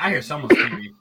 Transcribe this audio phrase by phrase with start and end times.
[0.00, 0.94] I hear someone's TV.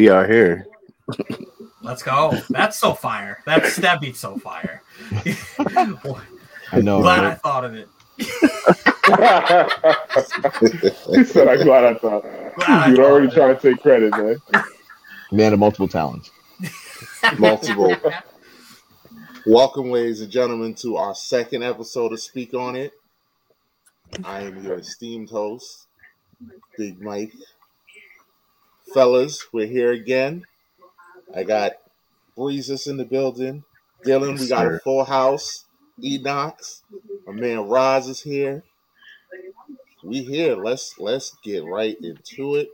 [0.00, 0.66] We are here.
[1.82, 2.32] Let's go.
[2.48, 3.42] That's so fire.
[3.44, 4.82] That's that beat's so fire.
[6.72, 7.02] I know.
[7.02, 7.86] Glad I thought of it.
[11.14, 12.22] he said, "I'm glad I thought."
[12.56, 14.40] Glad You'd thought already trying to take credit, man.
[15.32, 16.30] Man of multiple talents.
[17.38, 17.94] Multiple.
[19.44, 22.94] Welcome, ladies and gentlemen, to our second episode of Speak On It.
[24.24, 25.88] I am your esteemed host,
[26.78, 27.34] Big Mike.
[28.92, 30.44] Fellas, we're here again.
[31.34, 31.72] I got
[32.36, 33.62] Breezy's in the building.
[34.04, 35.64] Dylan, we got a full house.
[36.02, 36.82] Enox,
[37.26, 38.64] my man Raz is here.
[40.02, 40.56] We here.
[40.56, 42.70] Let's let's get right into it.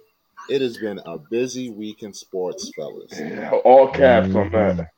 [0.48, 3.12] It has been a busy week in sports, fellas.
[3.18, 4.90] Yeah, all caps on that.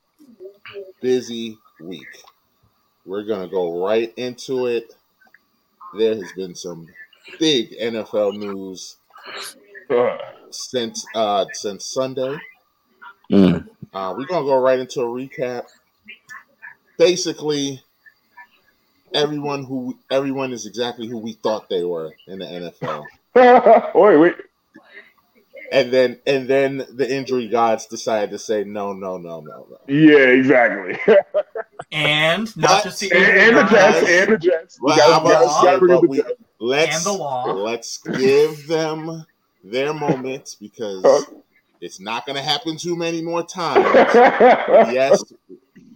[1.01, 2.23] busy week.
[3.07, 4.95] We're going to go right into it.
[5.97, 6.87] There has been some
[7.39, 8.97] big NFL news.
[10.51, 12.37] Since uh since Sunday.
[13.31, 13.69] Mm.
[13.93, 15.65] Uh, we're going to go right into a recap.
[16.99, 17.83] Basically,
[19.15, 22.45] everyone who everyone is exactly who we thought they were in the
[22.83, 23.05] NFL.
[23.95, 24.35] wait, wait.
[25.71, 29.79] And then and then the injury gods decided to say no, no, no, no, no.
[29.87, 30.99] Yeah, exactly.
[31.91, 34.79] And not But- just the and, and the Jets, and the Jets.
[34.81, 37.19] Well, I'm gotta, about to gotta say, bring up but the we- Let's and the
[37.19, 37.45] law.
[37.53, 39.25] let's give them
[39.65, 41.27] their moments because
[41.81, 43.85] it's not going to happen too many more times.
[44.93, 45.23] yes,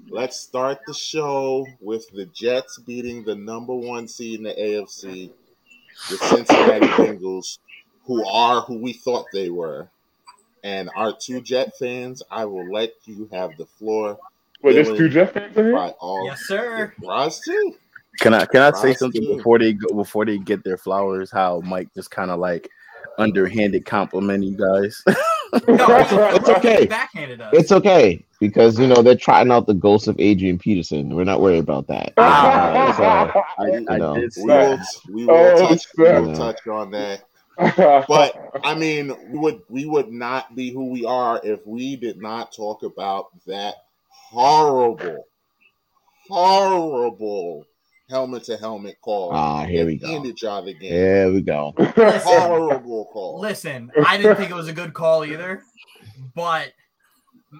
[0.08, 5.30] let's start the show with the Jets beating the number one seed in the AFC,
[6.10, 7.58] the Cincinnati Bengals,
[8.04, 9.88] who are who we thought they were.
[10.64, 14.18] And our two Jet fans, I will let you have the floor.
[14.62, 15.74] Wait, there's two Jet fans in here?
[15.74, 16.92] By all, Yes, sir.
[17.04, 17.74] Raz too.
[18.20, 19.36] Can I can I say something too.
[19.36, 21.30] before they go before they get their flowers?
[21.30, 22.68] How Mike just kind of like
[23.18, 25.02] underhanded compliment you guys.
[25.68, 26.86] No, It's okay.
[26.86, 27.50] Backhanded us.
[27.52, 31.14] it's okay because you know they're trotting out the ghost of Adrian Peterson.
[31.14, 32.14] We're not worried about that.
[32.16, 33.02] Uh, so,
[33.58, 34.14] I, you I know.
[34.14, 34.32] did.
[34.38, 34.78] We will,
[35.12, 35.86] we will Oh, touch.
[35.98, 37.24] We will touch on that.
[38.08, 38.34] But
[38.64, 42.52] I mean, we would we would not be who we are if we did not
[42.54, 43.74] talk about that
[44.08, 45.26] horrible,
[46.28, 47.66] horrible
[48.12, 49.30] helmet to helmet call.
[49.32, 50.06] Ah, here we go.
[50.14, 50.92] Ended y'all the game.
[50.92, 51.72] There we go.
[51.96, 53.40] Horrible call.
[53.40, 55.62] Listen, I didn't think it was a good call either,
[56.34, 56.72] but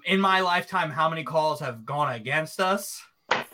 [0.04, 3.02] in my lifetime, how many calls have gone against us?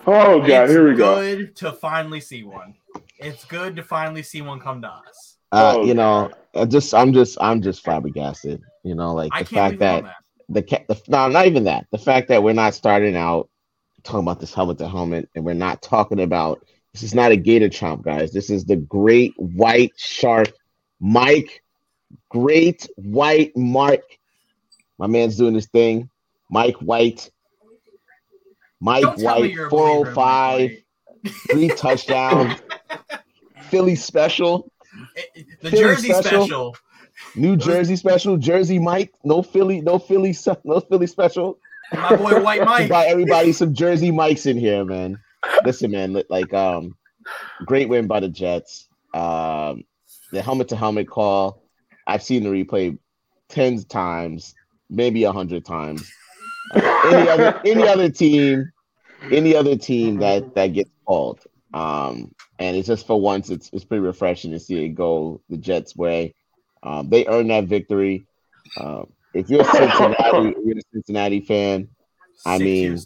[0.07, 1.15] oh god, it's here we go.
[1.21, 2.75] good to finally see one.
[3.19, 5.37] It's good to finally see one come to us.
[5.53, 8.61] Uh, Oh, you know, I just I'm just I'm just flabbergasted.
[8.85, 10.17] You know, like I the can't fact that that.
[10.49, 11.87] the, ca- the no, not even that.
[11.93, 13.49] The fact that we're not starting out
[14.05, 16.65] talking about this helmet to helmet, and we're not talking about
[16.99, 18.33] this is not a gator chomp, guys.
[18.33, 20.49] This is the great white shark,
[20.99, 21.63] Mike.
[22.29, 24.01] Great white Mark.
[24.99, 26.11] My man's doing his thing.
[26.51, 27.31] Mike White.
[28.81, 30.71] Mike Don't White, you're a believer in Mike 405,
[31.53, 32.61] three touchdowns.
[33.71, 34.73] Philly special.
[35.15, 36.23] It- it- The Philly Jersey special.
[36.47, 36.77] special.
[37.37, 40.35] New Jersey special, Jersey Mike, no Philly, no Philly,
[40.65, 41.59] no Philly special.
[41.93, 42.89] My boy White Mike.
[42.89, 45.21] got everybody some Jersey Mikes in here, man.
[45.65, 46.97] Listen, man, like um,
[47.65, 48.89] great win by the Jets.
[49.15, 49.85] Um,
[50.33, 51.63] the helmet to helmet call,
[52.07, 52.99] I've seen the replay
[53.49, 54.55] tens times,
[54.91, 56.11] maybe a hundred times.
[56.75, 58.71] Any other any other team,
[59.31, 61.41] any other team that that gets called.
[61.73, 65.57] Um, and it's just for once, it's it's pretty refreshing to see it go the
[65.57, 66.35] Jets' way.
[66.83, 68.27] Um, they earned that victory.
[68.79, 71.89] Um, if you're Cincinnati, you're a Cincinnati fan.
[72.47, 72.99] I mean.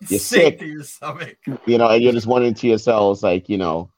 [0.08, 0.58] you're sick, sick.
[0.60, 1.36] to your stomach.
[1.66, 3.90] you know, and you're just wondering to yourselves, like, you know,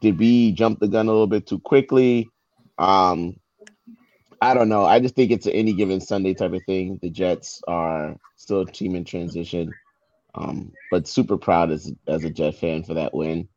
[0.00, 2.28] did we jump the gun a little bit too quickly?
[2.78, 3.36] Um,
[4.40, 4.84] I don't know.
[4.84, 6.98] I just think it's an any given Sunday type of thing.
[7.00, 9.72] The Jets are still a team in transition,
[10.34, 13.48] um, but super proud as as a Jet fan for that win.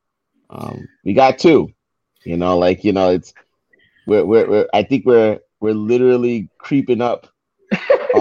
[0.49, 1.69] Um, we got two,
[2.23, 3.33] you know, like you know, it's
[4.05, 7.27] we're we're, we're I think we're we're literally creeping up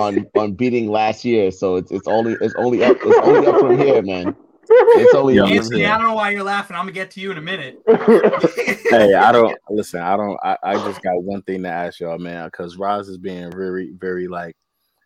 [0.00, 1.50] on on beating last year.
[1.50, 4.36] So it's it's only it's only up it's only up from here, man.
[4.68, 5.88] It's only Yeah, you I'm here.
[5.88, 6.76] I don't know why you're laughing.
[6.76, 7.78] I'm gonna get to you in a minute.
[7.86, 10.00] hey, I don't listen.
[10.00, 10.38] I don't.
[10.42, 13.92] I, I just got one thing to ask y'all, man, because Raz is being very,
[13.98, 14.56] very like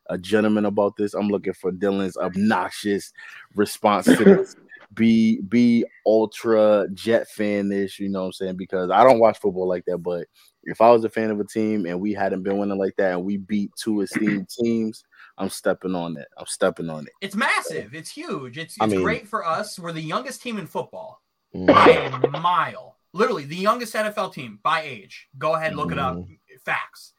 [0.09, 1.15] a gentleman about this.
[1.15, 3.13] I'm looking for Dylan's obnoxious
[3.55, 4.57] response to this.
[4.95, 8.57] Be be ultra jet fanish, you know what I'm saying?
[8.57, 10.27] Because I don't watch football like that, but
[10.65, 13.13] if I was a fan of a team and we hadn't been winning like that
[13.13, 15.05] and we beat two esteemed teams,
[15.39, 16.27] I'm stepping on it.
[16.37, 17.13] I'm stepping on it.
[17.21, 17.95] It's massive.
[17.95, 18.59] It's huge.
[18.59, 19.79] It's, it's I mean- great for us.
[19.79, 21.23] We're the youngest team in football
[21.55, 21.67] Mhm.
[21.67, 22.97] by a mile.
[23.13, 25.29] Literally, the youngest NFL team by age.
[25.39, 26.19] Go ahead, look it up.
[26.65, 27.13] Facts.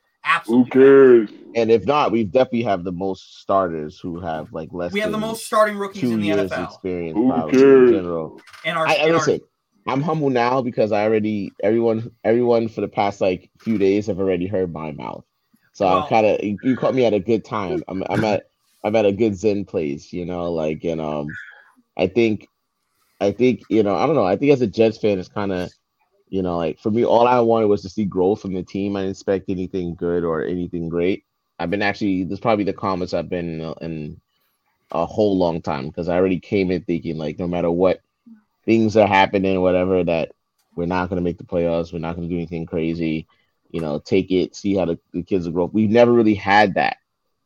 [0.47, 1.29] Who cares?
[1.55, 4.93] And if not, we definitely have the most starters who have like less.
[4.93, 6.65] We have the most starting rookies two in the years NFL.
[6.65, 7.15] experience.
[7.17, 7.89] Who Probably, cares?
[7.89, 8.41] in general.
[8.65, 9.41] And our, I, I and our- listen.
[9.87, 14.19] I'm humble now because I already everyone everyone for the past like few days have
[14.19, 15.25] already heard my mouth.
[15.73, 17.83] So Well- I'm kind of you, you caught me at a good time.
[17.87, 18.43] I'm I'm at
[18.83, 21.27] I'm at a good zen place, you know, like and um
[21.97, 22.47] I think
[23.19, 25.51] I think you know I don't know I think as a Jets fan it's kind
[25.51, 25.71] of
[26.31, 28.95] you know like for me all I wanted was to see growth from the team.
[28.95, 31.25] I didn't expect anything good or anything great.
[31.59, 34.21] I've been actually this is probably the comments I've been in, a- in
[34.91, 38.01] a whole long time because I already came in thinking like no matter what
[38.65, 40.31] things are happening, whatever, that
[40.75, 41.93] we're not going to make the playoffs.
[41.93, 43.27] We're not going to do anything crazy.
[43.71, 45.65] You know, take it, see how the, the kids will grow.
[45.65, 46.97] We've never really had that.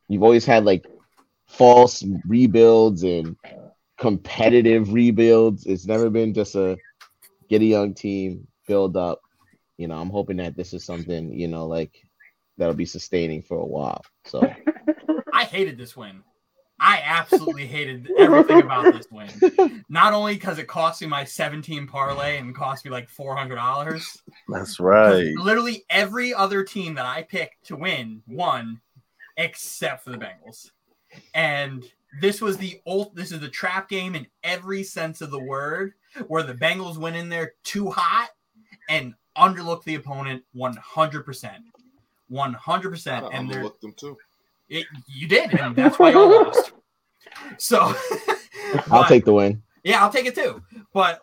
[0.07, 0.85] You've always had like
[1.47, 3.35] false rebuilds and
[3.97, 5.65] competitive rebuilds.
[5.65, 6.77] It's never been just a
[7.49, 9.21] get a young team, build up.
[9.77, 12.05] You know, I'm hoping that this is something, you know, like
[12.57, 14.03] that'll be sustaining for a while.
[14.25, 14.41] So
[15.33, 16.23] I hated this win.
[16.79, 19.83] I absolutely hated everything about this win.
[19.87, 24.17] Not only because it cost me my 17 parlay and cost me like $400.
[24.49, 25.33] That's right.
[25.37, 28.81] Literally every other team that I picked to win won,
[29.37, 30.71] except for the Bengals.
[31.33, 31.85] And
[32.19, 33.15] this was the old.
[33.15, 35.93] This is the trap game in every sense of the word,
[36.27, 38.29] where the Bengals went in there too hot
[38.89, 41.63] and underlooked the opponent 100 percent,
[42.29, 43.25] 100 percent.
[43.25, 44.17] I And they're them too.
[44.69, 46.71] it, you did, and that's why y'all lost.
[47.57, 47.93] So,
[48.91, 49.61] I'll take the win.
[49.83, 50.61] yeah, I'll take it too.
[50.93, 51.21] But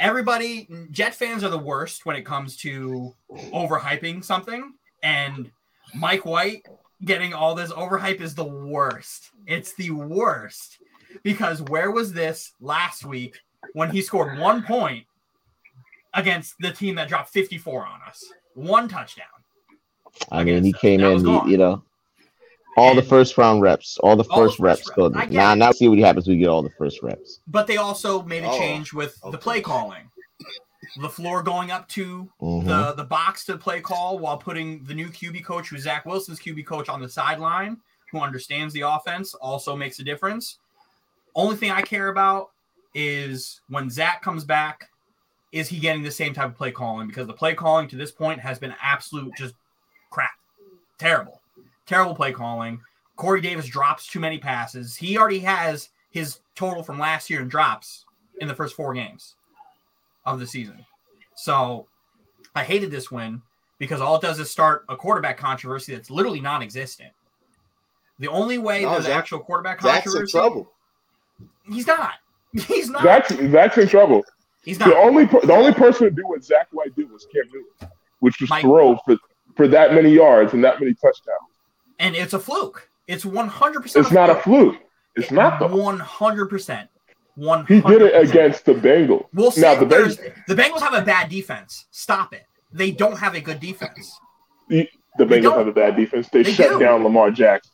[0.00, 4.74] everybody, Jet fans are the worst when it comes to overhyping something.
[5.02, 5.50] And
[5.94, 6.66] Mike White
[7.04, 9.30] getting all this overhype is the worst.
[9.46, 10.78] It's the worst.
[11.22, 13.38] Because where was this last week
[13.72, 15.04] when he scored one point
[16.14, 18.24] against the team that dropped 54 on us?
[18.54, 19.26] One touchdown.
[20.32, 21.46] I mean, he came in, gone.
[21.46, 21.82] you, you know,
[22.76, 24.88] all the first round reps, all the All the first first reps.
[24.88, 25.12] reps.
[25.14, 26.26] Go I now, now see what happens.
[26.28, 27.40] We get all the first reps.
[27.46, 30.10] But they also made a Oh, change with the play calling.
[30.98, 32.64] LaFleur going up to Mhm.
[32.66, 36.40] the the box to play call while putting the new QB coach, who's Zach Wilson's
[36.40, 37.78] QB coach, on the sideline,
[38.10, 40.58] who understands the offense, also makes a difference.
[41.34, 42.50] Only thing I care about
[42.94, 44.88] is when Zach comes back,
[45.52, 47.06] is he getting the same type of play calling?
[47.08, 49.54] Because the play calling to this point has been absolute just
[50.10, 50.30] crap,
[50.98, 51.40] terrible,
[51.86, 52.80] terrible play calling.
[53.16, 54.96] Corey Davis drops too many passes.
[54.96, 58.04] He already has his total from last year in drops
[58.40, 59.34] in the first four games
[60.24, 60.84] of the season.
[61.34, 61.86] So
[62.54, 63.42] I hated this win
[63.78, 67.10] because all it does is start a quarterback controversy that's literally non-existent.
[68.18, 70.72] The only way No, there's Zach- actual quarterback Zach's in trouble.
[71.70, 72.14] he's not.
[72.66, 73.02] He's not.
[73.02, 74.24] Zach's, Zach's in trouble.
[74.64, 74.96] He's The not.
[74.96, 77.90] only per- the only person to do what Zach White did was Cam Newton,
[78.20, 79.16] which was Mike- throw for
[79.56, 81.52] for that many yards and that many touchdowns.
[81.98, 82.88] And it's a fluke.
[83.08, 83.96] It's 100%.
[83.96, 84.76] It's not a fluke.
[85.16, 85.68] It's not though.
[85.68, 86.88] 100%.
[87.36, 87.66] 100%.
[87.68, 89.26] He did it against the Bengals.
[89.32, 89.60] We'll see.
[89.62, 91.86] Now the Bengals, the Bengals have a bad defense.
[91.90, 92.44] Stop it.
[92.72, 94.18] They don't have a good defense.
[94.68, 96.28] the They Bengals have a bad defense.
[96.28, 96.78] They, They shut do.
[96.78, 97.72] down Lamar Jackson.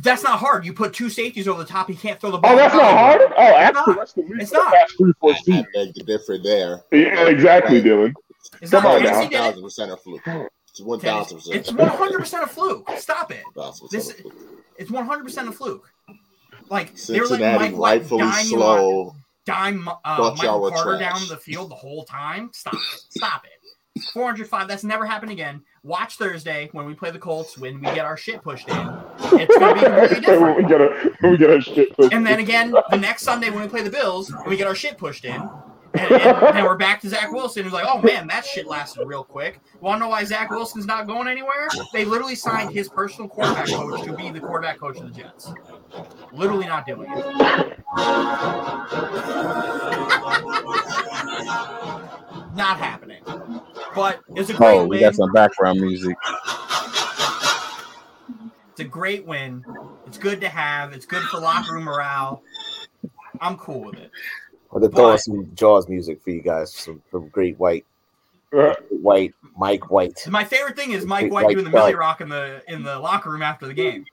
[0.00, 0.64] That's not hard.
[0.66, 1.88] You put two safeties over the top.
[1.88, 2.52] He can't throw the ball.
[2.52, 3.20] Oh, that's not hard.
[3.36, 3.86] Oh, ask not.
[3.86, 4.90] the rest the league It's for the not.
[4.96, 5.66] three, four I, I seasons.
[5.74, 6.82] beg to differ there.
[6.92, 8.12] Yeah, exactly, Dylan.
[8.62, 8.96] It's Come not.
[8.96, 9.10] on now.
[9.10, 9.64] Tennessee did it.
[9.64, 10.50] 1000% a fluke.
[10.70, 11.54] It's 1000%.
[11.54, 12.90] It's 100% a fluke.
[12.98, 13.42] Stop it.
[13.56, 14.14] 1000% This-
[14.76, 15.90] It's 100% a fluke.
[16.70, 19.16] Like they were letting Cincinnati Mike White rightfully dime slow.
[19.46, 21.18] dime uh, Thought y'all Michael Carter trash.
[21.20, 22.50] down the field the whole time.
[22.52, 23.00] Stop it.
[23.10, 24.02] Stop it.
[24.12, 24.68] 405.
[24.68, 25.62] That's never happened again.
[25.82, 28.76] Watch Thursday when we play the Colts when we get our shit pushed in.
[29.32, 30.56] It's gonna be completely different.
[30.56, 31.96] we get a we get a shit.
[31.96, 34.66] pushed And then again, the next Sunday when we play the Bills, and we get
[34.66, 35.48] our shit pushed in,
[35.94, 39.06] and, and then we're back to Zach Wilson, who's like, oh man, that shit lasted
[39.06, 39.60] real quick.
[39.80, 41.68] Want to know why Zach Wilson's not going anywhere?
[41.92, 45.52] They literally signed his personal quarterback coach to be the quarterback coach of the Jets.
[46.32, 47.78] Literally not doing it.
[52.54, 53.22] not happening.
[53.94, 55.00] But it's a great Oh, we win.
[55.00, 56.16] got some background music.
[58.70, 59.64] It's a great win.
[60.06, 60.92] It's good to have.
[60.92, 62.42] It's good for locker room morale.
[63.40, 64.10] I'm cool with it.
[64.70, 67.86] Or the But- throwing some Jaws music for you guys Some, from Great White,
[68.56, 70.26] Uh, White, Mike White.
[70.28, 71.86] My favorite thing is Mike Big White white doing the belt.
[71.86, 74.04] Milly Rock in the in the locker room after the game.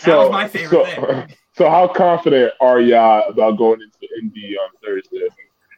[0.00, 1.36] So, was my favorite so, thing.
[1.52, 5.28] So how confident are y'all about going into Indy on Thursday?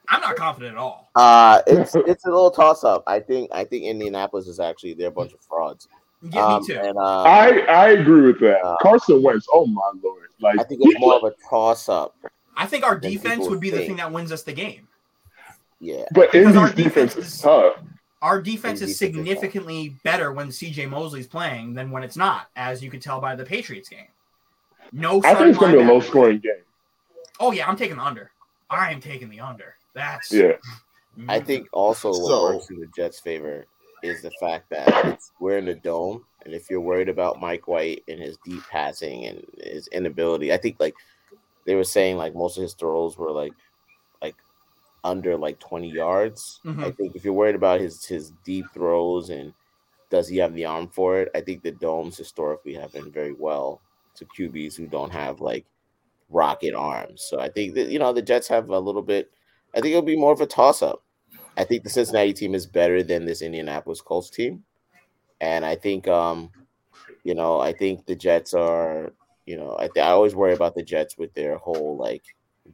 [0.08, 1.10] I'm not confident at all.
[1.16, 3.02] Uh it's it's a little toss up.
[3.08, 5.88] I think I think Indianapolis is actually they're a bunch of frauds.
[6.22, 6.78] Yeah, Um, me too.
[6.78, 8.62] And uh, I I agree with that.
[8.62, 9.48] Uh, Carson Wentz.
[9.52, 10.28] Oh my lord!
[10.40, 12.14] Like I think it's more of a toss up.
[12.56, 14.86] I think our defense would be the thing that wins us the game.
[15.80, 16.04] Yeah.
[16.14, 17.74] but because our Indy's defense defense is is- tough.
[18.22, 22.46] Our defense is defense is significantly better when CJ Mosley's playing than when it's not,
[22.56, 24.06] as you could tell by the Patriots game.
[24.92, 26.62] No, I think it's gonna be a low scoring game.
[27.40, 28.30] Oh yeah, I'm taking the under.
[28.70, 29.74] I am taking the under.
[29.94, 30.52] That's Yeah.
[31.28, 33.66] I think also what So- works in the Jets' favor
[34.02, 37.68] is the fact that it's, we're in the dome, and if you're worried about Mike
[37.68, 40.94] White and his deep passing and his inability, I think like
[41.66, 43.52] they were saying, like most of his throws were like like
[45.04, 46.60] under like 20 yards.
[46.64, 46.84] Mhm.
[46.84, 49.52] I think if you're worried about his his deep throws and
[50.10, 53.32] does he have the arm for it, I think the domes historically have been very
[53.32, 53.80] well
[54.16, 55.64] to QBs who don't have like
[56.30, 57.22] rocket arms.
[57.22, 59.30] So I think that you know the Jets have a little bit.
[59.74, 61.02] I think it'll be more of a toss up.
[61.56, 64.64] I think the Cincinnati team is better than this Indianapolis Colts team,
[65.40, 66.50] and I think um,
[67.24, 69.12] you know, I think the Jets are.
[69.46, 72.22] You know, I, th- I always worry about the Jets with their whole like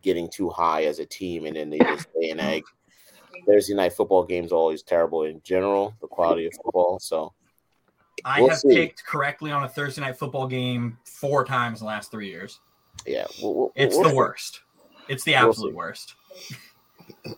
[0.03, 2.63] getting too high as a team, and then they just lay an egg.
[3.47, 6.99] Thursday night football games are always terrible in general, the quality of football.
[7.01, 7.33] So
[8.25, 8.75] I We'll have see.
[8.75, 12.61] picked correctly on a Thursday night football game four times in the last three years.
[13.07, 14.17] yeah, we'll, we'll- It's we'll the see.
[14.17, 14.61] worst.
[15.09, 16.15] It's the We'll absolute worst.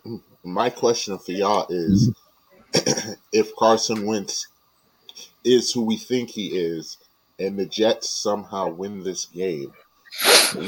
[0.45, 2.13] My question for y'all is
[3.33, 4.49] if Carson Wentz
[5.45, 6.99] is who we think he is
[7.39, 9.73] and the Jets somehow win this game,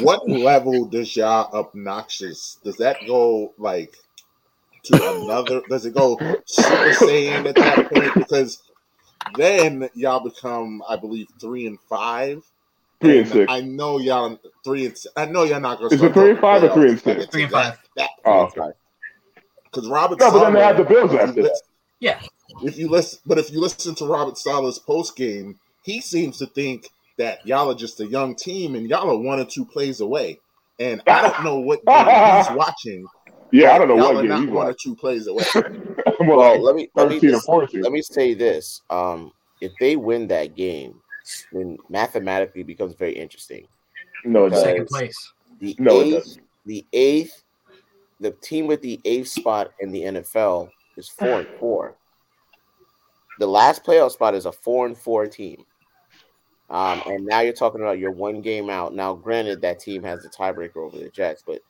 [0.01, 2.59] what level does y'all obnoxious?
[2.65, 3.97] Does that go like
[4.85, 5.63] to another?
[5.69, 8.15] Does it go super saiyan at that point?
[8.15, 8.63] Because
[9.37, 12.43] then y'all become, I believe, three and five.
[13.01, 13.53] Three and six.
[13.53, 15.95] I know y'all three and I know y'all not gonna.
[15.95, 17.27] Is it three and five or three and six?
[17.27, 17.79] Three and five.
[18.25, 18.71] Oh, okay.
[19.65, 21.61] Because Robert No, but then they Saleh- have the Bills after that.
[21.99, 22.21] Yeah.
[22.63, 26.47] If you listen, but if you listen to Robert Saleh's post game, he seems to
[26.47, 30.01] think that y'all are just a young team and y'all are one or two plays
[30.01, 30.39] away.
[30.79, 33.07] And I don't know what game he's watching.
[33.53, 35.45] Yeah, I don't know y'all what are game not he's one or two plays away.
[36.21, 39.97] I'm Well, like let me let me just, let me say this: um, if they
[39.97, 40.95] win that game,
[41.53, 43.67] then mathematically it becomes very interesting.
[44.25, 45.33] No, it Second place.
[45.61, 46.45] The No, it eighth, doesn't.
[46.67, 47.43] the eighth,
[48.21, 51.97] the team with the eighth spot in the NFL is four and four.
[53.39, 55.65] The last playoff spot is a four and four team.
[56.73, 58.95] Um, and now you're talking about your one game out.
[58.95, 61.61] Now, granted, that team has the tiebreaker over the Jets, but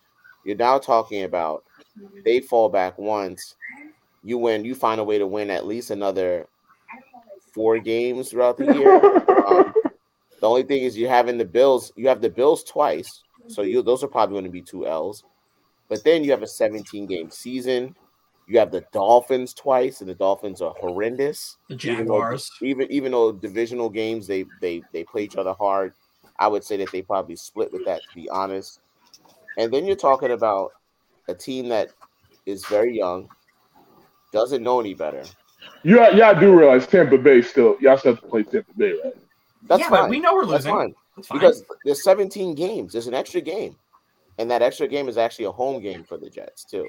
[0.45, 1.65] you're now talking about
[2.25, 3.57] they fall back once,
[4.23, 6.47] you win, you find a way to win at least another
[7.53, 8.97] four games throughout the year.
[9.43, 9.75] Um,
[10.41, 13.83] the only thing is you having the Bills, you have the Bills twice, so you
[13.83, 15.25] those are probably going to be two L's.
[15.89, 17.97] But then you have a 17 game season.
[18.53, 21.57] You have the Dolphins twice, and the Dolphins are horrendous.
[21.71, 22.51] The Even though- Jaguars.
[22.61, 25.95] Even even though divisional games they they they play each other hard,
[26.39, 28.81] I would say that they probably split with that to be honest.
[29.57, 30.73] And then you're talking about
[31.29, 31.93] a team that
[32.45, 33.31] is very young,
[34.35, 35.25] doesn't know any better.
[35.83, 39.15] You y'all do realize Tampa Bay still y'all still have to play Tampa Bay, right?
[39.67, 40.03] That's yeah, fine.
[40.03, 40.73] but we know we're That's losing.
[40.73, 40.95] fine.
[41.17, 41.39] That's fine.
[41.39, 42.93] Because there's 17 games.
[42.93, 43.77] There's an extra game,
[44.37, 46.87] and that extra game is actually a home game for the Jets too.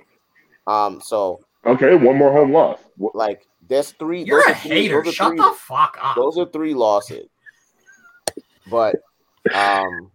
[0.67, 2.79] Um, so Okay, one more home loss.
[3.13, 4.23] Like that's three.
[4.23, 5.05] You're those a are three- hater.
[5.05, 6.15] Shut three- the fuck up.
[6.15, 7.27] Those are three losses.
[8.69, 8.95] But
[9.53, 10.11] um,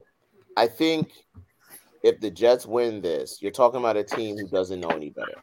[0.56, 1.12] I think
[2.02, 5.42] if the Jets win this, you're talking about a team who doesn't know any better.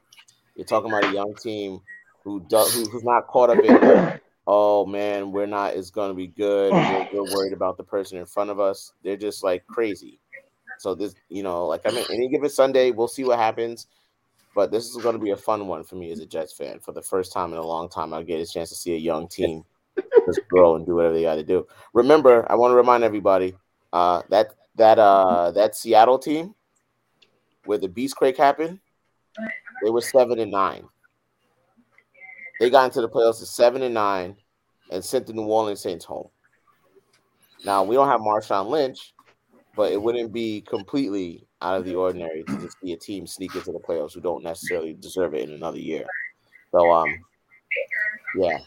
[0.55, 1.81] You're talking about a young team
[2.23, 4.19] who does who, who's not caught up in.
[4.47, 5.73] Oh man, we're not.
[5.73, 6.71] It's going to be good.
[6.71, 8.93] We're, we're worried about the person in front of us.
[9.03, 10.19] They're just like crazy.
[10.77, 13.87] So this, you know, like I mean, any given Sunday, we'll see what happens.
[14.55, 16.79] But this is going to be a fun one for me as a Jets fan.
[16.79, 18.97] For the first time in a long time, I'll get a chance to see a
[18.97, 19.65] young team
[20.25, 21.67] just grow and do whatever they got to do.
[21.93, 23.53] Remember, I want to remind everybody
[23.91, 26.55] uh, that that uh, that Seattle team
[27.65, 28.79] where the Beast Quake happened,
[29.83, 30.85] they were seven and nine.
[32.59, 34.37] They got into the playoffs at seven and nine
[34.89, 36.29] and sent the New Orleans Saints home.
[37.65, 39.13] Now we don't have Marshawn Lynch,
[39.75, 43.55] but it wouldn't be completely out of the ordinary to just see a team sneak
[43.55, 46.05] into the playoffs who don't necessarily deserve it in another year.
[46.71, 47.09] So um,
[48.37, 48.59] yeah,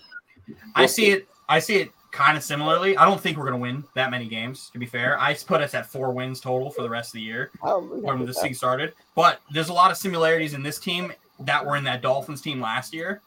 [0.75, 1.29] I see it.
[1.49, 2.97] I see it kind of similarly.
[2.97, 4.71] I don't think we're going to win that many games.
[4.73, 7.21] To be fair, I put us at four wins total for the rest of the
[7.21, 8.95] year when the season started.
[9.15, 12.61] But there's a lot of similarities in this team that were in that Dolphins team
[12.61, 13.23] last year,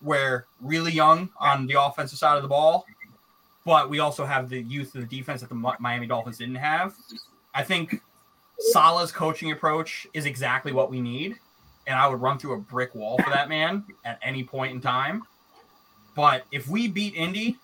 [0.00, 2.86] where really young on the offensive side of the ball,
[3.66, 6.94] but we also have the youth of the defense that the Miami Dolphins didn't have.
[7.54, 8.00] I think
[8.58, 11.38] Saleh's coaching approach is exactly what we need,
[11.86, 14.80] and I would run through a brick wall for that man at any point in
[14.80, 15.22] time.
[16.14, 17.58] But if we beat Indy,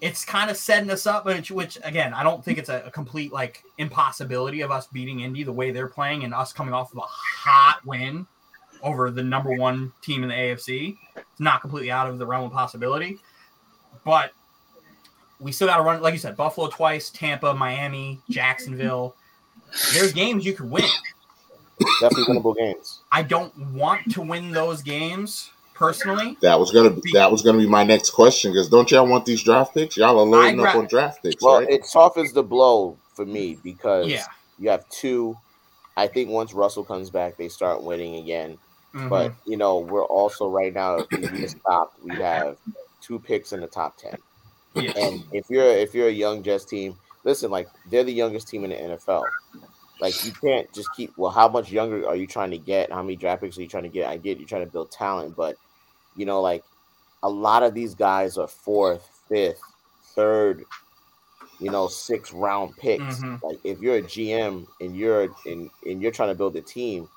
[0.00, 2.90] it's kind of setting us up, which, which again, I don't think it's a, a
[2.90, 6.92] complete like impossibility of us beating Indy the way they're playing and us coming off
[6.92, 8.26] of a hot win
[8.82, 10.96] over the number one team in the AFC.
[11.16, 13.20] It's not completely out of the realm of possibility,
[14.04, 14.32] but
[15.38, 19.14] we still got to run, like you said, Buffalo twice, Tampa, Miami, Jacksonville.
[19.92, 20.84] There's games you could win.
[22.00, 23.00] Definitely winnable games.
[23.10, 26.36] I don't want to win those games personally.
[26.42, 29.24] That was gonna be that was gonna be my next question because don't y'all want
[29.26, 29.96] these draft picks?
[29.96, 31.68] Y'all are loading I'd up ra- on draft picks, Well, right?
[31.70, 34.24] it softens the blow for me because Yeah.
[34.58, 35.36] you have two.
[35.96, 38.58] I think once Russell comes back, they start winning again.
[38.94, 39.08] Mhm.
[39.08, 40.98] But you know, we're also right now.
[40.98, 42.56] If we get stopped, we have
[43.00, 44.16] two picks in the top ten.
[44.74, 44.92] Yeah.
[44.96, 48.64] And if you're if you're a young Jets team, listen, like they're the youngest team
[48.64, 49.24] in the NFL.
[50.00, 51.16] Like you can't just keep.
[51.16, 52.90] Well, how much younger are you trying to get?
[52.92, 54.08] How many draft picks are you trying to get?
[54.08, 55.56] I get you're trying to build talent, but
[56.16, 56.64] you know, like
[57.22, 59.60] a lot of these guys are fourth, fifth,
[60.14, 60.64] third,
[61.60, 63.20] you know, sixth round picks.
[63.20, 63.40] Mhm.
[63.42, 67.08] Like if you're a GM and you're and and you're trying to build a team,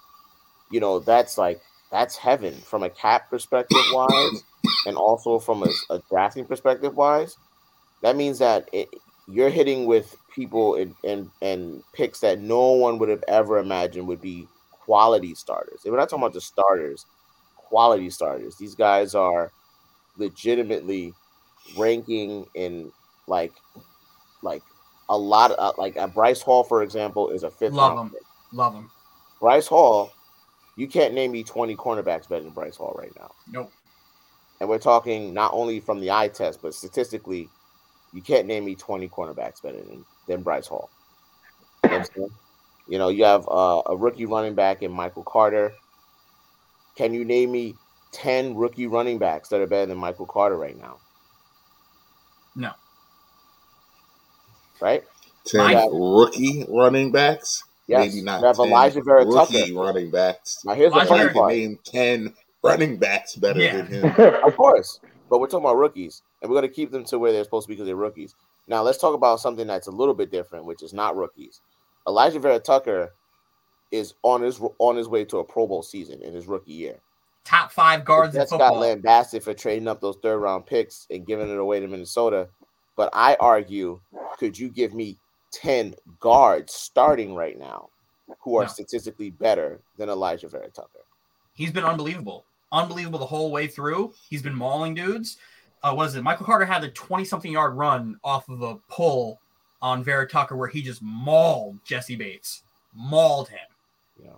[0.70, 4.44] you know, that's like that's heaven from a cap perspective wise,
[4.86, 7.38] and also from a, a drafting perspective wise.
[8.02, 8.90] That means that it,
[9.28, 14.08] you're hitting with people and, and and picks that no one would have ever imagined
[14.08, 15.82] would be quality starters.
[15.84, 17.06] And we're not talking about just starters,
[17.56, 18.56] quality starters.
[18.56, 19.52] These guys are
[20.18, 21.14] legitimately
[21.78, 22.92] ranking in
[23.28, 23.54] like
[24.42, 24.62] like
[25.10, 28.10] a lot of like uh, Bryce Hall, for example, is a fifth Love him.
[28.12, 28.22] pick.
[28.52, 28.92] Love them.
[29.40, 30.12] Bryce Hall,
[30.76, 33.32] you can't name me 20 cornerbacks better than Bryce Hall right now.
[33.52, 33.72] Nope.
[34.60, 37.50] And we're talking not only from the eye test, but statistically,
[38.16, 40.90] you can't name me 20 cornerbacks better than, than Bryce Hall.
[41.84, 42.30] You know, what I'm saying?
[42.88, 45.74] You know, you have uh, a rookie running back in Michael Carter.
[46.96, 47.76] Can you name me
[48.14, 50.98] 10 rookie running backs that are better than Michael Carter right now?
[52.56, 52.72] No.
[54.80, 55.04] Right?
[55.46, 58.14] Ten My- rookie running backs, Yes.
[58.14, 58.42] maybe not.
[58.42, 59.74] You have 10 Alijah Vera rookie Tucker.
[59.80, 60.60] running backs.
[60.66, 61.52] Now, here's the Alijah funny Vera- Trying to part.
[61.54, 63.82] name ten running backs better Yeah.
[63.82, 64.06] than him.
[64.46, 65.00] Of course,
[65.30, 67.66] but we're talking about rookies, and we're going to keep them to where they're supposed
[67.66, 68.36] to be because they're rookies.
[68.68, 71.62] Now, let's talk about something that's a little bit different, which is not rookies.
[72.08, 73.14] Alijah Vera Tucker
[73.92, 77.00] is on his on his way to a Pro Bowl season in his rookie year.
[77.46, 78.80] Top five guards in That's got football.
[78.80, 82.48] lambasted for trading up those third round picks and giving it away to Minnesota.
[82.96, 84.00] But I argue,
[84.38, 85.18] could you give me
[85.52, 87.90] ten guards starting right now
[88.40, 88.70] who are No.
[88.70, 91.06] statistically better than Alijah Vera Tucker?
[91.54, 92.46] He's been unbelievable.
[92.72, 94.14] Unbelievable the whole way through.
[94.30, 95.38] He's been mauling dudes.
[95.86, 96.24] Uh, what is it?
[96.24, 99.40] Michael Carter had a 20 something yard run off of a pull
[99.84, 102.64] on Vera Tucker where he just mauled Jessie Bates.
[102.96, 103.60] Mauled him.
[104.24, 104.30] Yeah.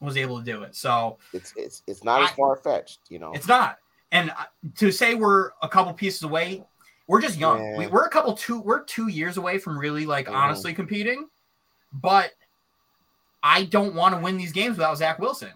[0.00, 0.76] Was able to do it.
[0.76, 3.32] So It's it's it's not as far fetched, you know.
[3.32, 3.78] it's not.
[4.12, 4.44] And uh,
[4.76, 6.62] to say we're a couple pieces away,
[7.06, 7.62] we're just young.
[7.64, 7.78] Yeah.
[7.78, 8.60] We, we're a couple two.
[8.60, 10.34] We're two years away from really like Mhm.
[10.34, 11.28] honestly competing.
[11.94, 12.32] But
[13.42, 15.52] I don't want to win these games without Zach Wilson.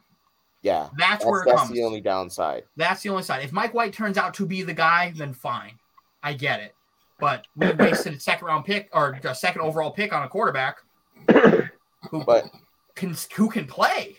[0.65, 1.69] Yeah, That's, that's, where it that's comes.
[1.69, 2.65] That's the only downside.
[2.77, 3.45] That's the only side.
[3.45, 5.79] If Mike White turns out to be the guy, then fine.
[6.23, 6.75] I get it.
[7.21, 10.79] But we wasted a second round pick or a second overall pick on a quarterback
[12.11, 12.47] who But
[12.95, 14.17] can who can play.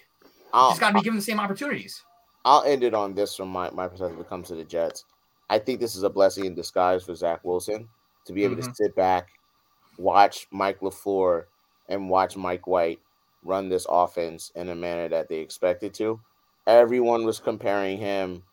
[0.53, 2.03] I'll, Just got to be given the same opportunities.
[2.45, 5.03] I'll end it on this from my, my perspective when it comes to the Jets.
[5.49, 7.89] I think this is a blessing in disguise for Zach Wilson
[8.25, 8.75] to be able to Mhm.
[8.75, 9.29] sit back,
[9.97, 11.45] watch Mike LaFleur
[11.89, 12.99] and watch Mike White
[13.43, 16.19] run this offense in a manner that they expected to.
[16.67, 18.43] Everyone was comparing him,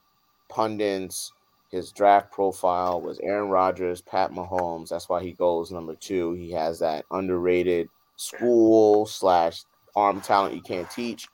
[0.49, 1.33] pundits,
[1.71, 4.91] his draft profile was Aaron Rodgers, Pat Mahomes.
[4.91, 6.35] That's why he goes number two.
[6.35, 9.63] He has that underrated school slash
[9.97, 11.27] arm talent you can't teach.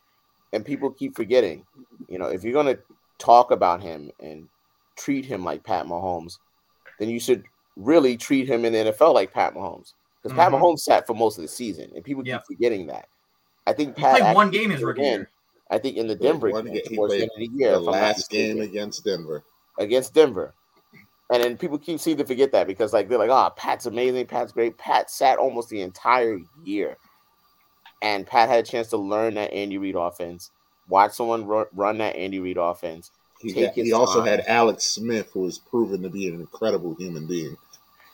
[0.52, 1.64] And people keep forgetting,
[2.08, 2.80] you know, if you're going to
[3.18, 4.48] talk about him and
[4.96, 6.38] treat him like Pat Mahomes,
[7.00, 7.42] then you should
[7.76, 9.92] really treat him in the NFL like Pat Mahomes.
[10.22, 10.60] Because Pat Mhm.
[10.60, 13.08] Mahomes sat for most of the season, and people keep forgetting that.
[13.66, 15.30] I think He Pat played one game his rookie year.
[15.70, 17.84] I think in the Denver game towards the end of the year, the if I'm
[17.84, 19.44] not last game against Denver.
[19.78, 20.54] against Denver.
[21.30, 24.26] And then people keep seem to forget that because like they're like, oh, Pat's amazing,
[24.26, 24.78] Pat's great.
[24.78, 26.96] Pat sat almost the entire year.
[28.00, 30.50] And Pat had a chance to learn that Andy Reid offense,
[30.88, 34.28] watch someone ru- run that Andy Reid offense, He, his he also time.
[34.28, 37.56] had Alex Smith, who was proven to be an incredible human being.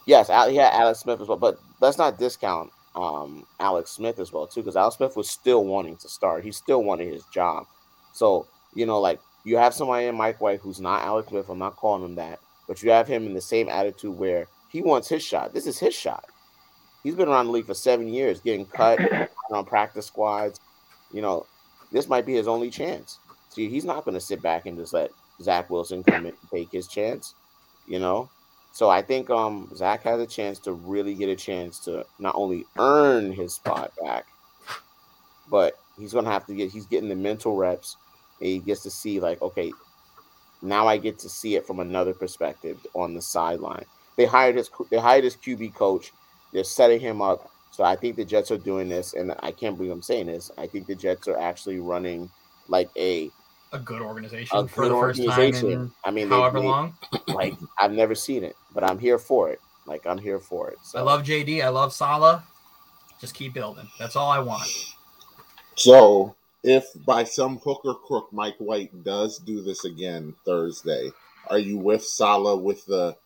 [0.06, 4.32] Yes, he had Alex Smith as well, but let's not discount um, Alex Smith as
[4.32, 6.44] well too, because Alex Smith was still wanting to start.
[6.44, 7.66] He still wanted his job.
[8.12, 11.48] So you know, like you have somebody in Mike White who's not Alex Smith.
[11.48, 14.82] I'm not calling him that, but you have him in the same attitude where he
[14.82, 15.54] wants his shot.
[15.54, 16.24] This is his shot.
[17.02, 18.98] He's been around the league for seven years, getting cut
[19.50, 20.58] on practice squads.
[21.12, 21.46] You know,
[21.92, 23.18] this might be his only chance.
[23.50, 26.50] See, he's not going to sit back and just let Zach Wilson come in and
[26.50, 27.34] take his chance.
[27.86, 28.30] You know,
[28.74, 32.34] so I think um Zach has a chance to really get a chance to not
[32.34, 34.26] only earn his spot back,
[35.48, 37.96] but he's gonna have to get he's getting the mental reps
[38.40, 39.72] and he gets to see like, okay,
[40.60, 43.84] now I get to see it from another perspective on the sideline.
[44.16, 46.12] They hired his they hired his QB coach,
[46.52, 47.48] they're setting him up.
[47.70, 50.50] So I think the Jets are doing this, and I can't believe I'm saying this.
[50.58, 52.28] I think the Jets are actually running
[52.66, 53.30] like a
[53.74, 56.96] A good organization a for good the first time in I mean, however they- long.
[57.28, 59.60] like I've never seen it, but I'm here for it.
[59.86, 60.78] Like I'm here for it.
[60.82, 61.62] So I love JD.
[61.62, 62.40] I love Saleh.
[63.20, 63.88] Just keep building.
[63.98, 64.68] That's all I want.
[65.76, 71.10] So, if by some hook or crook Mike White does do this again Thursday,
[71.50, 73.16] are you with Saleh with the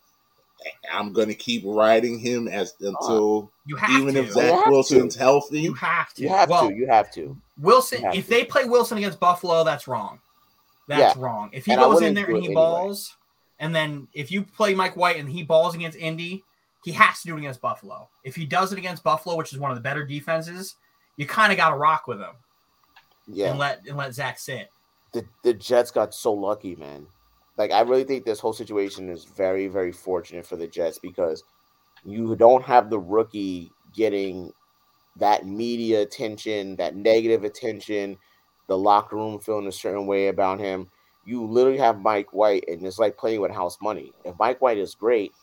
[0.91, 4.19] I'm going to keep riding him as until You have even to.
[4.21, 4.69] if You Zach have to.
[4.71, 5.61] Wilson's healthy?
[5.61, 6.21] you have to.
[6.23, 6.75] you have well, to.
[6.75, 7.37] You have to.
[7.59, 8.01] Wilson.
[8.03, 8.29] have If to.
[8.29, 10.19] they play Wilson against Buffalo, that's wrong.
[10.97, 11.49] That's wrong.
[11.53, 12.53] If he And goes in there and he anyway.
[12.55, 13.15] balls,
[13.59, 16.43] and then if you play Mike White and he balls against Indy,
[16.83, 18.09] he has to do it against Buffalo.
[18.23, 20.75] If he does it against Buffalo, which is one of the better defenses,
[21.17, 22.35] you kind of got to rock with him
[23.27, 23.51] Yeah.
[23.51, 24.69] and let and let Zach sit.
[25.13, 27.05] the, the Jets got so lucky, man.
[27.57, 31.43] Like I really think this whole situation is very, very fortunate for the Jets because
[32.05, 34.53] you don't have the rookie getting
[35.17, 38.17] that media attention, that negative attention,
[38.69, 40.89] the locker room feeling a certain way about him.
[41.25, 44.13] You literally have Mike White, and it's like playing with house money.
[44.25, 45.33] If Mike White is great,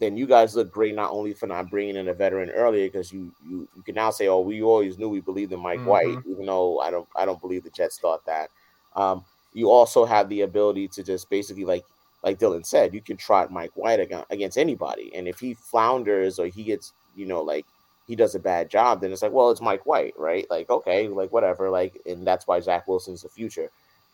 [0.00, 3.12] then you guys look great not only for not bringing in a veteran earlier, because
[3.12, 5.86] you, you you can now say, "Oh, we always knew we believed in Mike Mhm.
[5.86, 8.50] White," even though I don't I don't believe the Jets thought that.
[8.96, 11.84] Um, you also have the ability to just basically like
[12.22, 16.46] like Dylan said, you can trot Mike White against anybody, and if he flounders or
[16.46, 17.66] he gets you know like
[18.08, 20.46] he does a bad job, then it's like, well, it's Mike White, right?
[20.50, 23.70] Like okay, like whatever, like, and that's why Zach Wilson's the future.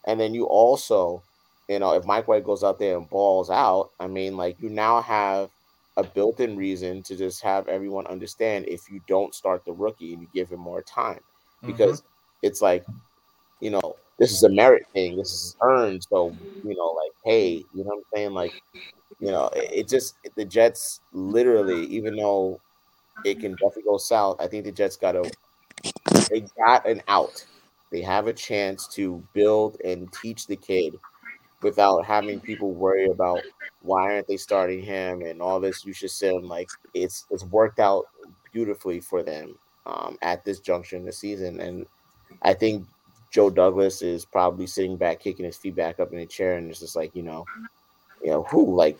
[0.07, 1.22] And then you also,
[1.68, 4.68] you know, if Mike White goes out there and balls out, I mean, like you
[4.68, 5.48] now have
[5.96, 10.22] a built-in reason to just have everyone understand if you don't start the rookie and
[10.22, 11.68] you give him more time mm-hmm.
[11.68, 12.02] because
[12.42, 12.85] it's like
[13.61, 17.64] you know this is a merit thing this is earned so you know like hey
[17.72, 18.52] you know what i'm saying like
[19.20, 22.61] you know it, it just the jets literally even though
[23.24, 24.40] it can definitely go south.
[24.40, 25.31] I think the jets got a
[26.31, 27.44] they got an out.
[27.90, 30.94] They have a chance to build and teach the kid
[31.62, 33.40] without having people worry about
[33.83, 37.79] why aren't they starting him and all this you should say like it's it's worked
[37.79, 38.07] out
[38.53, 41.61] beautifully for them um, at this juncture in the season.
[41.61, 41.87] And
[42.42, 42.87] I think
[43.31, 46.70] Joe Douglas is probably sitting back, kicking his feet back up in the chair, and
[46.70, 47.44] it's just like, you know,
[48.22, 48.98] you know, who like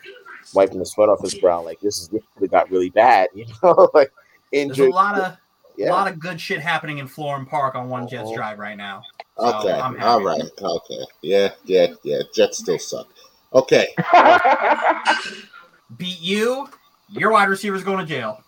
[0.53, 3.89] wiping the sweat off his brow, like this is this got really bad, you know,
[3.95, 4.13] like
[4.53, 5.37] There's a lot of
[5.77, 5.91] yeah.
[5.91, 8.37] a lot of good shit happening in Florham Park on one Jets Uh-huh.
[8.37, 9.03] drive right now.
[9.39, 12.21] So, Okay, all right, okay, yeah, yeah, yeah.
[12.35, 13.09] Jets still suck.
[13.53, 13.89] Okay,
[15.97, 16.69] Beat you.
[17.11, 18.43] Your wide receiver's going to jail.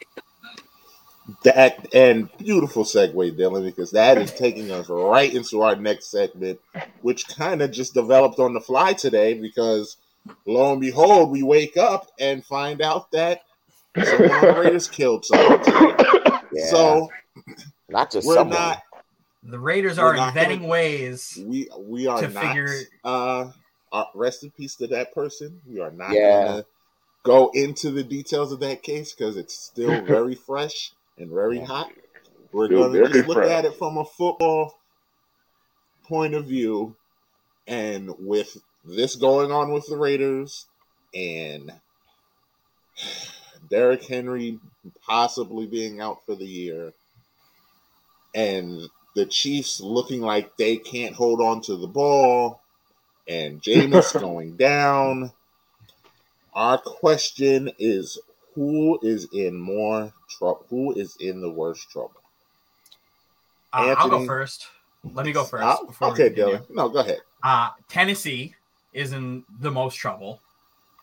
[1.44, 6.60] that and beautiful segue, Dylan, because that is taking us right into our next segment,
[7.02, 9.34] which kind of just developed on the fly today.
[9.34, 9.96] Because
[10.46, 13.42] lo and behold, we wake up and find out that
[14.02, 15.62] someone on the Raiders killed someone.
[16.52, 16.66] Yeah.
[16.70, 17.10] So
[17.88, 18.58] not just we're someone.
[18.58, 18.82] not
[19.42, 21.38] The Raiders We're inventing gonna- ways.
[21.44, 23.50] we we are To not figure- uh,
[23.92, 26.44] uh rest in peace to that person we are not Yeah.
[26.44, 26.64] gonna
[27.22, 31.64] go into the details of that case because it's still very fresh and very Yeah.
[31.66, 31.92] hot
[32.52, 33.50] we're Still gonna just look fresh.
[33.50, 34.74] at it from a football
[36.08, 36.94] point of view
[37.66, 38.56] and with
[38.86, 40.66] this going on with the raiders
[41.14, 41.72] and
[43.70, 44.60] Derrick Henry
[45.04, 46.92] possibly being out for the year
[48.34, 52.60] and the Chiefs looking like they can't hold on to the ball
[53.26, 55.32] and Jameis going down.
[56.54, 58.18] Our question is
[58.54, 60.64] who is in more trouble?
[60.70, 62.20] Who is in the worst trouble?
[63.72, 64.66] Uh, I'll go first.
[65.12, 65.64] Let me go first.
[65.64, 66.30] Uh, okay.
[66.30, 66.68] Dylan.
[66.70, 67.20] No, go ahead.
[67.42, 68.54] Uh, Tennessee
[68.96, 70.40] is in the most trouble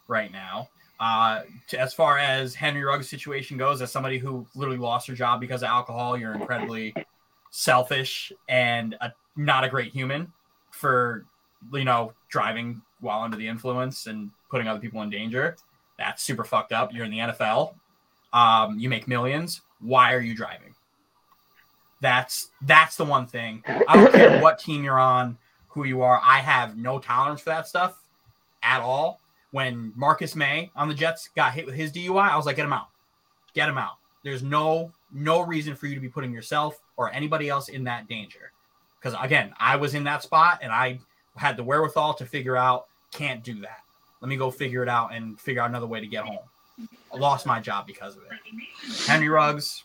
[0.07, 0.67] right now.
[0.99, 5.13] Uh, to, as far as Henry Ruggs' situation goes, as somebody who literally lost her
[5.13, 6.93] job because of alcohol, you're incredibly
[7.51, 10.31] selfish and a, not a great human
[10.71, 11.25] for
[11.71, 15.55] you know, driving while under the influence and putting other people in danger.
[15.97, 16.93] That's super fucked up.
[16.93, 17.75] You're in the NFL.
[18.33, 19.61] Um, you make millions.
[19.79, 20.73] Why are you driving?
[22.01, 23.63] That's that's the one thing.
[23.87, 25.37] I don't care what team you're on,
[25.73, 26.21] who you are.
[26.23, 27.99] I have no tolerance for that stuff
[28.61, 29.19] at all.
[29.51, 32.65] When Marcus Maye on the Jets got hit with his DUI, I was like, get
[32.65, 32.87] him out.
[33.53, 33.97] Get him out.
[34.23, 38.07] There's no no reason for you to be putting yourself or anybody else in that
[38.07, 38.51] danger.
[38.99, 40.99] Because again, I was in that spot and I
[41.35, 43.81] had the wherewithal to figure out can't do that.
[44.21, 46.39] Let me go figure it out and figure out another way to get home.
[47.13, 49.05] I lost my job because of it.
[49.05, 49.83] Henry Ruggs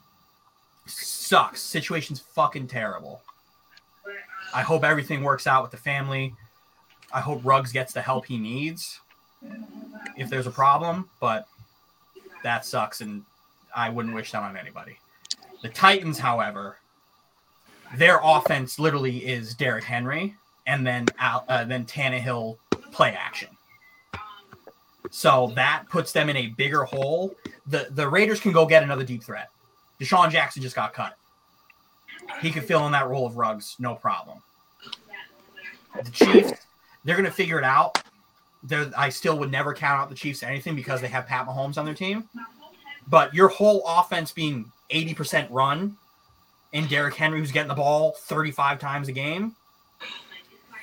[0.87, 1.61] sucks.
[1.61, 3.21] Situation's fucking terrible.
[4.55, 6.35] I hope everything works out with the family.
[7.13, 9.01] I hope Ruggs gets the help he needs
[10.17, 11.47] if there's a problem, but
[12.43, 13.25] that sucks and
[13.75, 14.99] I wouldn't wish that on anybody.
[15.63, 16.79] The Titans, however,
[17.97, 20.35] their offense literally is Derrick Henry
[20.67, 22.59] and then out, uh, then Tannehill
[22.93, 23.49] play action.
[25.11, 27.35] So that puts them in a bigger hole.
[27.67, 29.51] The the Raiders can go get another deep threat.
[29.99, 31.17] DeSean Jackson just got cut.
[32.41, 34.43] He could fill in that role of Ruggs, no problem.
[36.05, 36.53] The Chiefs,
[37.05, 38.03] they're gonna figure it out.
[38.63, 41.79] They're, I still would never count out the Chiefs anything because they have Pat Mahomes
[41.79, 42.29] on their team.
[43.09, 45.97] But your whole offense being 80% run
[46.73, 49.57] and Derrick Henry who's getting the ball 35 times a game,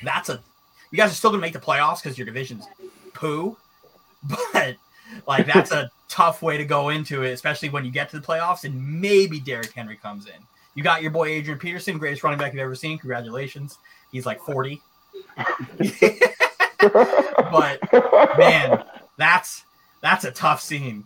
[0.04, 0.42] that's a
[0.92, 2.66] you guys are still gonna make the playoffs because your division's
[3.14, 3.58] poo.
[4.52, 4.78] But
[5.28, 8.26] like that's a tough way to go into it, especially when you get to the
[8.26, 10.34] playoffs and maybe Derrick Henry comes in.
[10.76, 12.98] You got your boy Adrian Peterson, greatest running back you've ever seen.
[13.00, 13.78] Congratulations.
[14.12, 14.82] He's like 40.
[16.80, 17.80] but
[18.38, 18.84] man,
[19.18, 19.64] that's
[20.02, 21.06] that's a tough scene.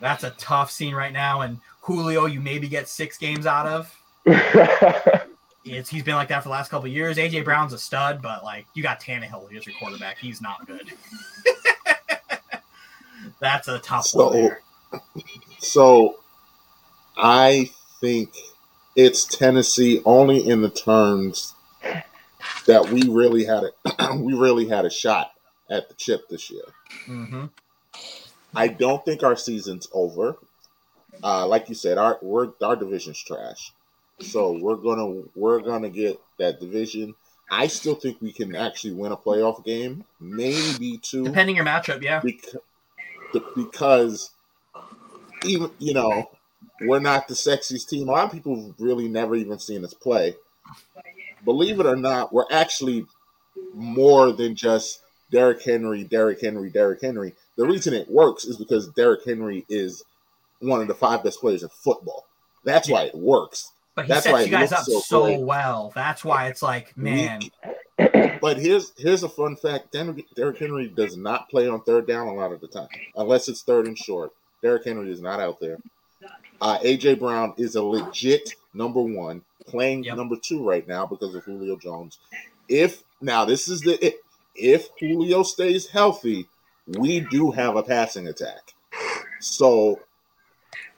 [0.00, 1.42] That's a tough scene right now.
[1.42, 3.96] And Julio, you maybe get six games out of.
[5.66, 7.16] It's he's been like that for the last couple of years.
[7.16, 10.18] AJ Brown's a stud, but like you got Tannehill as your quarterback.
[10.18, 10.92] He's not good.
[13.40, 14.32] That's a tough So- one.
[14.34, 14.60] there.
[15.60, 16.16] So
[17.16, 18.34] I think
[18.96, 21.54] it's Tennessee only in the terms
[22.66, 25.32] that we really had a we really had a shot
[25.70, 26.64] at the chip this year.
[27.06, 27.50] Mhm.
[28.54, 30.36] I don't think our season's over.
[31.22, 33.72] Uh, like you said, our we're, our division's trash,
[34.20, 37.14] so we're gonna we're gonna get that division.
[37.50, 42.02] I still think we can actually win a playoff game, maybe two Depending your matchup,
[42.02, 42.20] yeah.
[42.20, 42.56] because,
[43.54, 44.30] because
[45.44, 46.30] even you know
[46.80, 48.08] we're not the sexiest team.
[48.08, 50.34] A lot of people have really never even seen us play.
[51.44, 53.06] Believe it or not, we're actually
[53.74, 57.34] more than just Derrick Henry, Derrick Henry, Derrick Henry.
[57.56, 60.02] The reason it works is because Derrick Henry is
[60.60, 62.26] one of the five best players in football.
[62.64, 63.72] That's why it works.
[63.94, 65.92] But he That's sets you guys up so so, well.
[65.94, 67.42] That's why it's like, man,
[68.40, 72.34] But here's here's a fun fact: Derrick Henry does not play on third down a
[72.34, 74.32] lot of the time, unless it's third and short.
[74.62, 75.78] Derrick Henry is not out there.
[76.60, 80.16] Uh, AJ Brown is a legit number one, playing Yep.
[80.16, 82.18] number two right now because of Julio Jones.
[82.68, 84.14] If now this is the if,
[84.54, 86.46] if Julio stays healthy,
[86.86, 88.72] we do have a passing attack.
[89.40, 90.00] So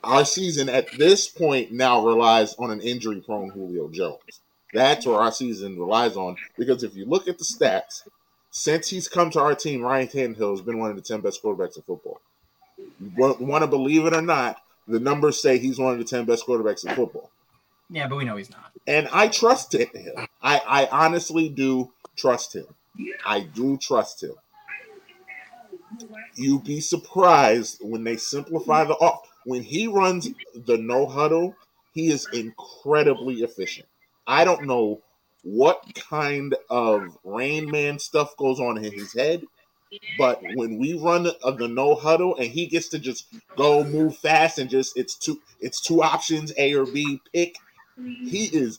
[0.04, 4.40] our season at this point now relies on an injury-prone Julio Jones.
[4.72, 8.06] That's where our season relies on because if you look at the stats,
[8.50, 11.42] since he's come to our team, Ryan Tannehill has been one of the 10 best
[11.42, 12.20] quarterbacks in football.
[12.78, 16.24] You want to believe it or not, the numbers say he's one of the 10
[16.24, 17.30] best quarterbacks in football.
[17.90, 18.72] yeah, but we know he's not.
[18.86, 19.88] And I trust him.
[20.42, 22.66] I, I honestly do trust him.
[23.24, 24.34] I do trust him.
[26.34, 29.28] You'd be surprised when they simplify the off.
[29.44, 31.54] When he runs the no huddle,
[31.92, 33.88] he is incredibly efficient.
[34.26, 35.00] I don't know
[35.42, 39.44] what kind of Rain Man stuff goes on in his head,
[40.18, 44.16] but when we run the, the no huddle and he gets to just go move
[44.16, 47.56] fast and just it's two it's two options A or B pick,
[47.96, 48.78] he is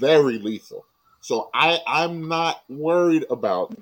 [0.00, 0.84] very lethal.
[1.20, 3.76] So I I'm not worried about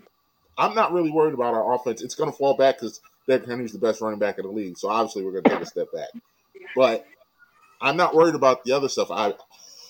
[0.58, 2.02] I'm not really worried about our offense.
[2.02, 4.76] It's going to fall back because Derrick Henry's the best running back in the league.
[4.76, 6.08] So obviously we're going to take a step back.
[6.76, 7.06] But
[7.80, 9.10] I'm not worried about the other stuff.
[9.10, 9.34] I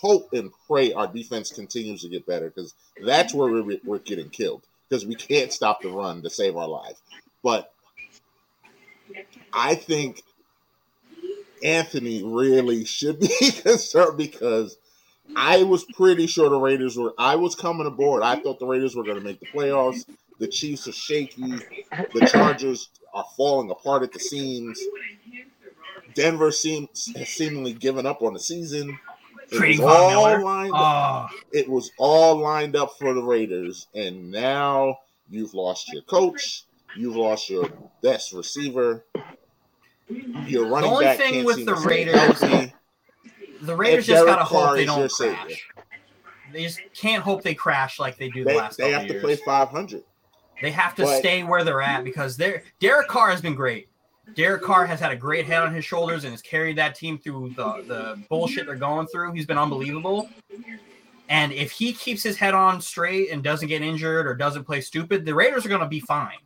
[0.00, 4.30] hope and pray our defense continues to get better because that's where we're, we're getting
[4.30, 7.00] killed because we can't stop the run to save our lives.
[7.42, 7.72] But
[9.52, 10.22] I think
[11.62, 13.28] Anthony really should be
[13.62, 14.76] concerned because
[15.36, 17.14] I was pretty sure the Raiders were.
[17.16, 18.22] I was coming aboard.
[18.22, 20.04] I thought the Raiders were going to make the playoffs.
[20.38, 21.58] The Chiefs are shaky.
[22.12, 24.80] The Chargers are falling apart at the seams.
[26.14, 28.98] Denver seems seemingly given up on the season.
[29.52, 30.42] It was Von all Miller.
[30.42, 31.30] lined up.
[31.32, 36.64] Oh, It was all lined up for the Raiders, and now you've lost your coach.
[36.96, 37.68] You've lost your
[38.02, 39.04] best receiver.
[40.46, 42.40] Your running only back thing can't with the Raiders-
[43.62, 45.68] the Raiders just gotta hope they don't crash.
[46.52, 49.22] They just can't hope they crash like they do the last they have to years.
[49.22, 50.02] play 500.
[50.60, 53.88] They have to But- stay where they're at because they're Derek Carr has been great.
[54.34, 57.18] Derek Carr has had a great head on his shoulders and has carried that team
[57.18, 59.32] through the, the bullshit they're going through.
[59.32, 60.28] He's been unbelievable.
[61.28, 64.80] And if he keeps his head on straight and doesn't get injured or doesn't play
[64.80, 66.38] stupid, the Raiders are going to be fine.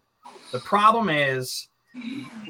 [0.52, 1.68] The problem is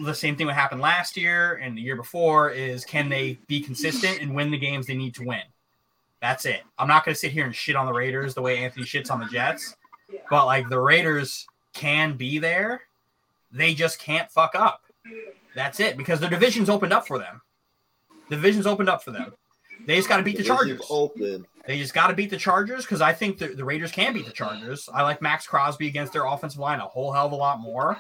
[0.02, 3.60] the same thing that happened last year and the year before is can they be
[3.60, 5.42] consistent and win the games they need to win?
[6.20, 6.62] That's it.
[6.78, 9.10] I'm not going to sit here and shit on the Raiders the way Anthony shits
[9.10, 9.76] on the Jets,
[10.30, 12.82] but like the Raiders can be there.
[13.52, 14.83] They just can't fuck up.
[15.54, 17.40] That's it because the division's opened up for them.
[18.28, 19.32] The division's opened up for them.
[19.86, 20.80] They just got to beat the Chargers.
[20.90, 21.46] Open.
[21.66, 24.26] They just got to beat the Chargers because I think the, the Raiders can beat
[24.26, 24.88] the Chargers.
[24.92, 27.98] I like Maxx Crosby against their offensive line a whole hell of a lot more.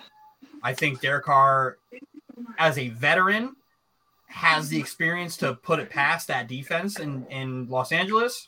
[0.62, 1.76] I think Derek Carr,
[2.58, 3.56] as a veteran,
[4.28, 8.46] has the experience to put it past that defense in, in Los Angeles.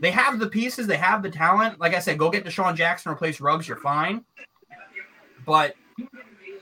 [0.00, 1.80] They have the pieces, they have the talent.
[1.80, 4.24] Like I said, go get DeSean Jackson, replace Ruggs, you're fine.
[5.44, 5.74] But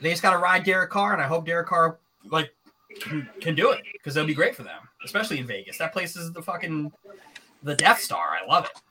[0.01, 2.53] they just got to ride Derek Carr, and I hope Derek Carr like
[2.99, 5.77] can, can do it because it'll be great for them, especially in Vegas.
[5.77, 6.91] That place is the fucking
[7.63, 8.37] the Death Star.
[8.41, 8.81] I love it.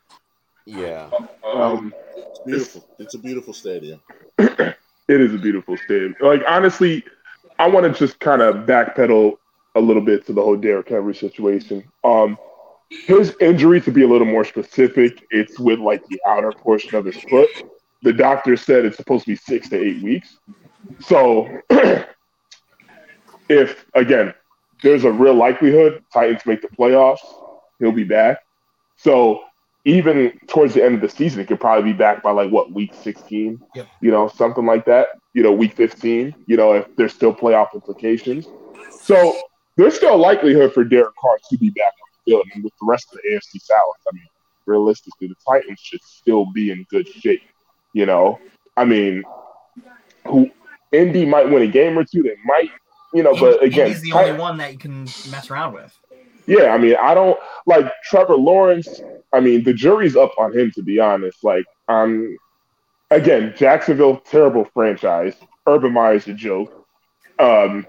[0.66, 1.10] Yeah.
[1.44, 2.88] Um, It's beautiful.
[2.98, 4.00] It's a beautiful stadium.
[4.38, 4.76] it
[5.08, 6.16] is a beautiful stadium.
[6.20, 7.04] Like honestly,
[7.58, 9.38] I want to just kind of backpedal
[9.76, 11.84] a little bit to the whole Derrick Henry situation.
[12.02, 12.36] Um,
[12.90, 17.04] his injury, to be a little more specific, it's with like the outer portion of
[17.04, 17.48] his foot.
[18.02, 20.38] The doctor said it's supposed to be six to eight weeks.
[21.00, 21.48] So,
[23.48, 24.34] if again,
[24.82, 27.20] there's a real likelihood Titans make the playoffs,
[27.78, 28.38] he'll be back.
[28.96, 29.42] So
[29.84, 32.72] even towards the end of the season, it could probably be back by like what
[32.72, 33.86] week 16, Yep.
[34.00, 35.08] you know, something like that.
[35.32, 36.34] You know, week 15.
[36.46, 38.48] You know, if there's still playoff implications.
[38.90, 39.36] So
[39.76, 42.72] there's still a likelihood for Derek Carr to be back on the field, and with
[42.80, 44.26] the rest of the AFC South, I mean,
[44.64, 47.42] realistically, the Titans should still be in good shape.
[47.92, 48.40] You know,
[48.76, 49.22] I mean,
[50.26, 50.50] who
[50.92, 52.22] Indy might win a game or two.
[52.22, 52.70] They might,
[53.12, 55.96] you know, but again, he's the Tit- only one that you can mess around with.
[56.46, 59.00] yeah, I mean, I don't like Trevor Lawrence.
[59.32, 61.42] I mean, the jury's up on him to be honest.
[61.42, 62.36] Like, um,
[63.10, 65.34] again, Jacksonville, terrible franchise.
[65.66, 66.86] Urban Meyer's a joke.
[67.38, 67.86] Um,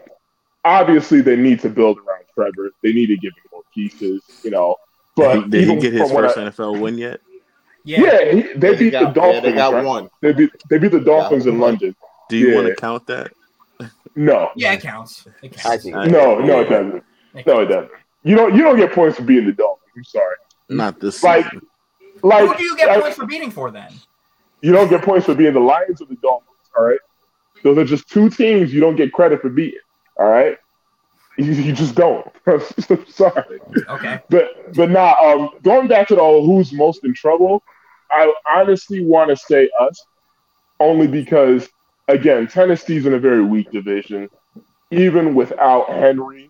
[0.66, 2.72] obviously, they need to build around Trevor.
[2.84, 4.76] They need to give him more pieces, you know.
[5.16, 7.22] But did he even get his first I- NFL win yet?
[7.84, 9.44] Yeah, yeah, he, they Yeah, beat got, the yeah, Dolphins.
[9.44, 9.86] they got right?
[9.86, 10.10] one.
[10.22, 11.60] They beat they beat the Dolphins in.
[11.60, 11.96] London.
[12.30, 12.56] Do you Yeah.
[12.56, 13.32] want to count that?
[14.16, 15.28] No, yeah, it counts.
[15.44, 15.86] It counts.
[15.86, 17.04] I no, no, it doesn't.
[17.36, 17.92] It No, it doesn't.
[18.24, 19.92] You don't you don't get points for being the Dolphins.
[19.96, 20.36] I'm sorry.
[20.70, 21.62] Not this Like, season.
[22.24, 23.92] Like Who do you get I- points for beating for then?
[24.62, 26.50] You don't get points for being the Lions or the Dolphins.
[26.76, 27.00] All right,
[27.64, 29.80] those are just two teams you don't get credit for beating.
[30.20, 30.58] All right,
[31.38, 32.28] you, you just don't.
[33.08, 34.20] Sorry, Okay.
[34.30, 37.62] but but now um, going back to the whole who's most in trouble,
[38.12, 40.04] I honestly want to say us,
[40.80, 41.70] only because
[42.08, 44.30] again Tennessee's in a very weak division.
[44.92, 46.50] Even without Henry,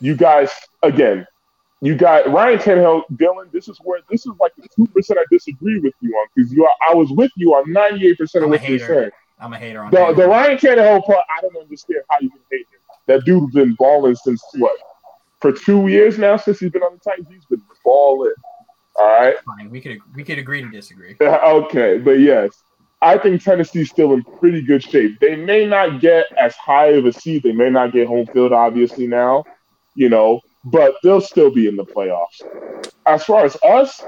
[0.00, 0.50] you guys
[0.82, 1.26] again.
[1.80, 3.52] You got Ryan Tannehill, Dylan.
[3.52, 6.52] This is where this is like the two percent I disagree with you on because
[6.52, 8.84] you are, I was with you on ninety eight percent of what hater.
[8.86, 9.10] saying.
[9.40, 10.16] I'm a hater on The, that.
[10.16, 12.80] the Ryan Tannehill part, I don't understand how you can hate him.
[13.06, 14.76] That dude's been balling since what?
[15.40, 18.32] For two years now, since he's been on the Titans, he's been balling.
[18.96, 19.36] All right.
[19.56, 19.70] Fine.
[19.70, 21.14] We could we could agree to disagree.
[21.22, 22.50] Okay, but yes,
[23.00, 25.20] I think Tennessee's still in pretty good shape.
[25.20, 27.42] They may not get as high of a seed.
[27.44, 29.44] They may not get home field, obviously now,
[29.94, 32.42] you know, but they'll still be in the playoffs.
[33.06, 34.02] As far as us,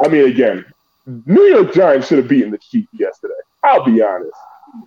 [0.00, 0.64] I mean, again,
[1.26, 3.34] New York Giants should have beaten the Chiefs yesterday.
[3.64, 4.30] I'll be honest.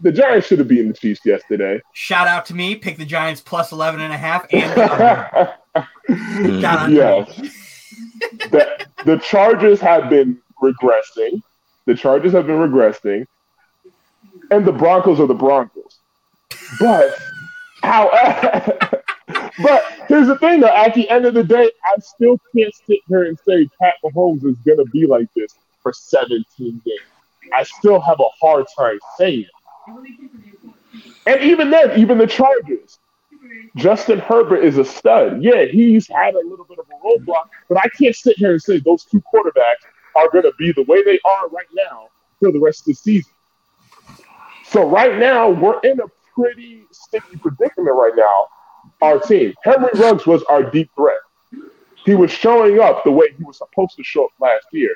[0.02, 1.82] The Giants should have beaten the Chiefs yesterday.
[1.94, 2.76] Shout out to me.
[2.76, 5.86] Pick the Giants plus 11 and a half and the under.
[6.10, 6.62] Mm.
[6.62, 7.38] Shout out to Yes.
[8.50, 11.42] the, the Chargers have been regressing.
[11.86, 13.28] The Chargers have been regressing,
[14.52, 16.00] and the Broncos are the Broncos.
[16.80, 17.16] But
[17.82, 18.10] how?
[19.64, 20.76] but here's the thing, though.
[20.76, 24.46] At the end of the day, I still can't sit here and say Pat Mahomes
[24.46, 27.00] is to be like this for 17 games.
[27.56, 30.74] I still have a hard time saying it.
[31.28, 32.98] And even then, even the Chargers,
[33.76, 35.44] Justin Herbert is a stud.
[35.44, 38.62] Yeah, he's had a little bit of a roadblock, but I can't sit here and
[38.62, 39.86] say those two quarterbacks
[40.16, 42.08] are going to be the way they are right now
[42.40, 43.32] for the rest of the season.
[44.66, 48.48] So right now, we're in a pretty sticky predicament right now.
[49.02, 51.20] Our team, Henry Ruggs was our deep threat.
[52.06, 54.96] he was showing up the way he was supposed to show up last year.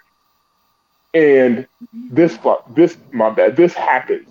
[1.13, 2.37] And this
[2.75, 4.27] this my bad, this happens.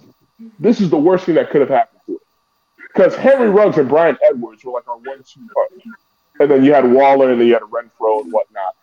[0.60, 2.18] This is the worst thing that could have happened to him.
[2.94, 5.82] Because Henry Ruggs and Bryan Edwards were like our one-two punch,
[6.38, 8.76] and then you had Waller and then you had Renfrow and whatnot.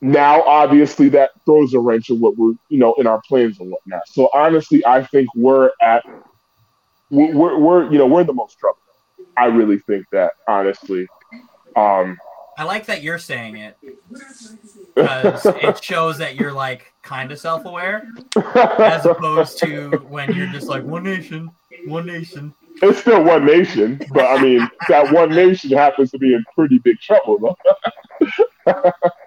[0.00, 3.70] Now, obviously, that throws a wrench in what we're, you know, in our plans and
[3.70, 4.02] whatnot.
[4.06, 6.04] So, honestly, I think we're at,
[7.10, 8.78] we're, we're, we're you know, we're in the most trouble.
[9.36, 11.08] I really think that, honestly.
[11.74, 12.16] Um,
[12.58, 13.76] I like that you're saying it
[14.96, 18.08] because it shows that you're like kind of self-aware
[18.56, 21.52] as opposed to when you're just like one nation,
[21.86, 22.52] one nation.
[22.82, 26.78] it's still one nation, but I mean, that one nation happens to be in pretty
[26.78, 27.38] big trouble.
[27.38, 28.26] Though.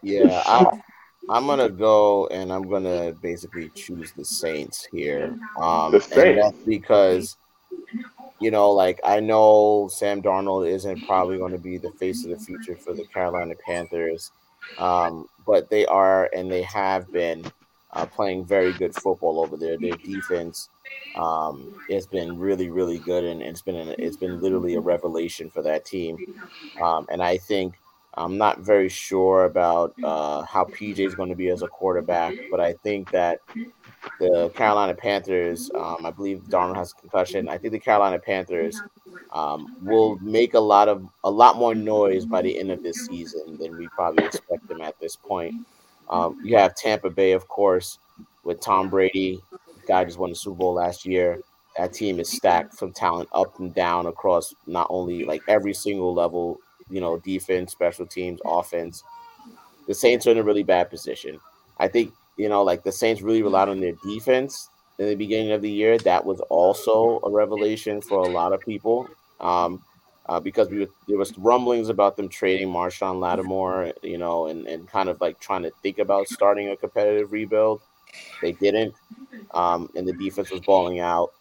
[0.03, 0.81] Yeah, I,
[1.29, 5.37] I'm gonna go and I'm gonna basically choose the Saints here.
[5.61, 6.41] Um, The and Saints?
[6.41, 7.37] that's because
[8.39, 12.31] you know, like I know Sam Darnold isn't probably going to be the face of
[12.31, 14.31] the future for the Carolina Panthers,
[14.79, 17.45] um, but they are and they have been
[17.93, 19.77] uh, playing very good football over there.
[19.77, 20.69] Their defense
[21.15, 25.49] um, has been really, really good, and it's been an, it's been literally a revelation
[25.49, 26.17] for that team.
[26.81, 27.75] Um, and I think
[28.15, 32.35] I'm not very sure about uh, how PJ is going to be as a quarterback,
[32.49, 33.39] but I think that
[34.19, 37.47] the Carolina Panthers, um, I believe Darnold has a concussion.
[37.47, 38.81] I think the Carolina Panthers
[39.31, 43.05] um, will make a lot of a lot more noise by the end of this
[43.05, 45.55] season than we probably expect them at this point.
[46.09, 47.99] Um, you have Tampa Bay, of course,
[48.43, 49.39] with Tom Brady.
[49.87, 51.39] Guy just won the Super Bowl last year.
[51.77, 56.13] That team is stacked from talent up and down across not only like every single
[56.13, 56.59] level,
[56.91, 59.03] you know, defense, special teams, offense.
[59.87, 61.39] The Saints are in a really bad position.
[61.77, 64.69] I think you know, like the Saints really relied on their defense
[64.99, 65.97] in the beginning of the year.
[65.99, 69.07] That was also a revelation for a lot of people
[69.39, 69.83] um,
[70.27, 74.65] uh, because we were, there was rumblings about them trading Marshon Lattimore, you know, and,
[74.67, 77.81] and kind of like trying to think about starting a competitive rebuild.
[78.41, 78.93] They didn't,
[79.53, 81.31] um, and the defense was balling out.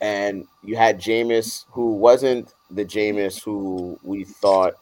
[0.00, 4.74] And you had Jameis, who wasn't the Jameis who we thought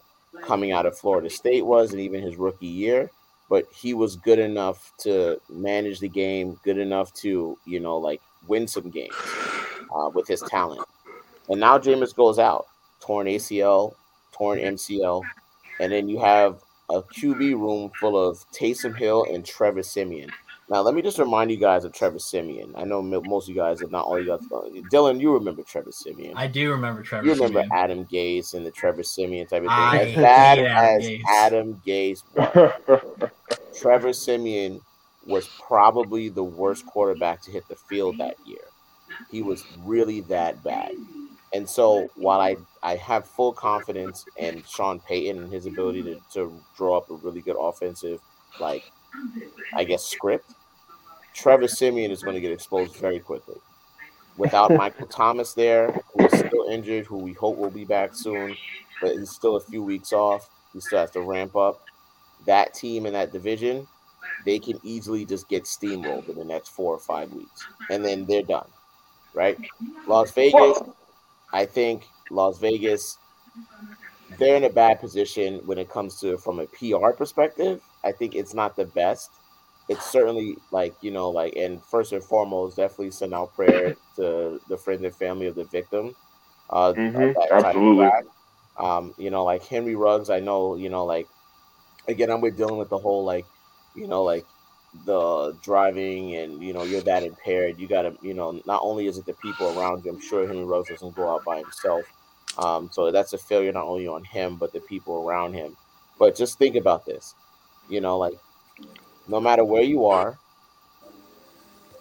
[0.42, 3.10] coming out of Florida State was, and even his rookie year
[3.48, 8.20] but he was good enough to manage the game, good enough to, you know, like
[8.46, 9.14] win some games
[9.94, 10.82] uh, with his talent.
[11.48, 12.66] And now Jameis goes out,
[13.00, 13.94] torn ACL,
[14.32, 15.22] torn MCL,
[15.80, 20.30] and then you have a QB room full of Taysom Hill and Trevor Siemian.
[20.70, 22.72] Now, let me just remind you guys of Trevor Siemian.
[22.74, 25.62] I know most of you guys, if not all you guys, uh, Dylan, you remember
[25.62, 26.32] Trevor Siemian.
[26.36, 27.26] I do remember Trevor.
[27.26, 27.72] You remember Siemian.
[27.72, 29.70] Adam Gase and the Trevor Siemian type of thing.
[29.70, 31.20] I as bad Adam as Gase.
[31.28, 32.22] Adam Gase
[32.88, 33.30] was,
[33.80, 34.80] Trevor Siemian
[35.26, 38.58] was probably the worst quarterback to hit the field that year.
[39.30, 40.92] He was really that bad.
[41.52, 46.20] And so while I, I have full confidence in Sean Payton and his ability to,
[46.32, 48.20] to draw up a really good offensive,
[48.58, 48.90] like,
[49.74, 50.50] I guess, script,
[51.34, 53.56] Trevor Siemian is going to get exposed very quickly.
[54.36, 58.56] Without Michael Thomas there, who is still injured, who we hope will be back soon,
[59.00, 60.48] but he's still a few weeks off.
[60.72, 61.80] He still has to ramp up.
[62.46, 63.86] That team in that division,
[64.44, 68.26] they can easily just get steamrolled in the next four or five weeks, and then
[68.26, 68.68] they're done,
[69.34, 69.58] right?
[70.06, 70.82] Las Vegas,
[71.52, 73.18] I think Las Vegas,
[74.38, 77.80] they're in a bad position when it comes to from a PR perspective.
[78.04, 79.30] I think it's not the best.
[79.88, 84.60] It's certainly like you know, like and first and foremost, definitely send out prayer to
[84.68, 86.14] the friends and family of the victim.
[86.70, 88.10] Uh, Mhm, that absolutely.
[88.76, 91.28] Um, you know, like Henry Ruggs, I know, you know, like
[92.08, 93.46] again, I'm with dealing with the whole like,
[93.94, 94.46] you know, like
[95.06, 97.78] the driving and you know you're that impaired.
[97.78, 100.12] You gotta, you know, not only is it the people around you.
[100.12, 102.04] I'm sure Henry Ruggs doesn't go out by himself,
[102.58, 105.76] um, so that's a failure not only on him but the people around him.
[106.18, 107.34] But just think about this,
[107.88, 108.34] you know, like
[109.28, 110.38] no matter where you are,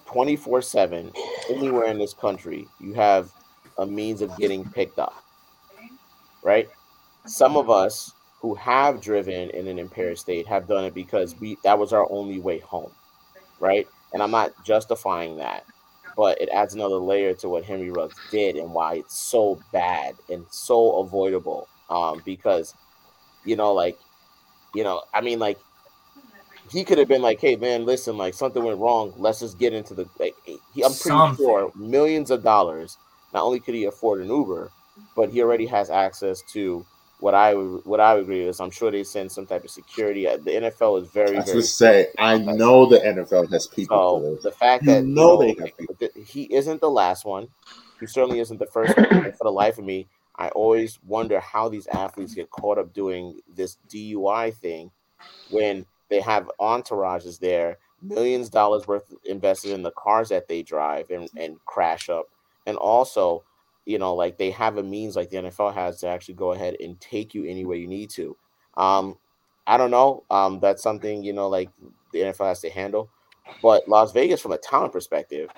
[0.06, 1.12] 24 7,
[1.50, 3.32] anywhere in this country, you have
[3.78, 5.24] a means of getting picked up,
[6.44, 6.70] right?
[7.26, 11.58] Some of us who have driven in an impaired state have done it because we
[11.64, 12.92] that was our only way home,
[13.60, 13.88] right?
[14.14, 15.66] And I'm not justifying that,
[16.16, 20.16] but it adds another layer to what Henry Ruggs did and why it's so bad
[20.30, 21.68] and so avoidable.
[21.90, 22.76] Um, because,
[23.46, 23.98] you know, like,
[24.76, 25.60] you know, I mean, like,
[26.74, 29.14] he could have been like, "Hey, man, listen, like something went wrong.
[29.18, 31.46] Let's just get into the." Like, he, I'm pretty Something.
[31.46, 32.98] sure millions of dollars.
[33.34, 34.72] Not only could he afford an Uber,
[35.16, 36.86] but he already has access to
[37.20, 38.60] what I would what I would agree is.
[38.62, 40.28] I'm sure they send some type of security.
[40.28, 41.54] Uh, The NFL is very I was very.
[41.54, 45.06] going to say, I know the NFL has people for So the fact You that
[45.06, 45.96] know you they have people.
[46.00, 47.50] that he isn't the last one.
[48.00, 49.08] He certainly isn't the first one.
[49.38, 53.40] for the life of me, I always wonder how these athletes get caught up doing
[53.56, 54.92] this DUI thing
[55.50, 60.62] when they have entourages there, millions of dollars worth invested in the cars that they
[60.62, 62.28] drive and, and crash up.
[62.68, 63.44] And also,
[63.86, 66.76] you know, like they have a means like the NFL has to actually go ahead
[66.80, 68.38] and take you anywhere you need to.
[68.78, 69.18] Um,
[69.66, 70.24] I don't know.
[70.30, 71.72] Um, that's something, you know, like
[72.12, 73.10] the NFL has to handle.
[73.64, 75.50] But Las Vegas, from a talent perspective,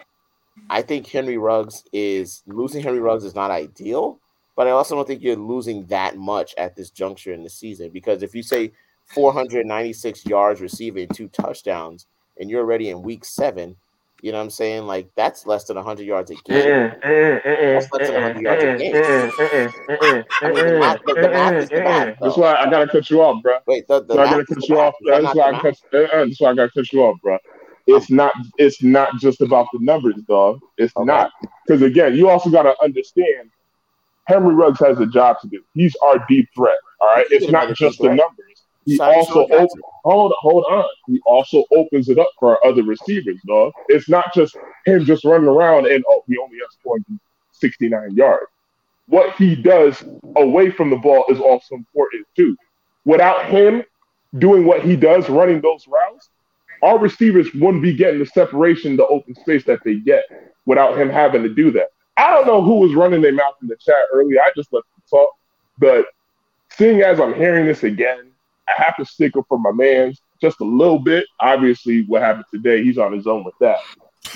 [0.70, 4.22] I think Henry Ruggs is losing Henry Ruggs is not ideal,
[4.56, 7.90] but I also don't think you're losing that much at this juncture in the season
[7.90, 8.72] because if you say
[9.14, 12.08] 496 yards receiving, two touchdowns,
[12.40, 13.76] and you're already in week seven,
[14.22, 14.88] you know what I'm saying?
[14.88, 16.92] Like that's less than 100 yards a mm, game.
[17.02, 18.96] Mm, mm, that's less than 100 yards a game.
[20.42, 22.18] I mean, the math, the, the math is the math.
[22.22, 23.58] That's why I gotta cut you off, bro.
[23.68, 24.94] Wait, the, the So I gotta cut the you off.
[25.02, 25.76] Is That's why I cut.
[25.94, 27.36] uh, That's why I gotta cut you off, bro.
[27.36, 27.96] Oh.
[27.98, 28.34] It's not.
[28.58, 30.60] It's not just about the numbers, dog.
[30.78, 31.06] It's Okay.
[31.06, 31.32] not
[31.68, 33.52] because again, you also gotta understand.
[34.28, 35.62] Henry Ruggs has a job to do.
[35.74, 36.78] He's our deep threat.
[37.00, 37.28] All right.
[37.30, 38.55] He's It's not deep just the numbers.
[38.86, 39.68] He also Sean
[40.04, 40.86] hold hold on.
[41.08, 43.74] He also opens it up for our other receivers, dog.
[43.88, 44.56] It's not just
[44.86, 48.46] him just running around and oh, he only has 469 yards.
[49.08, 50.04] What he does
[50.36, 52.56] away from the ball is also important too.
[53.06, 53.84] Without him
[54.38, 56.30] doing what he does, running those routes,
[56.84, 60.24] our receivers wouldn't be getting the separation, the open space that they get
[60.66, 61.88] without him having to do that.
[62.18, 64.40] I don't know who was running their mouth in the chat earlier.
[64.42, 65.30] I just let them talk.
[65.78, 66.06] But
[66.72, 68.32] seeing as I'm hearing this again,
[68.68, 71.26] I have to stick up for my man just a little bit.
[71.40, 73.78] Obviously, what happened today, he's on his own with that.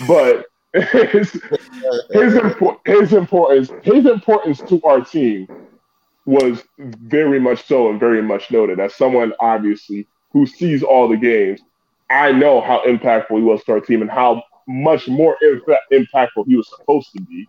[0.07, 5.47] But his, his, impor- his importance, his importance to our team
[6.25, 8.79] was very much so and very much noted.
[8.79, 11.61] As someone obviously who sees all the games,
[12.09, 15.37] I know how impactful he was to our team and how much more
[15.91, 17.47] impactful he was supposed to be.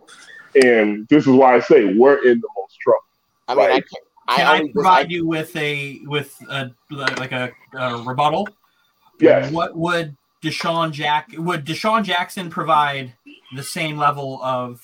[0.63, 2.99] And this is why I say we're in the most trouble.
[3.47, 4.05] I mean, I can't.
[4.31, 6.71] I Can I, only provide you with a with a
[7.17, 8.47] like a, a rebuttal?
[9.19, 9.51] Yes.
[9.51, 13.13] What would DeSean Jack would DeSean Jackson provide
[13.55, 14.81] the same level of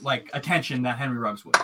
[0.00, 1.56] like attention that Henry Ruggs would?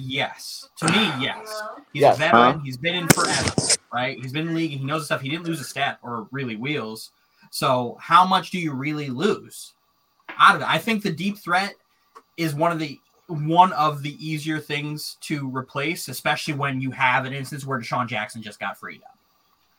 [0.00, 0.68] Yes.
[0.78, 1.62] To me, yes.
[1.92, 2.16] He's Yes.
[2.16, 2.60] a veteran.
[2.60, 3.52] He's been in forever,
[3.92, 4.16] right?
[4.18, 5.20] He's been in the league and he knows the stuff.
[5.20, 7.10] He didn't lose a stat or really wheels.
[7.50, 9.74] So how much do you really lose
[10.38, 10.68] out of it?
[10.68, 11.74] I think the deep threat
[12.36, 12.98] is one of the
[13.30, 18.06] one of the easier things to replace, especially when you have an instance where DeSean
[18.08, 19.16] Jackson just got freed up.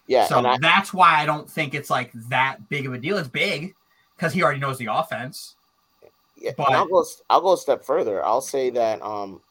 [0.07, 3.17] yeah, so I, that's why I don't think it's like that big of a deal.
[3.17, 3.75] It's big
[4.15, 5.55] because he already knows the offense.
[6.37, 7.05] Yeah, But- I'll go.
[7.29, 8.25] I'll go a step further.
[8.25, 9.41] I'll say that um,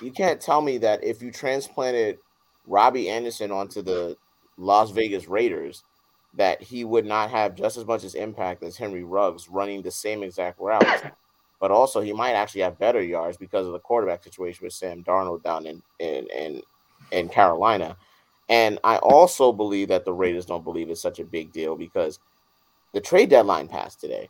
[0.00, 2.18] you can't tell me that if you transplanted
[2.66, 4.16] Robbie Anderson onto the
[4.56, 5.84] Las Vegas Raiders,
[6.34, 9.90] that he would not have just as much as impact as Henry Ruggs running the
[9.90, 11.02] same exact routes.
[11.62, 15.04] But also, he might actually have better yards because of the quarterback situation with Sam
[15.04, 16.62] Darnold down in in in,
[17.12, 17.96] in Carolina.
[18.48, 22.18] And I also believe that the Raiders don't believe it's such a big deal because
[22.94, 24.28] the trade deadline passed today.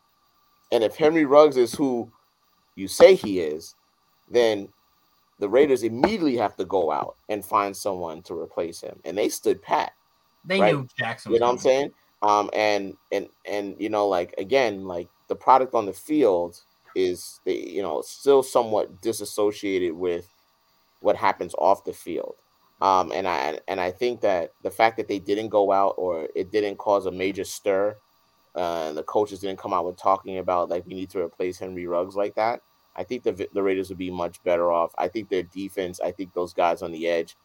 [0.72, 2.12] And if Henry Ruggs is who
[2.76, 3.76] you say he is,
[4.28, 4.68] then
[5.38, 9.00] the Raiders immediately have to go out and find someone to replace him.
[9.06, 9.92] And they stood pat.
[10.44, 10.74] They Right.
[10.74, 11.32] knew Jackson.
[11.32, 11.92] You know what I'm saying?
[12.20, 16.60] Um, and and and you know, like again, like the product on the field
[16.94, 20.28] is the you know still somewhat disassociated with
[21.00, 22.34] what happens off the field.
[22.80, 26.28] Um, and I and I think that the fact that they didn't go out or
[26.34, 27.96] it didn't cause a major stir,
[28.56, 31.58] uh, and the coaches didn't come out with talking about like we need to replace
[31.58, 32.60] Henry Ruggs like that.
[32.96, 34.92] I think the the Raiders would be much better off.
[34.98, 36.00] I think their defense.
[36.00, 37.36] I think those guys on the edge.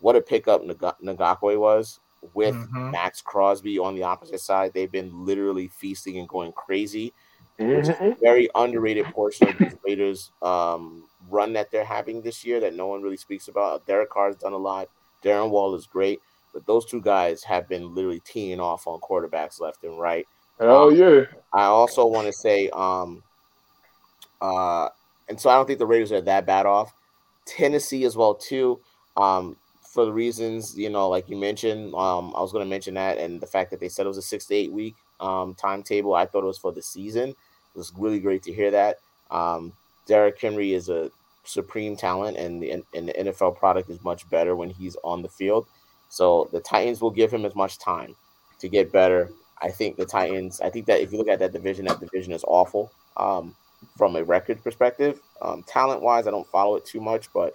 [0.00, 2.00] What a pickup Nag- Ngakoue was
[2.34, 2.90] with Mhm.
[2.92, 4.72] Maxx Crosby on the opposite side.
[4.72, 7.12] They've been literally feasting and going crazy.
[7.58, 8.12] Mhm.
[8.12, 12.74] a very underrated portion of this Raiders um, run that they're having this year that
[12.74, 13.86] no one really speaks about.
[13.86, 14.88] Derek Carr's done a lot.
[15.22, 16.20] Darren Wall is great,
[16.52, 20.26] but those two guys have been literally teeing off on quarterbacks left and right.
[20.58, 21.24] Hell yeah.
[21.52, 23.22] I also want to say, um,
[24.40, 24.88] uh,
[25.28, 26.94] and so I don't think the Raiders are that bad off.
[27.44, 28.80] Tennessee as well too,
[29.16, 31.94] um, for the reasons you know, like you mentioned.
[31.94, 34.18] Um, I was going to mention that, and the fact that they said it was
[34.18, 36.14] a six to eight week um, timetable.
[36.14, 37.30] I thought it was for the season.
[37.30, 38.98] It was really great to hear that.
[39.30, 39.72] Um,
[40.06, 41.10] Derrick Henry is a
[41.44, 45.28] supreme talent, and the and the NFL product is much better when he's on the
[45.28, 45.66] field.
[46.10, 48.14] So the Titans will give him as much time
[48.58, 49.30] to get better.
[49.62, 50.60] I think the Titans.
[50.60, 53.54] I think that if you look at that division, that division is awful um,
[53.96, 55.20] from a record perspective.
[55.40, 57.54] Um, talent wise, I don't follow it too much, but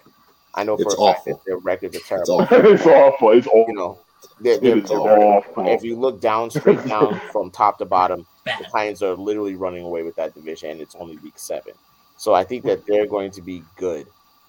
[0.54, 1.34] I know for It's a fact awful.
[1.34, 2.40] that their records are It's terrible.
[2.40, 2.56] awful.
[2.66, 3.30] it's awful.
[3.32, 3.64] It's awful.
[3.68, 3.98] You know,
[4.40, 5.42] they're, they're, they're very-
[5.74, 8.70] if you look down, straight down from top to bottom, the Bad.
[8.72, 11.74] Titans are literally running away with that division, and it's only week seven.
[12.16, 14.06] So I think that they're going to be good.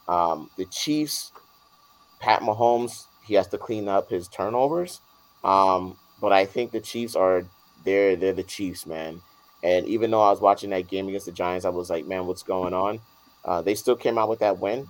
[0.07, 1.31] Um, the Chiefs,
[2.19, 5.01] Pat Mahomes, he has to clean up his turnovers.
[5.43, 7.45] Um, but I think the Chiefs are
[7.85, 9.21] they're they're the Chiefs, man.
[9.63, 12.25] And even though I was watching that game against the Giants, I was like, man,
[12.25, 12.99] what's going on?
[13.45, 14.89] Uh, they still came out with that win,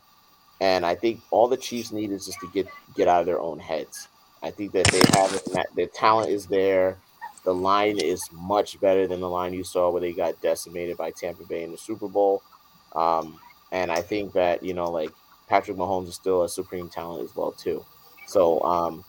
[0.61, 3.39] and I think all the Chiefs need is just to get get out of their
[3.39, 4.07] own heads.
[4.41, 6.97] I think that they have it, that their talent is there.
[7.43, 11.11] The line is much better than the line you saw where they got decimated by
[11.11, 12.41] Tampa Bay in the Super Bowl.
[12.95, 13.39] Um,
[13.71, 15.11] and I think that you know, like
[15.47, 17.85] Patrick Mahomes is still a supreme talent as well too.
[18.27, 19.03] So um,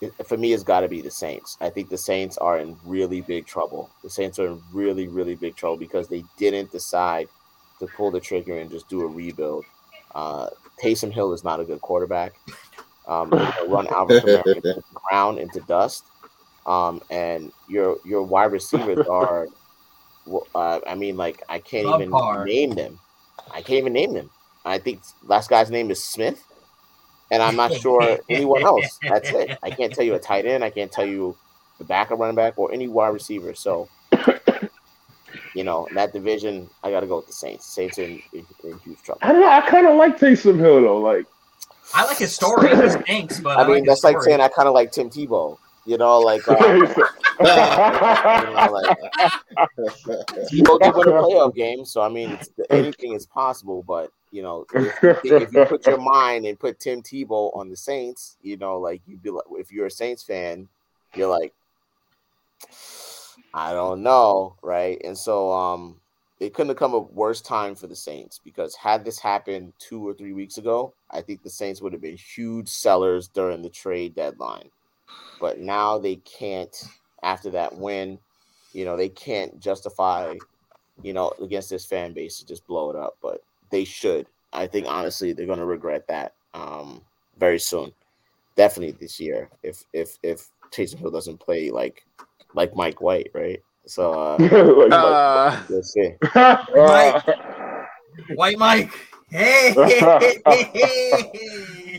[0.00, 1.56] it- for me, it's got to be the Saints.
[1.60, 3.90] I think the Saints are in really big trouble.
[4.02, 7.28] The Saints are in really, really big trouble because they didn't decide
[7.78, 9.64] to pull the trigger and just do a rebuild.
[10.14, 10.48] Uh,
[10.82, 12.34] Taysom Hill is not a good quarterback.
[13.10, 16.04] Um, they're gonna run Alvin Kamara into the ground into dust.
[16.64, 19.48] Um, and your your wide receivers are,
[20.54, 22.46] uh, I mean, like I can't even Subpar.
[22.46, 22.98] name them.
[23.50, 24.30] I can't even name them.
[24.64, 26.40] I think last guy's name is Smith,
[27.32, 28.98] and I'm not sure anyone else.
[29.02, 29.58] That's it.
[29.62, 30.62] I can't tell you a tight end.
[30.62, 31.36] I can't tell you
[31.78, 33.54] the back backup running back or any wide receiver.
[33.54, 33.88] So,
[35.54, 37.66] you know, in that division, I got to go with the Saints.
[37.74, 39.20] Saints are in, in, in huge trouble.
[39.22, 39.48] I don't know.
[39.48, 40.98] I kind of like Taysom Hill though.
[40.98, 41.26] Like,
[41.94, 42.68] I like his story.
[42.76, 45.10] He stinks, but I I, mean, like that's like saying I kind of like Tim
[45.10, 45.58] Tebow.
[45.86, 46.94] You know, like uh, you know,
[48.70, 48.98] like
[50.48, 53.82] Tebow did win a playoff game, so I mean, it's, anything is possible.
[53.82, 57.76] But you know, if, if you put your mind and put Tim Tebow on the
[57.76, 60.68] Saints, you know, like you'd be like, if you're a Saints fan,
[61.14, 61.52] you're like,
[63.52, 65.00] I don't know, right?
[65.02, 65.96] And so, um,
[66.38, 70.06] it couldn't have come a worse time for the Saints because had this happened two
[70.06, 73.70] or three weeks ago, I think the Saints would have been huge sellers during the
[73.70, 74.70] trade deadline.
[75.40, 76.74] But now they can't,
[77.22, 78.18] after that win,
[78.72, 80.34] you know, they can't justify,
[81.02, 83.16] you know, against this fan base to just blow it up.
[83.22, 84.26] But they should.
[84.52, 87.02] I think honestly they're gonna regret that um
[87.38, 87.92] very soon.
[88.56, 89.48] Definitely this year.
[89.62, 92.04] If if if Taysom Hill doesn't play like
[92.54, 93.62] like Mike White, right?
[93.86, 96.14] So uh like, Uh, we'll see.
[96.34, 97.24] Mike.
[98.34, 98.92] White Mike.
[99.30, 99.74] Hey.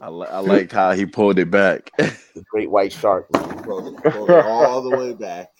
[0.01, 1.91] I, li- I liked how he pulled it back.
[2.33, 3.29] The great white shark.
[3.31, 5.51] Pulled it- pulled it all the way back.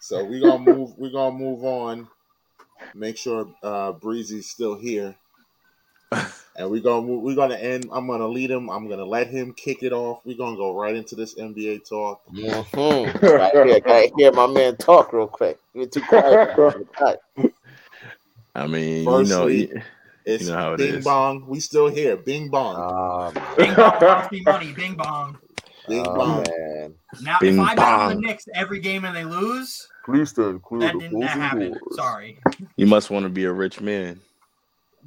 [0.00, 0.92] So we're gonna move.
[0.98, 2.08] We're gonna move on.
[2.94, 5.14] Make sure uh, Breezy's still here,
[6.56, 7.86] and we're gonna we're gonna end.
[7.92, 8.68] I'm gonna lead him.
[8.70, 10.20] I'm gonna let him kick it off.
[10.24, 12.22] We're gonna go right into this NBA talk.
[12.26, 13.18] Mm-hmm.
[13.26, 15.60] Gotta hear, gotta hear my man talk real quick.
[15.74, 16.56] You're too quiet.
[18.56, 19.72] I mean, you know, Firstly, he-
[20.28, 21.04] It's You know how it Bing is.
[21.04, 21.46] Bong.
[21.46, 22.16] We still here.
[22.16, 22.76] Bing Bong.
[23.34, 24.72] Um, Bing bong cost me money.
[24.72, 25.38] Bing bong.
[25.88, 26.44] Bing oh, Bong.
[26.46, 26.94] man.
[27.22, 28.20] Now, Bing if I bet on bong.
[28.20, 31.74] the Knicks every game and they lose, Please stand clear that didn't that happen.
[31.92, 32.38] Sorry,
[32.76, 34.20] you must want to be a rich man.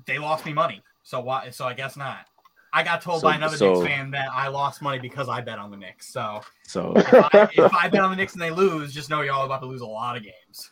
[0.07, 0.81] they lost me money.
[1.03, 1.51] So why?
[1.51, 2.25] So I guess not.
[2.73, 5.41] I got told So- by another so- Knicks fan that I lost money because I
[5.41, 6.11] bet on the Knicks.
[6.11, 9.21] So So if I, if I bet on the Knicks and they lose, just know
[9.21, 10.69] you're all about to lose a lot of games.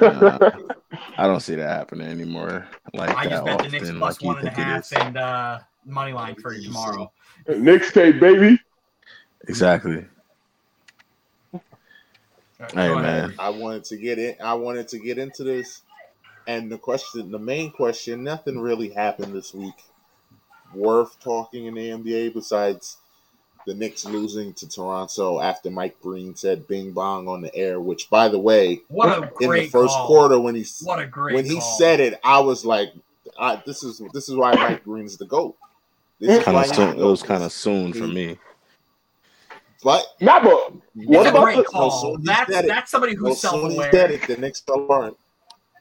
[0.00, 0.50] Uh,
[1.16, 2.66] I don't see that happening anymore.
[2.92, 4.64] Like I just bet the often, Knicks like plus you one and a think it
[4.64, 4.92] half is.
[4.92, 7.12] and uh, money line for tomorrow.
[7.48, 8.58] Knicks tape, baby.
[9.48, 10.06] Exactly.
[11.52, 11.60] All
[12.60, 14.36] right, Hey go man, I wanted to get in.
[14.42, 15.82] I wanted to get into this,
[16.46, 19.74] and the question, the main question, nothing really happened this week
[20.72, 22.96] worth talking in the NBA besides
[23.66, 27.80] the Knicks losing to Toronto after Mike Breen said "Bing Bong" on the air.
[27.80, 30.06] Which, by the way, What a in the first call.
[30.06, 31.78] quarter when he What a great when he call.
[31.78, 32.92] said it, I was like,
[33.38, 35.56] I, "This is this is why Mike Breen's the goat."
[36.20, 36.96] This kind why of soon.
[36.96, 38.38] the It was kind of soon for me.
[39.82, 42.16] But Nah, but What about the- call.
[42.16, 42.66] No, that's it.
[42.66, 45.16] that's somebody well, who's soon self-aware, said it, the Knicks still aren't.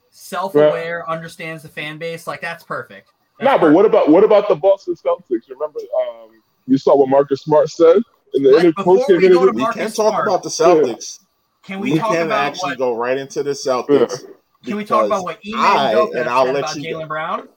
[0.10, 2.28] self-aware, understands the fan base.
[2.28, 3.10] Like that's perfect.
[3.40, 5.50] That's nah, but what about what about the Boston Celtics?
[5.50, 7.98] Remember, um, you saw what Marcus Smart said
[8.34, 9.52] in the Like, inter- post-game we go to interview.
[9.56, 10.28] We Marcus can talk Smart.
[10.28, 11.20] about the Celtics.
[11.64, 12.78] Can we, We, talk can about actually what?
[12.78, 14.24] go right into the Celtics.
[14.66, 17.48] Can we talk about what Ime I- Udoka and I'll let about you Jaylen Brown?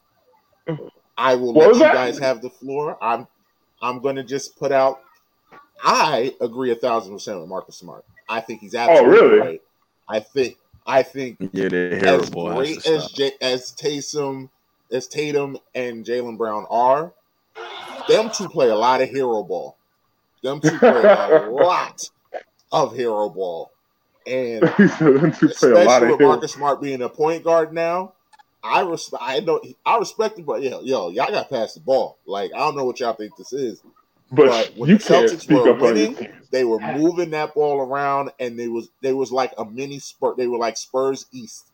[1.16, 1.94] I will What let you that?
[1.94, 2.98] guys have the floor.
[3.02, 3.26] I'm
[3.80, 5.00] I'm going to just put out.
[5.82, 8.04] I agree a thousand percent with Marcus Smart.
[8.28, 9.38] I think he's oh, absolutely really?
[9.40, 9.62] right.
[10.08, 13.16] I think I think Yeah, the as hair boy has great to as stop.
[13.16, 14.48] J, as Taysom
[14.92, 17.12] as Tatum and Jaylen Brown are,
[18.08, 19.76] them two play a lot of hero ball.
[20.42, 22.08] Them two play a lot
[22.72, 23.70] of hero ball,
[24.26, 26.28] and He said them two play a lot especially of with.
[26.28, 28.12] Marcus Smart being a point guard now.
[28.62, 29.22] I respect.
[29.24, 29.60] I know.
[29.84, 32.18] I respect it, but yo, yo, y'all got past the ball.
[32.26, 33.82] Like I don't know what y'all think this is.
[34.30, 36.16] But, but when you the Celtics were winning.
[36.50, 40.34] They were moving that ball around, and they was they was like a mini spur.
[40.36, 41.70] They were like Spurs East.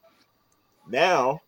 [0.89, 1.43] Now,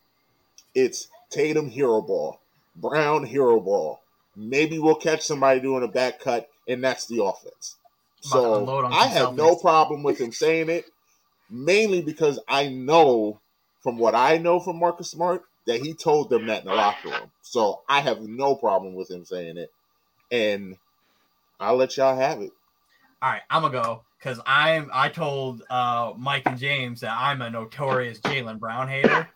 [0.75, 2.41] it's Tatum hero ball.
[2.77, 4.01] Brown hero ball.
[4.37, 7.77] Maybe we'll catch somebody doing a back cut, and that's the offense.
[8.21, 10.87] So I have no problem with him saying it,
[11.51, 13.41] mainly because I know
[13.83, 17.09] from what I know from Marcus Smart that he told them that in the locker
[17.09, 17.31] room.
[17.43, 19.71] So I have no problem with him saying it,
[20.31, 20.77] and
[21.61, 22.51] I'll let y'all have it.
[23.23, 24.91] All right, I'm gonna go because I'm.
[24.93, 29.29] I told uh, Mike and James that I'm a notorious Jaylen Brown hater.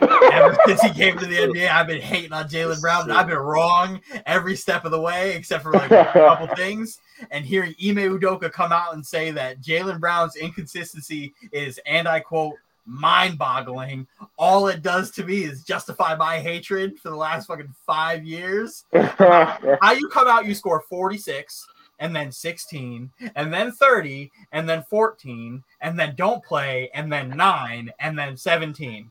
[0.00, 3.26] Ever since he came to the NBA, I've been hating on Jaylen Brown, and I've
[3.26, 6.98] been wrong every step of the way, except for like a couple things.
[7.30, 12.20] And hearing Ime Udoka come out and say that Jaylen Brown's inconsistency is, and I
[12.20, 12.54] quote,
[12.86, 14.06] mind-boggling.
[14.36, 18.84] All it does to me is justify my hatred for the last fucking five years.
[18.92, 21.66] How you come out, you score 46,
[22.00, 27.30] and then 16, and then 30, and then 14, and then don't play, and then
[27.30, 29.10] 9, and then 17.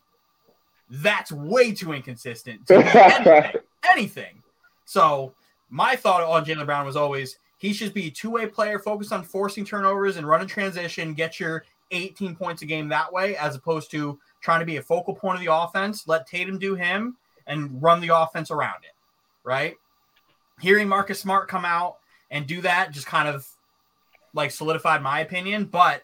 [0.90, 3.62] That's way too inconsistent to anything.
[3.92, 4.44] anything.
[4.86, 5.34] So
[5.70, 9.24] my thought on Jaylen Brown was always he should be a two-way player focused on
[9.24, 13.90] forcing turnovers and running transition, get your 18 points a game that way, as opposed
[13.92, 16.08] to trying to be a focal point of the offense.
[16.08, 17.16] Let Tatum do him
[17.48, 18.92] and run the offense around it.
[19.44, 19.76] Right?
[20.60, 21.98] Hearing Marcus Smart come out
[22.30, 23.48] and do that just kind of
[24.34, 25.66] like solidified my opinion.
[25.66, 26.04] But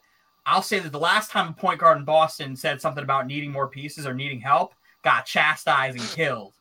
[0.49, 3.51] I'll say that the last time a point guard in Boston said something about needing
[3.51, 4.73] more pieces or needing help,
[5.03, 6.53] got chastised and killed.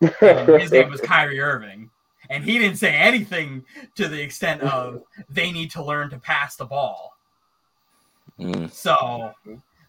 [0.00, 1.90] And his name was Kyrie Irving.
[2.30, 3.64] And he didn't say anything
[3.94, 7.14] to the extent of they need to learn to pass the ball.
[8.38, 8.70] Mm.
[8.72, 9.32] So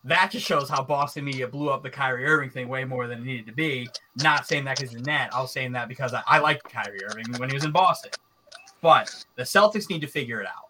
[0.03, 3.19] that just shows how Boston media blew up the Kyrie Irving thing way more than
[3.19, 3.89] it needed to be.
[4.21, 5.33] Not saying that because he's net.
[5.33, 8.11] I was saying that because I, I liked Kyrie Irving when he was in Boston.
[8.81, 10.68] But the Celtics need to figure it out.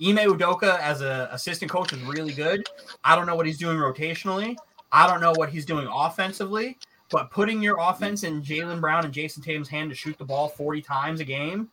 [0.00, 2.66] Ime Udoka as an assistant coach is really good.
[3.04, 4.56] I don't know what he's doing rotationally.
[4.90, 6.78] I don't know what he's doing offensively.
[7.10, 10.48] But putting your offense in Jaylen Brown and Jayson Tatum's hand to shoot the ball
[10.48, 11.68] 40 times a game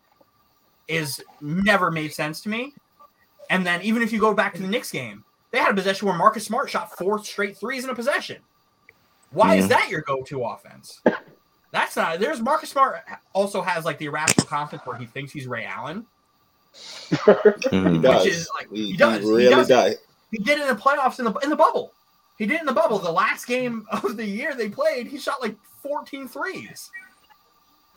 [0.89, 2.73] is never made sense to me.
[3.49, 6.07] And then even if you go back to the Knicks game, they had a possession
[6.07, 8.37] where Marcus Smart shot four straight threes in a possession.
[9.31, 11.01] Why is that your go-to offense?
[11.71, 12.19] That's not.
[12.19, 12.97] There's Marcus Smart
[13.33, 16.05] also has like the irrational confidence where he thinks he's Ray Allen.
[17.09, 17.15] He
[17.69, 18.01] hmm.
[18.01, 18.25] does.
[18.25, 19.19] is, like, he, he does.
[19.21, 19.67] he He really does.
[19.67, 19.95] does.
[20.31, 21.91] He did it in the playoffs in the in the bubble.
[22.37, 22.99] He did it in the bubble.
[22.99, 26.91] The last game of the year they played, he shot like 14 threes.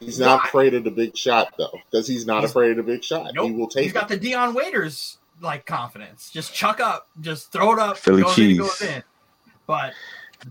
[0.00, 0.48] He's not Why?
[0.48, 3.30] afraid of the big shot though, because he's not He's- afraid of the big shot.
[3.34, 3.46] Nope.
[3.46, 4.20] He will take He's got it.
[4.20, 6.30] the Dion Waiters like confidence.
[6.30, 8.58] Just chuck up, just throw it up, Philly goes in, cheese.
[8.58, 9.02] goes in.
[9.66, 9.92] But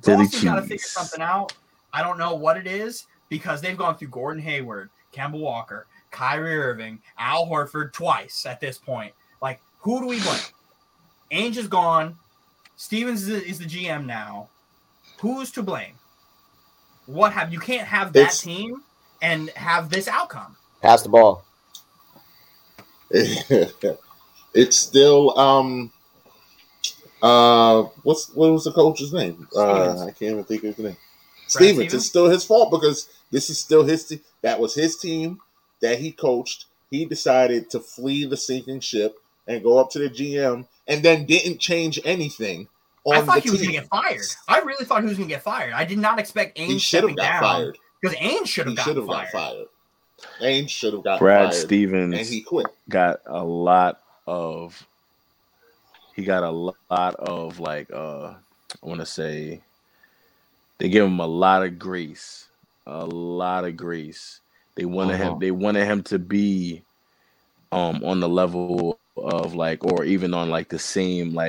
[0.04, 1.54] Philly Boston's got to figure something out.
[1.94, 6.56] I don't know what it is because they've gone through Gordon Hayward, Kemba Walker, Kyrie
[6.58, 9.14] Irving, Al Horford twice at this point.
[9.42, 10.40] Like, who do we blame?
[11.32, 12.18] Ainge is gone.
[12.76, 14.50] Stevens is the, is the GM now.
[15.20, 15.94] Who's to blame?
[17.06, 18.84] What have you can't have that It's- team
[19.22, 20.58] and have this outcome?
[20.82, 21.46] Pass the ball.
[24.54, 25.92] it's still um
[27.22, 29.48] uh what's what was the coach's name?
[29.56, 30.98] Uh, I can't even think of his name.
[31.48, 31.76] Stevens?
[31.76, 31.94] Stevens.
[31.94, 34.22] It's still his fault because this is still his team.
[34.42, 35.40] That was his team
[35.82, 36.66] that he coached.
[36.90, 39.16] He decided to flee the sinking ship
[39.48, 42.68] and go up to the GM, and then didn't change anything
[43.06, 43.82] on I thought the he was going team.
[43.82, 44.22] to get fired.
[44.48, 45.74] I really thought he was going to get fired.
[45.74, 47.78] I did not expect He Ainge should have stepping got down fired.
[48.02, 49.32] because Ainge should have gotten fired.
[49.32, 49.68] got fired.
[50.42, 51.20] Ainge should have got fired.
[51.20, 52.68] Brad fired, Stevens and he quit.
[52.90, 54.86] got a lot of
[56.16, 58.34] he got a lot of like uh
[58.84, 59.62] I want to say
[60.78, 62.48] they give him a lot of grace,
[62.86, 64.41] a lot of grace.
[64.76, 65.36] They wanted Uh-huh.
[65.36, 66.84] him they wanted him to be
[67.72, 71.46] um on the level of like or even on like the same like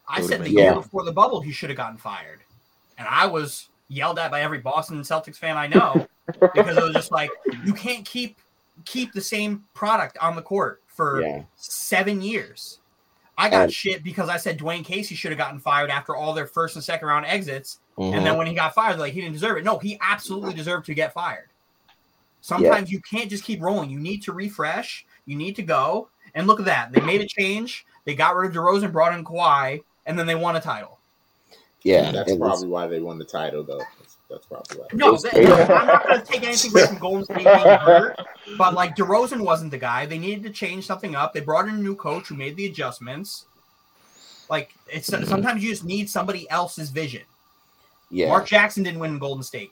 [0.07, 0.73] I said the year Yeah.
[0.75, 2.39] before the bubble he should have gotten fired,
[2.97, 6.07] and I was yelled at by every Boston Celtics fan I know
[6.53, 7.29] because it was just like
[7.65, 8.37] you can't keep
[8.85, 11.43] keep the same product on the court for Yeah.
[11.55, 12.79] seven years.
[13.37, 16.33] I got And- shit because I said Dwane Casey should have gotten fired after all
[16.33, 18.15] their first and second round exits, Mhm.
[18.15, 19.63] and then when he got fired, like he didn't deserve it.
[19.63, 21.49] No, he absolutely deserved to get fired.
[22.41, 23.89] Sometimes you can't just keep rolling.
[23.89, 25.05] You need to refresh.
[25.25, 26.09] You need to go.
[26.33, 26.91] And look at that.
[26.91, 27.85] They made a change.
[28.05, 30.97] They got rid of DeRozan, brought in Kawhi, and then they won a title.
[31.83, 33.77] Yeah, That's it was- probably why they won the title, though.
[33.99, 34.87] That's, that's probably why.
[34.93, 37.47] No, It's that- no, I'm not going to take anything away from Golden State being
[37.47, 38.17] hurt,
[38.57, 40.05] but like DeRozan wasn't the guy.
[40.07, 41.33] They needed to change something up.
[41.33, 43.45] They brought in a new coach who made the adjustments.
[44.49, 47.23] Like it's sometimes you just need somebody else's vision.
[48.09, 48.29] Yeah.
[48.29, 49.71] Mark Jackson didn't win in Golden State.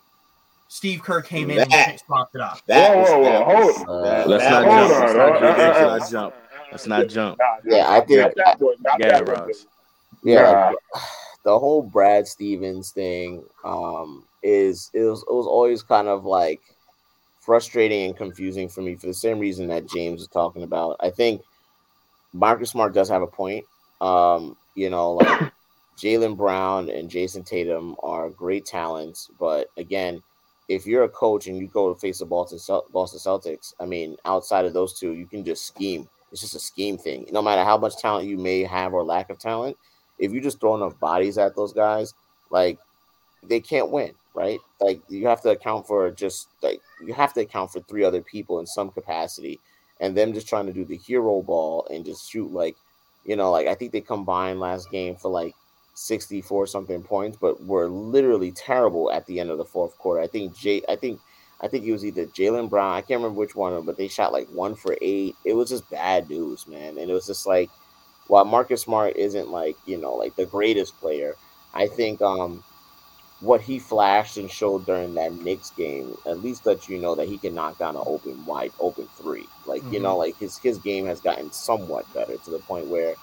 [0.67, 2.59] Steve Kerr came in That- and swapped it up.
[2.67, 5.43] That Whoa, whoa, whoa, hold- that- Let's not Hold on, Let's not uh, jump.
[5.43, 6.35] uh, uh, Let's not jump.
[6.71, 7.39] Let's not jump.
[7.65, 9.27] Yeah, I not think- that boy, not Yeah, that.
[9.47, 9.67] Raz.
[10.25, 11.03] Yeah, like,
[11.43, 16.61] the whole Brad Stevens thing um, is it was it was always kind of like
[17.39, 20.97] frustrating and confusing for me for the same reason that James was talking about.
[20.99, 21.41] I think
[22.33, 23.65] Marcus Smart does have a point.
[24.01, 25.51] Um, you know, like
[25.97, 30.23] Jaylen Brown and Jayson Tatum are great talents, but again,
[30.67, 32.59] if you're a coach and you go to face the Boston
[32.91, 36.09] Boston Celtics, I mean, outside of those two, you can just scheme.
[36.31, 37.27] It's just a scheme thing.
[37.31, 39.77] No matter how much talent you may have or lack of talent,
[40.19, 42.13] if you just throw enough bodies at those guys,
[42.49, 42.79] like
[43.43, 44.59] they can't win, right?
[44.79, 48.21] Like you have to account for just like you have to account for three other
[48.21, 49.59] people in some capacity,
[49.99, 52.75] and them just trying to do the hero ball and just shoot like,
[53.25, 55.55] you know, like I think they combined last game for like
[55.95, 60.21] 64 something points, but were literally terrible at the end of the fourth quarter.
[60.21, 61.19] I think Jay, I think,
[61.61, 63.97] I think it was either Jaylen Brown, I can't remember which one, of them, but
[63.97, 65.35] they shot like one for eight.
[65.45, 67.69] It was just bad news, man, and it was just like,
[68.27, 71.35] while Marcus Smart isn't like you know like the greatest player,
[71.73, 72.63] I think um
[73.41, 77.27] what he flashed and showed during that Knicks game at least let you know that
[77.27, 79.47] he can knock down an open wide open three.
[79.65, 83.15] Like you know like his his game has gotten somewhat better to the point where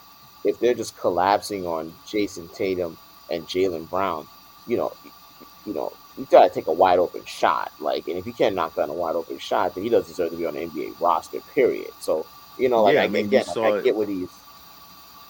[0.44, 2.96] if they're just collapsing on Jayson Tatum
[3.30, 4.26] and Jaylen Brown,
[4.66, 4.92] you know,
[5.64, 7.72] you know, you gotta take a wide open shot.
[7.80, 10.30] Like, and if you can't knock down a wide open shot, then he doesn't deserve
[10.30, 11.40] to be on the NBA roster.
[11.54, 11.90] Period.
[12.00, 12.26] So,
[12.58, 14.28] you know, like Yeah, I, I mean, again, saw I get what he's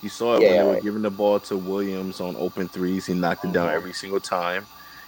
[0.03, 0.82] You saw it Yeah, when they were right.
[0.82, 3.07] giving the ball to Williams on open threes.
[3.07, 4.66] He knocked it down every single time.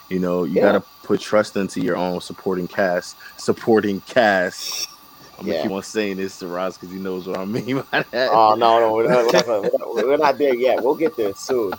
[0.09, 0.72] You know, you Yeah.
[0.72, 3.16] got to put trust into your own supporting cast.
[3.38, 4.88] Supporting cast.
[5.36, 8.05] I'm gonna keep on saying this to Raz because he knows what I mean by
[8.12, 8.30] that.
[8.32, 10.80] Oh no, no, we're not, we're, not, we're not there yet.
[10.80, 11.72] We'll get there soon.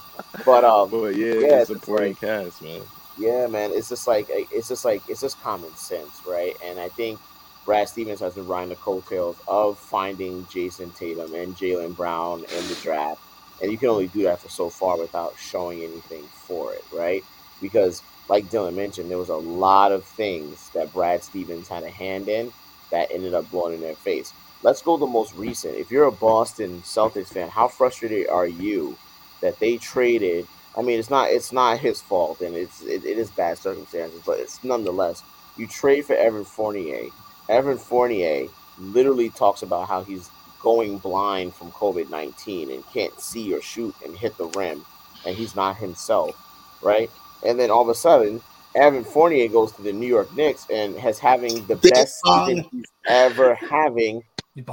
[0.45, 2.81] But um, but yeah, yeah, supporting like- cast, man.
[3.17, 6.53] yeah, man, it's just like it's just like it's just common sense, right?
[6.65, 7.17] And I think
[7.65, 12.67] Brad Stevens has been riding the coattails of finding Jayson Tatum and Jaylen Brown in
[12.67, 13.21] the draft,
[13.61, 17.23] and you can only do that for so far without showing anything for it, right?
[17.61, 21.89] Because, like Dylan mentioned, there was a lot of things that Brad Stevens had a
[21.89, 22.53] hand in
[22.91, 24.31] that ended up blowing in their face.
[24.61, 25.75] Let's go the most recent.
[25.75, 28.95] If you're a Boston Celtics fan, how frustrated are you
[29.41, 30.47] that they traded?
[30.77, 34.21] I mean, it's not it's not his fault, and it's it, it is bad circumstances,
[34.23, 35.23] but it's nonetheless.
[35.57, 37.09] You trade for Evan Fournier.
[37.49, 38.47] Evan Fournier
[38.79, 40.29] literally talks about how he's
[40.61, 44.85] going blind from COVID nineteen and can't see or shoot and hit the rim,
[45.25, 46.35] and he's not himself,
[46.81, 47.09] right?
[47.45, 48.41] And then all of a sudden,
[48.75, 52.47] Evan Fournier goes to the New York Knicks and has having the Big best ball.
[52.47, 54.23] season he's ever having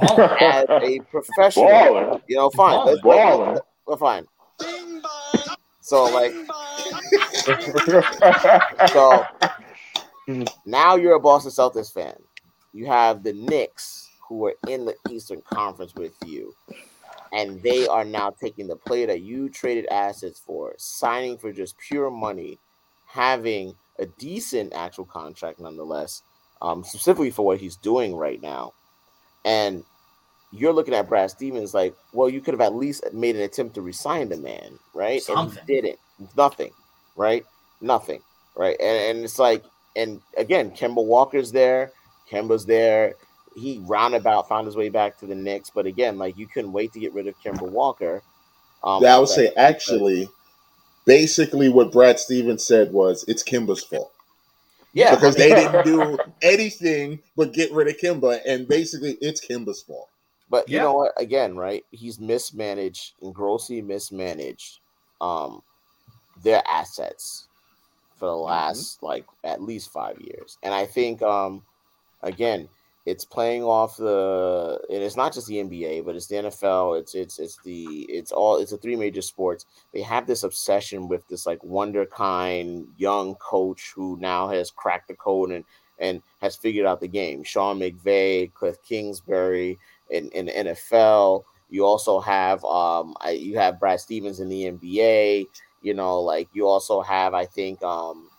[0.01, 1.65] as a professional.
[1.67, 2.21] Baller.
[2.27, 2.73] You know, fine.
[2.73, 2.85] Baller.
[2.85, 3.53] Let's, let, Baller.
[3.55, 4.27] let, well, fine.
[5.81, 6.31] So like,
[8.89, 9.25] so
[10.65, 12.15] now you're a Boston Celtics fan.
[12.73, 16.55] You have the Knicks who are in the Eastern Conference with you,
[17.31, 21.77] and they are now taking the player that you traded assets for, signing for just
[21.77, 22.57] pure money,
[23.05, 26.23] having a decent actual contract nonetheless,
[26.61, 28.73] um, specifically for what he's doing right now,
[29.45, 29.83] and
[30.51, 33.75] you're looking at Brad Stevens like, well, you could have at least made an attempt
[33.75, 35.15] to resign the man, right?
[35.15, 35.63] And Something.
[35.67, 35.99] you didn't.
[36.37, 36.71] Nothing,
[37.15, 37.43] right?
[37.81, 38.21] Nothing,
[38.55, 38.77] right?
[38.79, 39.63] And, and it's like,
[39.95, 41.91] and again, Kemba Walker's there.
[42.31, 43.15] Kemba's there.
[43.55, 46.91] He roundabout found his way back to the Knicks, but again, like you couldn't wait
[46.93, 48.21] to get rid of Kemba Walker.
[48.83, 50.29] Um, Yeah, I would that- say actually,
[51.05, 54.11] basically what Brad Stevens said was it's Kemba's fault
[54.93, 59.81] yeah, because they didn't do anything but get rid of Kemba, and basically it's Kemba's
[59.81, 60.09] fault.
[60.49, 61.13] But you know what?
[61.17, 61.83] Again, right?
[61.89, 64.79] He's mismanaged and grossly mismanaged
[65.19, 65.61] um
[66.43, 67.47] their assets
[68.17, 70.57] for the last like at least five years.
[70.61, 71.63] And I think um
[72.23, 72.67] again,
[73.05, 77.15] it's playing off the and it's not just the NBA, but it's the NFL, it's
[77.15, 79.65] it's it's the it's all it's the three major sports.
[79.93, 85.09] They have this obsession with this like wonder kind young coach who now has cracked
[85.09, 85.65] the code and
[85.99, 87.43] and has figured out the game.
[87.43, 89.77] Sean McVay, Cliff Kingsbury,
[90.09, 91.43] in, in the NFL.
[91.69, 95.47] You also have um I, you have Brad Stevens in the NBA.
[95.81, 98.29] You know, like you also have I think um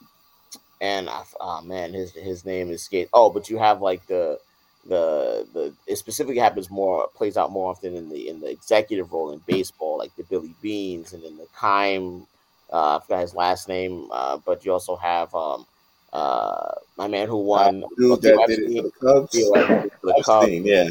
[0.85, 3.09] and I, oh man, his his name is Skate.
[3.15, 4.39] Oh, but you have like the
[4.87, 9.11] the the it specifically happens more plays out more often in the in the executive
[9.11, 12.27] role in baseball, like the Billy Beanes and then the Kime.
[12.71, 15.65] Uh, I forgot his last name, uh, but you also have um
[16.13, 19.33] uh my man who won Dude that did it for the Cubs.
[19.33, 20.53] The Cubs.
[20.53, 20.91] Yeah.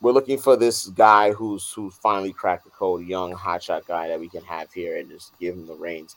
[0.00, 4.18] we're looking for this guy who's who's finally cracked the code, young hotshot guy that
[4.18, 6.16] we can have here and just give him the reins.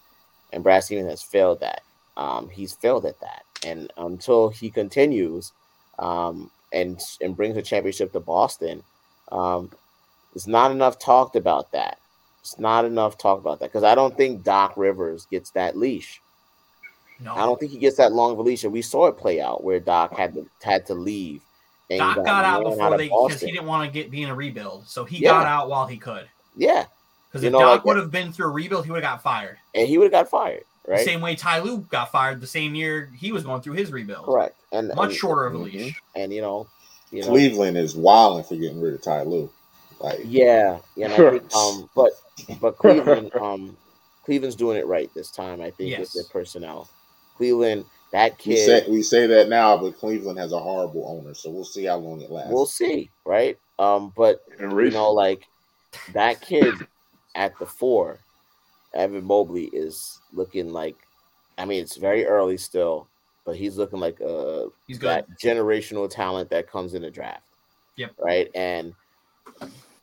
[0.51, 1.83] And Brad Stevens has failed that.
[2.21, 5.53] Um, he's failed at that, and until he continues,
[5.97, 8.83] um, and and brings a championship to Boston,
[9.31, 9.71] um,
[10.35, 11.97] it's not enough talked about that.
[12.41, 16.21] It's not enough talked about that because I don't think Doc Rivers gets that leash.
[17.19, 19.17] No, I don't think he gets that long of a leash, and we saw it
[19.17, 21.41] play out where Doc had to had to leave.
[21.89, 24.29] and Doc got out before of they because he didn't want to get be in
[24.29, 25.31] a rebuild, so he Yeah.
[25.31, 26.27] got out while he could.
[26.55, 26.85] Yeah,
[27.29, 29.23] Because if know, Doc like- would have been through a rebuild, he would have got
[29.23, 29.57] fired.
[29.75, 32.75] and he would have got fired, The same way Ty Lue got fired the same
[32.75, 34.25] year he was going through his rebuild.
[34.25, 35.63] Correct, and Much and, shorter of a Mhm.
[35.63, 36.01] leash.
[36.15, 36.67] and you know,
[37.11, 39.49] you know, Cleveland is wild for getting rid of Ty Lue.
[39.99, 41.05] Like, yeah, yeah.
[41.05, 42.11] And I think, um, but
[42.59, 43.77] but Cleveland, um,
[44.25, 45.61] Cleveland's doing it right this time.
[45.61, 45.99] I think Yes.
[45.99, 46.89] with their personnel,
[47.37, 48.65] Cleveland, that we kid.
[48.65, 51.97] say we say that now, but Cleveland has a horrible owner, so we'll see how
[51.97, 52.51] long it lasts.
[52.51, 53.57] We'll see, right?
[53.77, 55.43] Um, but you know, like
[56.13, 56.73] that kid
[57.35, 58.19] at the four,
[58.93, 60.95] Evan Mobley is looking like.
[61.57, 63.07] I mean, it's very early still,
[63.45, 65.25] but he's looking like a He's good.
[65.43, 67.43] generational talent that comes in the draft.
[67.97, 68.13] Yep.
[68.19, 68.93] Right, and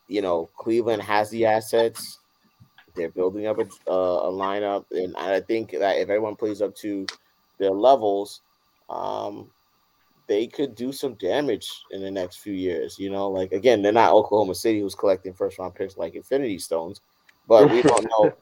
[0.08, 2.18] you know, Cleveland has the assets.
[2.94, 6.74] They're building up a, uh, a lineup, and I think that if everyone plays up
[6.76, 7.06] to
[7.58, 8.42] their levels,
[8.90, 9.50] um,
[10.26, 12.98] they could do some damage in the next few years.
[12.98, 16.58] You know, like again, they're not Oklahoma City who's collecting first round picks like Infinity
[16.58, 17.00] Stones,
[17.48, 18.32] but we don't know.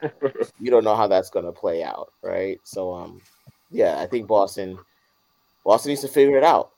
[0.61, 2.61] we don't know how that's going to play out, right?
[2.65, 3.23] So, um,
[3.71, 4.79] yeah, I think Boston,
[5.65, 6.73] Boston needs to figure it out.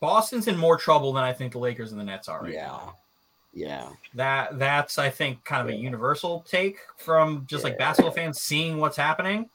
[0.00, 2.66] Boston's in more trouble than I think the Lakers and the Nets are right yeah,
[2.66, 2.96] now.
[3.52, 8.40] yeah, That that's I think kind of a universal take from just like basketball fans
[8.40, 9.48] seeing what's happening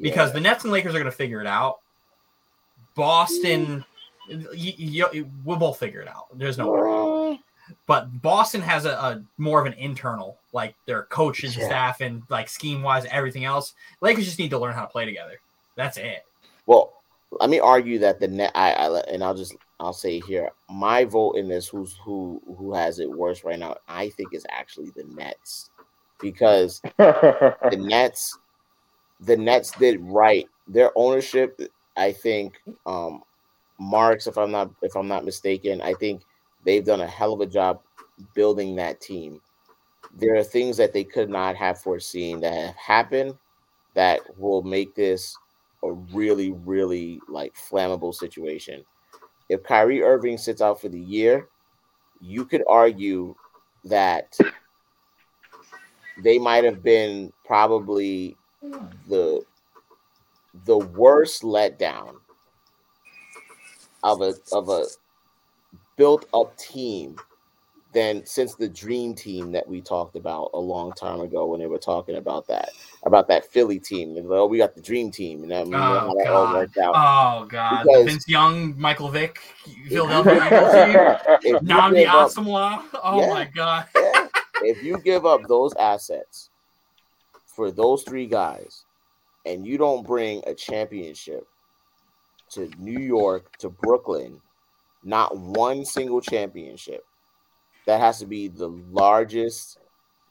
[0.00, 0.34] because yeah.
[0.34, 1.80] the Nets and Lakers are going to figure it out.
[2.94, 3.84] Boston,
[4.28, 6.26] y- we'll both figure it out.
[6.38, 6.90] There's no worry.
[7.86, 11.66] But Boston has a, a more of an internal, like their coaches, Yeah.
[11.66, 13.74] staff, and like scheme wise, everything else.
[14.00, 15.40] Lakers just need to learn how to play together.
[15.76, 16.24] That's it.
[16.66, 16.92] Well,
[17.40, 18.52] let me argue that the net.
[18.54, 22.74] I, I and I'll just I'll say here, my vote in this who's who who
[22.74, 23.76] has it worse right now.
[23.88, 25.70] I think is actually the Nets
[26.20, 28.38] because the Nets,
[29.20, 30.46] the Nets did right.
[30.68, 31.60] Their ownership,
[31.96, 33.22] I think, um,
[33.80, 36.22] Marks, if I'm not if I'm not mistaken, I think
[36.64, 37.80] they've done a hell of a job
[38.34, 39.40] building that team.
[40.14, 43.34] There are things that they could not have foreseen that have happened
[43.94, 45.36] that will make this
[45.82, 48.84] a really, really like flammable situation.
[49.48, 51.48] If Kyrie Irving sits out for the year,
[52.20, 53.34] you could argue
[53.84, 54.36] that
[56.22, 58.36] they might have been probably
[59.08, 59.44] the
[60.66, 62.16] the worst letdown
[64.02, 64.84] of a of a
[65.96, 67.16] built up team
[67.92, 71.66] than since the dream team that we talked about a long time ago when they
[71.66, 72.70] were talking about that
[73.04, 74.16] about that Philly team.
[74.16, 76.54] And, oh, we got the dream team, and know Oh, that all God.
[76.54, 76.94] worked out.
[76.96, 79.40] Oh God, Because- Vince Young, Michael Vick,
[79.88, 82.82] Philadelphia Eagles team, Nnamdi Asomugha.
[83.02, 83.28] Oh Yeah.
[83.28, 83.86] my God.
[83.94, 84.28] yeah,
[84.62, 86.48] if you give up those assets
[87.46, 88.86] for those three guys
[89.44, 91.46] and you don't bring a championship
[92.52, 94.40] to New York, to Brooklyn,
[95.04, 97.04] not one single championship,
[97.86, 99.78] that has to be the largest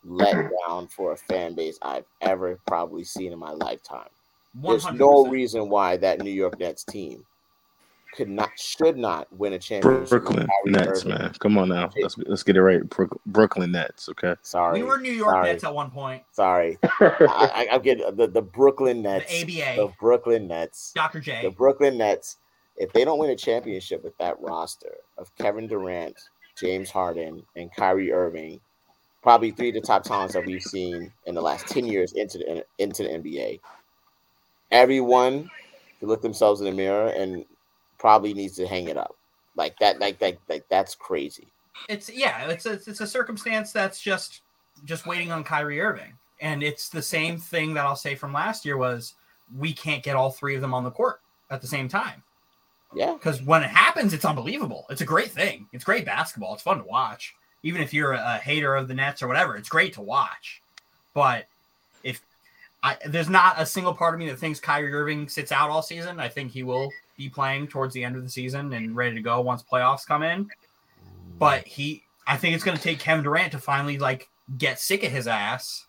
[0.06, 4.08] letdown for a fan base I've ever probably seen in my lifetime.
[4.56, 7.26] There's no reason why that New York Nets team
[8.14, 10.02] could not, should not win a championship.
[10.02, 11.18] with Brooklyn Nets, Irving.
[11.18, 11.34] man.
[11.40, 11.90] Come on now.
[12.02, 12.82] Let's let's get it right.
[13.26, 14.36] Brooklyn Nets, okay?
[14.42, 15.48] Sorry, We were New York sorry.
[15.54, 16.24] Nets at one point.
[16.34, 19.34] Sorry, I, I, I'm getting the, the Brooklyn The Nets.
[19.44, 20.92] ABA, The Brooklyn Nets.
[20.94, 21.22] Dr.
[21.22, 21.42] J.
[21.44, 22.38] The Brooklyn Nets.
[22.82, 26.18] If they don't win a championship with that roster of Kevin Durant,
[26.60, 28.60] James Harden, and Kyrie Irving,
[29.22, 32.40] probably three of the top talents that we've seen in the last ten years into
[32.40, 33.60] the into the NBA,
[34.72, 35.48] everyone
[36.00, 37.46] can look themselves in the mirror and
[38.00, 39.16] probably needs to hang it up.
[39.56, 40.00] Like that.
[40.00, 40.40] Like that.
[40.50, 41.50] Like that's crazy.
[41.88, 44.42] It's yeah, it's a, it's a circumstance that's just
[44.86, 48.66] just waiting on Kyrie Irving, and it's the same thing that I'll say from last
[48.66, 49.14] year was
[49.56, 51.22] we can't get all three of them on the court
[51.52, 52.24] at the same time
[52.94, 53.14] Yeah.
[53.14, 54.86] because when it happens, it's unbelievable.
[54.90, 55.68] It's a great thing.
[55.72, 56.54] It's great basketball.
[56.54, 59.56] It's fun to watch, even if you're a, hater of the Nets or whatever.
[59.56, 60.62] It's great to watch,
[61.14, 61.46] but
[62.04, 62.22] if
[62.84, 65.82] I, there's not a single part of me that thinks Kyrie Irving sits out all
[65.82, 66.20] season.
[66.20, 69.22] I think he will be playing towards the end of the season and ready to
[69.22, 70.50] go once playoffs come in.
[71.38, 75.04] But he, I think it's going to take Kevin Durant to finally like get sick
[75.04, 75.86] of his ass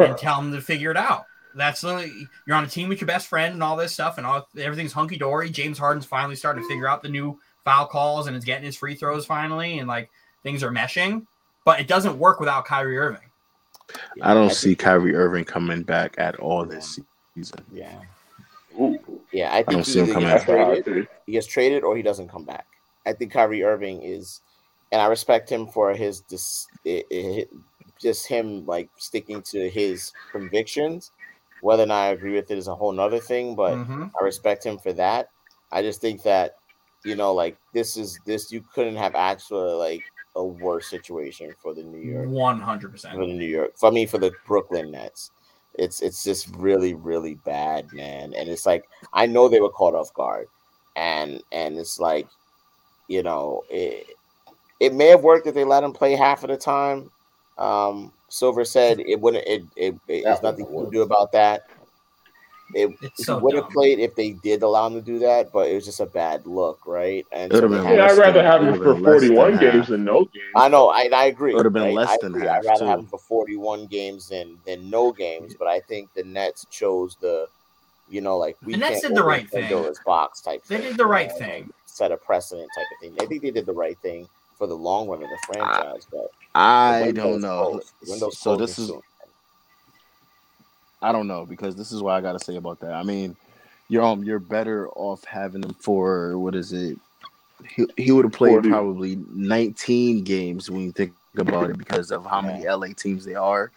[0.00, 1.26] and tell him to figure it out.
[1.54, 4.26] That's literally you're on a team with your best friend and all this stuff, and
[4.26, 5.50] all everything's hunky dory.
[5.50, 8.76] James Harden's finally starting to figure out the new foul calls and is getting his
[8.76, 10.10] free throws finally, and like
[10.42, 11.26] things are meshing,
[11.64, 13.30] but it doesn't work without Kyrie Irving.
[14.22, 16.98] I don't think- see Kyrie Irving coming back at all this
[17.34, 17.64] season.
[17.72, 18.00] Yeah,
[18.80, 18.98] Ooh,
[19.32, 19.52] yeah.
[19.52, 21.84] I think don't see him either coming gets that's a hot traded, he gets traded,
[21.84, 22.66] or he doesn't come back.
[23.06, 24.40] I think Kyrie Irving is,
[24.92, 27.46] and I respect him for his dis, i i
[28.00, 31.12] just him like sticking to his convictions.
[31.62, 34.10] Whether or not I agree with it is a whole nother thing, but Mhm.
[34.20, 35.30] I respect him for that.
[35.70, 36.56] I just think that,
[37.04, 40.04] you know, like this is this you couldn't have actually like
[40.34, 43.78] a worse situation for the New York One hundred percent for the New York.
[43.78, 45.30] For me, for the Brooklyn Nets,
[45.74, 48.34] it's it's just really really bad, man.
[48.34, 50.48] And it's like I know they were caught off guard,
[50.96, 52.28] and and it's like,
[53.08, 54.06] you know, it
[54.80, 57.10] it may have worked if they let him play half of the time.
[57.58, 59.46] Um, Silver said it wouldn't.
[59.46, 61.64] It, it, it Yeah, there's nothing it you can do about that.
[62.74, 65.68] It, It's so would have played if they did allow him to do that, but
[65.68, 67.26] it was just a bad look, right?
[67.30, 69.60] And It been Yeah, I'd rather have him for been less than 41 half.
[69.60, 70.52] games than no games.
[70.56, 71.52] I know, I, I agree.
[71.52, 71.94] It would've been right?
[71.94, 72.46] less I than agree.
[72.48, 76.08] half, I'd rather have him for 41 games than than no games, but I think
[76.14, 77.48] the Nets chose the,
[78.08, 79.64] you know, like we The Nets did the right thing.
[79.64, 80.64] Pandora's box type.
[80.64, 81.70] They thing, did the you right know, thing.
[81.84, 83.14] set a precedent type of thing.
[83.20, 84.26] I think they did the right thing
[84.56, 87.80] for the long run of the franchise, but I don't is know.
[88.06, 89.02] window's So this is soon.
[91.00, 92.92] I don't know because this is what I got to say about that.
[92.92, 93.36] I mean,
[93.88, 96.98] you're um you're better off having him for what is it?
[97.68, 98.68] He he would have played 40.
[98.70, 103.34] probably 19 games when you think about it because of how many LA teams they
[103.34, 103.72] are.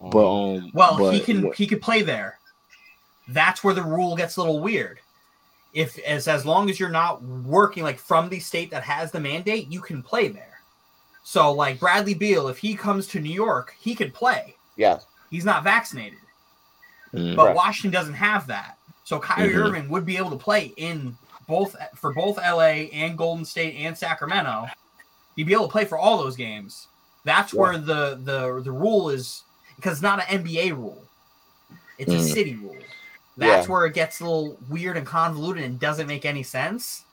[0.00, 2.38] But um, Well, but he can what- he could play there.
[3.28, 4.98] That's where the rule gets a little weird.
[5.72, 9.20] If as as long as you're not working like from the state that has the
[9.20, 10.60] mandate, you can play there.
[11.22, 14.56] So like Bradley Beal, if he comes to New York, he could play.
[14.76, 14.98] yeah,
[15.30, 16.18] He's not vaccinated.
[17.14, 17.36] Mm.
[17.36, 17.56] But Right.
[17.56, 18.78] Washington doesn't have that.
[19.04, 19.66] So Kyrie Mhm.
[19.66, 21.16] Irving would be able to play in
[21.46, 24.66] both for both LA and Golden State and Sacramento.
[25.36, 26.88] He'd be able to play for all those games.
[27.24, 27.60] That's Yeah.
[27.60, 29.44] where the the the rule is
[29.76, 31.04] because it's not an NBA rule.
[31.98, 32.32] It's a Mhm.
[32.32, 32.76] city rule.
[33.40, 33.72] That's Yeah.
[33.72, 37.04] where it gets a little weird and convoluted and doesn't make any sense.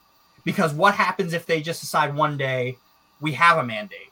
[0.44, 2.78] Because what happens if they just decide one day
[3.22, 4.12] we have a mandate?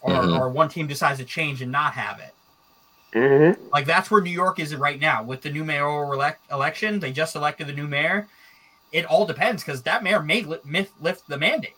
[0.00, 0.38] Or, Mhm.
[0.40, 2.34] or one team decides to change and not have it.
[3.14, 3.68] Mm-hmm.
[3.72, 6.98] Like that's where New York is right now with the new mayoral elect- election.
[6.98, 8.26] They just elected the new mayor.
[8.90, 11.76] It all depends because that mayor may li- myth- lift the mandate.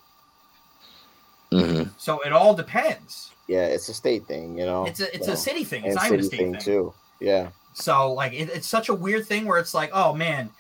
[1.53, 1.91] Mhm.
[1.99, 3.33] So it all depends.
[3.47, 4.87] yeah, it's a state thing, you know.
[4.87, 5.85] It's a it's so, a city thing.
[5.85, 6.63] It's and not even a city state thing, thing.
[6.63, 6.95] too.
[7.21, 10.51] Yeah, So like it, it's such a weird thing where it's like, oh man,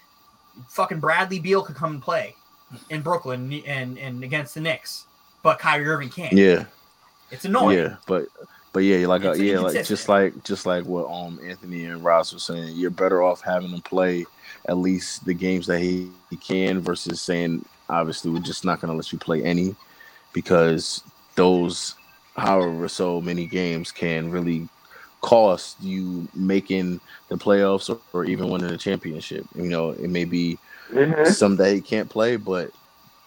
[0.69, 2.35] fucking Bradley Beal could come and play
[2.91, 5.07] in Brooklyn and and against the Knicks,
[5.43, 6.33] but Kyrie Irving can't.
[6.33, 6.65] Yeah,
[7.31, 7.79] It's annoying.
[7.79, 8.27] yeah, but
[8.73, 12.03] but yeah, like uh, It's yeah, like just like just like what um Anthony and
[12.05, 14.27] Ross were saying, you're better off having him play
[14.67, 18.95] at least the games that he, he can versus saying obviously we're just not gonna
[18.95, 19.77] let you play any
[20.33, 21.03] because
[21.37, 21.95] those
[22.37, 24.69] however so many games can really
[25.25, 29.47] cost you making the playoffs or, or even winning a championship.
[29.55, 30.59] You know, it may be
[30.93, 31.31] Mm-hmm.
[31.31, 32.71] some that he can't play, but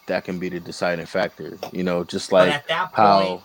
[0.06, 1.58] that can be the deciding factor.
[1.72, 3.42] You know, just like at that point, how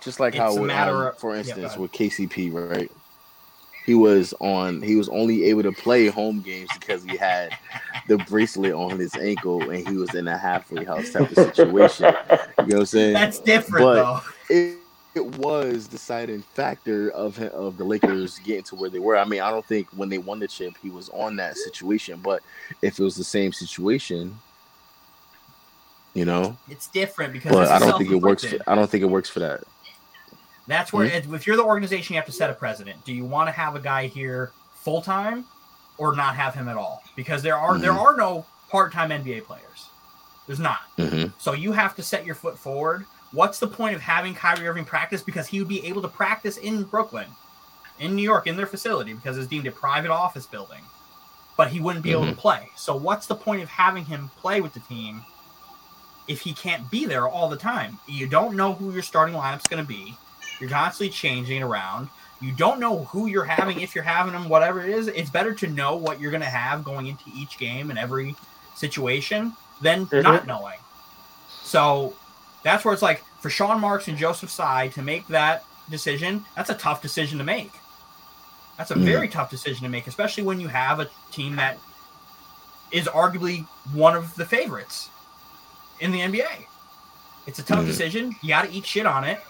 [0.00, 1.80] just like how with, matter um, of- for instance ahead.
[1.80, 2.90] with KCP right
[3.86, 7.56] he was on he was only able to play home games because he had
[8.08, 12.04] the bracelet on his ankle and he was in a halfway house type of situation
[12.04, 14.20] you know what I'm saying that's different but- though.
[14.54, 14.78] it,
[15.16, 19.16] it was deciding factor of of the Lakers getting to where they were.
[19.16, 22.20] I mean, I don't think when they won the chip he was on that situation,
[22.22, 22.42] but
[22.82, 24.38] if it was the same situation,
[26.14, 28.44] you know, It's different because but I don't think it works.
[28.44, 28.58] For.
[28.66, 29.64] I don't think it works for that.
[30.68, 33.04] That's where, if you're the organization, you have to set a precedent.
[33.04, 35.44] Do you want to have a guy here full time,
[35.96, 37.02] or not have him at all?
[37.14, 38.00] Because there are there Mhm.
[38.00, 39.88] are no part time NBA players.
[40.46, 40.80] There's not.
[40.96, 43.06] hmm So you have to set your foot forward.
[43.32, 45.22] What's the point of having Kyrie Irving practice?
[45.22, 47.26] Because he would be able to practice in Brooklyn,
[47.98, 50.82] in New York, in their facility, because it's deemed a private office building.
[51.56, 52.68] But he wouldn't be able to play.
[52.76, 55.24] So what's the point of having him play with the team
[56.28, 57.98] if he can't be there all the time?
[58.06, 60.16] You don't know who your starting lineup's going to be.
[60.60, 62.08] You're constantly changing around.
[62.40, 65.08] You don't know who you're having if you're having them, whatever it is.
[65.08, 68.36] It's better to know what you're going to have going into each game and every
[68.74, 70.22] situation than Mhm.
[70.22, 70.78] not knowing.
[71.62, 72.12] So
[72.66, 76.70] that's where it's like for Sean Marks and Joseph Tsai to make that decision, that's
[76.70, 77.70] a tough decision to make.
[78.76, 79.04] That's a Mhm.
[79.04, 81.78] very tough decision to make, especially when you have a team that
[82.90, 85.08] is arguably one of the favorites
[86.00, 86.66] in the NBA.
[87.46, 87.86] It's a tough Mhm.
[87.86, 88.36] decision.
[88.42, 89.40] You got to eat shit on it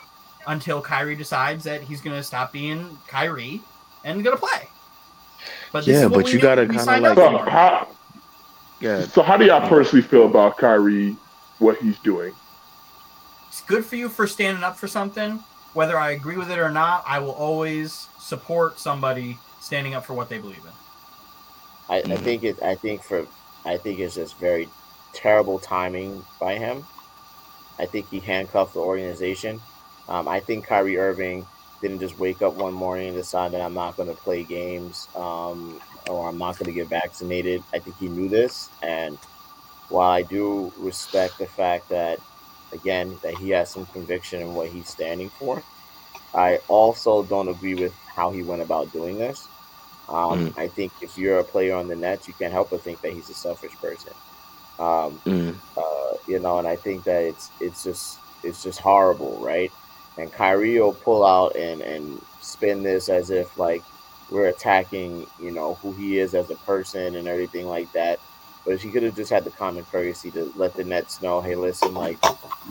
[0.46, 3.62] until Kyrie decides that he's going to stop being Kyrie
[4.04, 4.68] and going to play.
[5.72, 7.88] But this Yeah, but you gotta kinda like- So how
[8.80, 11.16] Yeah, so how do y'all personally feel about Kyrie?
[11.58, 12.34] What he's doing?
[13.56, 15.42] It's good for you for standing up for something.
[15.72, 20.12] Whether I agree with it or not, I will always support somebody standing up for
[20.12, 20.72] what they believe in.
[21.88, 22.18] I, I Mhm.
[22.18, 22.62] think it.
[22.62, 23.26] I think for.
[23.64, 24.68] I think it's just very
[25.14, 26.84] terrible timing by him.
[27.78, 29.60] I think he handcuffed the organization.
[30.08, 31.46] Um, I think Kyrie Irving
[31.80, 35.08] didn't just wake up one morning and decide that I'm not going to play games
[35.16, 37.62] um, or I'm not going to get vaccinated.
[37.72, 39.18] I think he knew this, and
[39.88, 42.20] while I do respect the fact that,
[42.72, 45.64] again, that he has some conviction in what he's standing for,
[46.34, 49.50] I also don't agree with how he went about doing this.
[50.08, 53.00] Um, I think if you're a player on the Nets, you can't help but think
[53.02, 54.12] that he's a selfish person.
[54.78, 55.60] Um, Mm.
[55.76, 59.72] uh, you know, and I think that it's it's just it's just horrible, right?
[60.16, 63.84] And Kyrie will pull out and and spin this as if like
[64.28, 68.20] we're attacking, you know, who he is as a person and everything like that.
[68.66, 71.40] But if he could have just had the common courtesy to let the Nets know,
[71.40, 72.18] hey, listen, like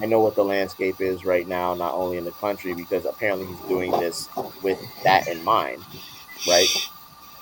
[0.01, 3.47] I know what the landscape is right now, not only in the country, because apparently
[3.47, 4.27] he's doing this
[4.61, 5.81] with that in mind,
[6.47, 6.67] right?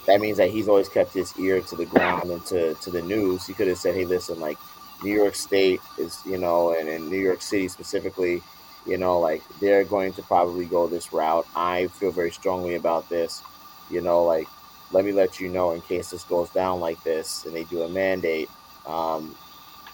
[0.06, 3.02] That means that he's always kept his ear to the ground and to, to the
[3.02, 3.48] news.
[3.48, 4.60] He could have said, hey, listen, like
[5.04, 8.44] New York State is, you know, and in New York City specifically,
[8.86, 11.48] you know, like they're going to probably go this route.
[11.56, 13.42] I feel very strongly about this,
[13.90, 14.48] you know, like
[14.92, 17.84] let me let you know in case this goes down like this and they do
[17.84, 18.50] a mandate,
[18.86, 19.36] um,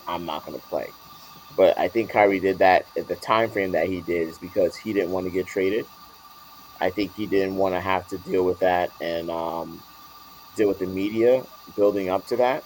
[0.08, 0.94] I'm not going to play.
[1.56, 4.76] But I think Kyrie did that at the time frame that he did is because
[4.76, 5.88] he didn't want to get traded.
[6.80, 9.84] I think he didn't want to have to deal with that and um,
[10.56, 11.44] deal with the media
[11.76, 12.64] building up to that.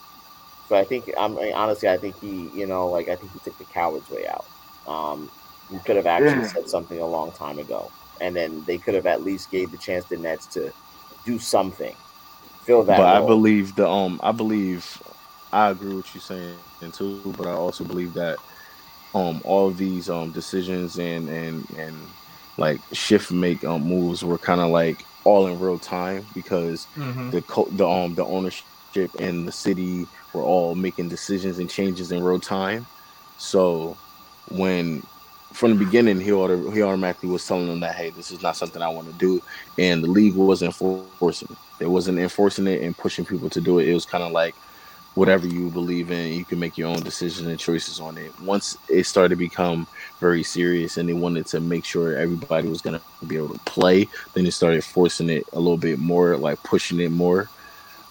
[0.67, 3.39] So I think I'm mean, honestly, I think he, you know, like I think he
[3.39, 4.45] took the coward's way out.
[4.87, 5.31] Um,
[5.69, 6.47] he could have actually Yeah.
[6.53, 7.91] said something a long time ago,
[8.21, 10.71] and then they could have at least gave the chance to Nets to
[11.25, 11.95] do something,
[12.65, 13.06] fill that.
[13.06, 15.02] but I believe the um I believe
[15.52, 17.91] I agree with you saying too, but I also believe that
[18.80, 22.15] um all of these um decisions and and and
[22.57, 27.31] like shift make um moves were kind of like all in real time because Mm-hmm.
[27.31, 29.77] the co- the um the ownership and the city
[30.34, 32.77] were all making decisions and changes in real time.
[33.35, 33.99] So
[34.45, 35.03] when
[35.53, 38.81] from the beginning he he automatically was telling them that hey this is not something
[38.81, 39.41] I want to do
[39.77, 41.84] and the league wasn't enforcing it.
[41.84, 43.88] It wasn't enforcing it and pushing people to do it.
[43.88, 44.55] It was kind of like
[45.15, 48.31] whatever you believe in, you can make your own decisions and choices on it.
[48.41, 49.85] Once it started to become
[50.19, 53.59] very serious and they wanted to make sure everybody was going to be able to
[53.59, 57.49] play, then they started forcing it a little bit more, like pushing it more.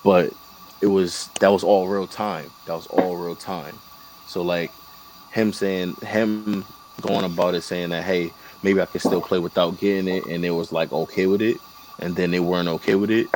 [0.05, 0.32] But
[0.81, 2.51] it was that was all real time.
[2.66, 3.77] That was all real time.
[4.27, 4.70] So like
[5.32, 6.64] him saying him
[7.01, 8.32] going about it saying that hey
[8.62, 11.59] maybe I can still play without getting it and it was like okay with it
[11.98, 13.28] and then they weren't okay with it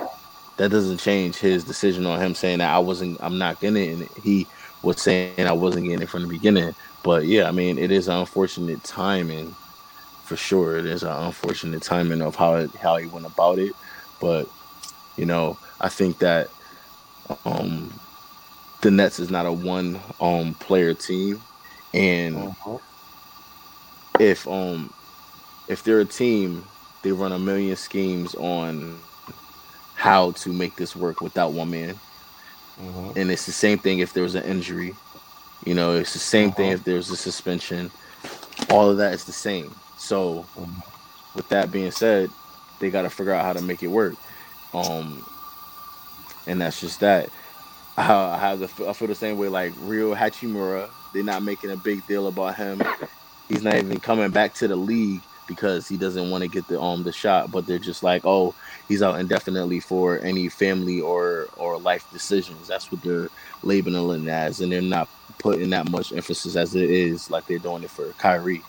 [0.57, 3.93] that doesn't change his decision on him saying that I wasn't I'm not getting it
[3.93, 4.49] and he
[4.83, 6.75] was saying I wasn't getting it from the beginning.
[7.03, 9.57] But yeah I mean it is an unfortunate timing
[10.23, 10.77] for sure.
[10.79, 13.75] It is an unfortunate timing of how it how he went about it.
[14.21, 14.49] But
[15.17, 16.49] you know I think that
[17.45, 17.93] um
[18.83, 21.41] the Nets is not a one um player team
[21.93, 22.81] and Mhm.
[24.19, 24.93] If um
[25.69, 26.65] if they're a team,
[27.03, 28.99] they run a million schemes on
[29.95, 31.99] how to make this work without one man.
[32.81, 33.17] Mhm.
[33.17, 34.95] And it's the same thing if there was an injury.
[35.65, 37.91] You know, it's the same thing if there's a suspension.
[38.71, 39.75] All of that is the same.
[39.99, 40.83] So Mhm.
[41.35, 42.31] with that being said,
[42.79, 44.15] they got to figure out how to make it work.
[44.75, 45.25] Um,
[46.47, 47.31] and that's just that.
[47.97, 49.49] I, I have the I feel the same way.
[49.49, 52.83] Like Rui Hachimura, they're not making a big deal about him.
[53.49, 56.81] He's not even coming back to the league because he doesn't want to get the
[56.81, 57.51] um the shot.
[57.51, 58.55] But they're just like, oh,
[58.89, 62.69] he's out indefinitely for any family or or life decisions.
[62.69, 63.29] That's what they're
[63.63, 65.09] labeling it as, and they're not
[65.39, 68.65] putting that much emphasis as it is like they're doing it for Kyrie.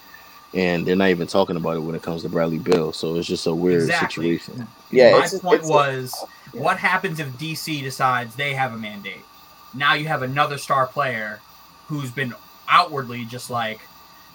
[0.54, 2.94] And they're not even talking about it when it comes to Bradley Beal.
[2.94, 3.98] So it's just a weird Exactly.
[3.98, 4.68] situation.
[4.92, 9.26] Yeah, My it's point it's was, what happens if DC decides they have a mandate?
[9.74, 11.44] Now you have another star player
[11.88, 12.34] who's been
[12.68, 13.90] outwardly just like,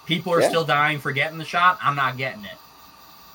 [0.07, 0.49] people are Yeah.
[0.49, 1.79] still dying for getting the shot.
[1.83, 2.59] I'm not getting it.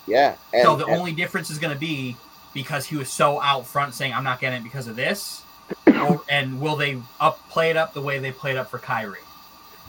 [0.06, 0.36] Yeah.
[0.54, 2.16] And, so the and- only difference is going to be
[2.54, 5.44] because he was so out front saying, I'm not getting it because of this.
[5.88, 9.20] or, and will they up play it up the way they played up for Kyrie?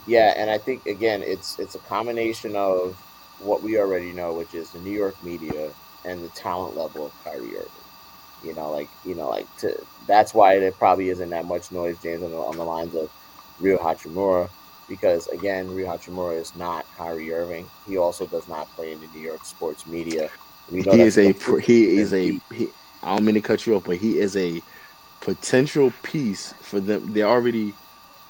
[0.07, 2.95] Yeah, and I think again, it's it's a combination of
[3.39, 5.71] what we already know, which is the New York media
[6.03, 7.69] and the talent level of Kyrie Irving.
[8.43, 9.73] You know, like you know, like to
[10.07, 13.09] that's why there probably isn't that much noise, James, on the, on the lines of
[13.59, 14.49] Rui Hachimura,
[14.89, 17.71] because again, Rui Hachimura is not Kyrie Irving.
[17.87, 20.29] He also does not play in the New York sports media.
[20.89, 22.69] He is a he is a he,
[23.03, 24.61] I don't mean to cut you off, but he is a
[25.21, 27.13] potential piece for them.
[27.13, 27.75] They already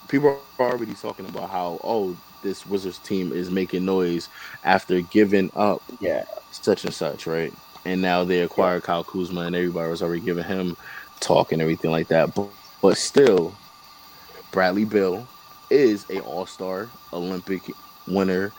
[0.09, 0.41] people are
[0.71, 4.29] already talking about how oh this Wizards team is making noise
[4.63, 7.53] after giving up Yeah, such and such, right?
[7.85, 10.75] And now they acquired Kyle Kuzma, and everybody was already giving him
[11.19, 12.33] talk and everything like that.
[12.35, 12.49] But
[12.81, 13.59] but still,
[14.51, 15.27] Bradley Beal
[15.69, 17.61] is a All Star, Olympic
[18.07, 18.51] winner,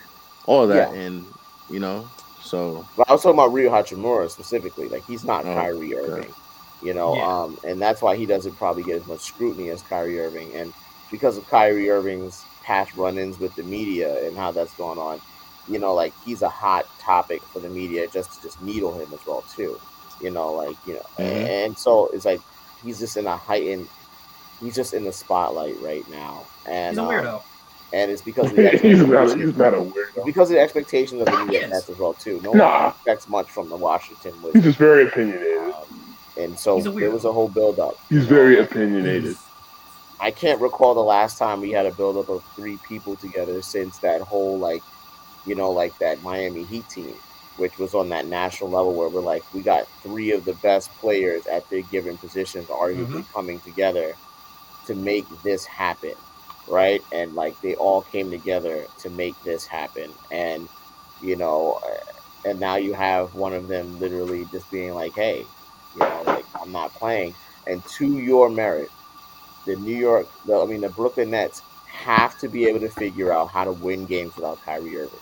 [0.46, 1.00] all that, Yeah.
[1.00, 1.26] and
[1.68, 2.08] you know,
[2.42, 4.88] so but I was talking about Rui Hachimura specifically.
[4.88, 6.10] Like he's not Oh, Kyrie okay.
[6.12, 6.34] Irving,
[6.82, 7.26] you know, Yeah.
[7.26, 10.52] um, and that's why he doesn't probably get as much scrutiny as Kyrie Irving.
[10.54, 10.72] And
[11.10, 15.20] because of Kyrie Irving's past run-ins with the media and how that's going on,
[15.68, 19.08] you know, like he's a hot topic for the media just to just needle him
[19.12, 19.78] as well too.
[20.20, 21.48] You know, like you know, Mhm.
[21.48, 22.40] and so it's like
[22.84, 23.88] he's just in a heightened.
[24.60, 27.42] He's just in the spotlight right now, and He's a um, weirdo.
[27.92, 29.36] and it's because of the he's not.
[29.38, 30.24] He's not a weirdo.
[30.26, 31.70] because of the expectations of the He media is.
[31.70, 32.40] Nets as well too.
[32.42, 32.80] No Nah.
[32.82, 35.58] one expects much from the Washington He's Wizards, just very opinionated.
[35.74, 37.96] um, and so He's a there was a whole buildup.
[38.08, 39.36] He's you know, very like, opinionated.
[40.20, 43.96] I can't recall the last time we had a buildup of three people together since
[44.00, 44.82] that whole like,
[45.46, 47.14] you know, like that Miami Heat team,
[47.56, 50.90] which was on that national level where we're like, we got three of the best
[50.98, 54.12] players at their given positions, arguably coming together
[54.86, 56.14] to make this happen,
[56.68, 57.02] right?
[57.12, 60.68] And like they all came together to make this happen, and
[61.22, 65.44] you know, uh, and now you have one of them literally just being like, hey,
[65.94, 67.34] you know, like I'm not playing,
[67.66, 68.90] and to your merit
[69.66, 73.32] the New York, the, I mean, the Brooklyn Nets have to be able to figure
[73.32, 75.20] out how to win games without Kyrie Irving.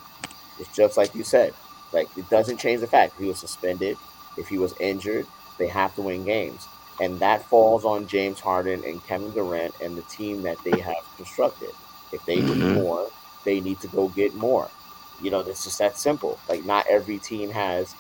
[0.59, 1.55] It's just like you said.
[1.93, 3.97] Like it doesn't change the fact he was suspended,
[4.37, 5.27] if he was injured,
[5.59, 6.67] they have to win games,
[7.01, 10.97] and that falls on James Harden and Kevin Durant and the team that they have
[11.17, 11.71] constructed.
[12.13, 12.75] If they need Mhm.
[12.75, 13.11] more,
[13.45, 14.69] they need to go get more.
[15.21, 16.39] You know, it's just that simple.
[16.49, 17.95] Like not every team has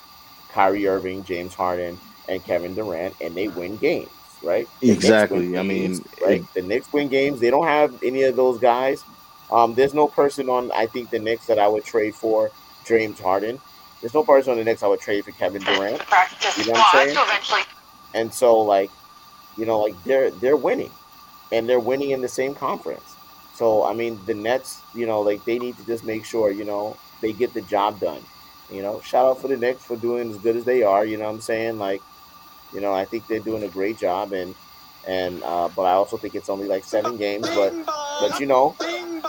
[0.53, 1.99] Kyrie Irving, James Harden,
[2.29, 4.11] and Kevin Durant, and they win games,
[4.43, 4.69] right?
[4.81, 5.49] The Exactly.
[5.51, 6.45] win I mean, games, right?
[6.55, 7.41] The Knicks win games.
[7.41, 9.03] They don't have any of those guys.
[9.51, 12.51] Um, there's no person on I think the Knicks that I would trade for
[12.85, 13.61] James Harden.
[14.01, 15.81] There's no person on the Knicks I would trade for Kevin Durant.
[16.57, 17.15] You know what I'm squad
[17.49, 17.67] saying?
[18.15, 18.91] And so like,
[19.57, 20.91] you know, like they're they're winning.
[21.51, 23.17] And they're winning in the same conference.
[23.55, 26.65] So I mean the Nets, you know, like they need to just make sure, you
[26.65, 28.23] know, they get the job done.
[28.71, 31.17] You know, shout out for the Knicks for doing as good as they are, you
[31.17, 31.79] know what I'm saying?
[31.79, 32.03] Like,
[32.73, 34.55] you know, I think they're doing a great job and
[35.07, 37.73] and uh but I also think it's only like seven games, but
[38.21, 39.23] but you know, you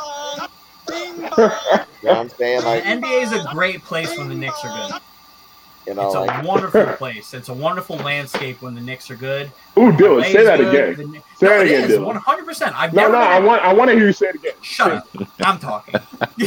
[2.03, 2.61] know I'm saying?
[2.61, 5.01] The Like, NBA is a great place when the Knicks are good.
[5.89, 7.33] You know, It's a like wonderful place.
[7.33, 9.47] It's a wonderful landscape when the Knicks are good.
[9.77, 11.11] Ooh, Dylan, LA say that good, again.
[11.11, 12.05] the Say no, that it again, is Dylan.
[12.05, 12.75] one hundred percent.
[12.79, 14.35] I've No, never no, been I in- want, I want to hear you say it
[14.35, 14.53] again.
[14.61, 15.07] Shut up.
[15.41, 15.95] I'm talking.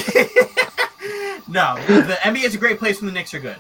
[1.49, 3.57] no, the NBA is a great place when the Knicks are good.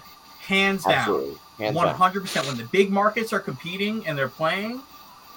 [0.47, 0.93] Hands down.
[0.95, 1.39] absolutely.
[1.59, 1.95] Hands One down.
[1.97, 2.47] hundred percent.
[2.47, 4.81] When the big markets are competing and they're playing,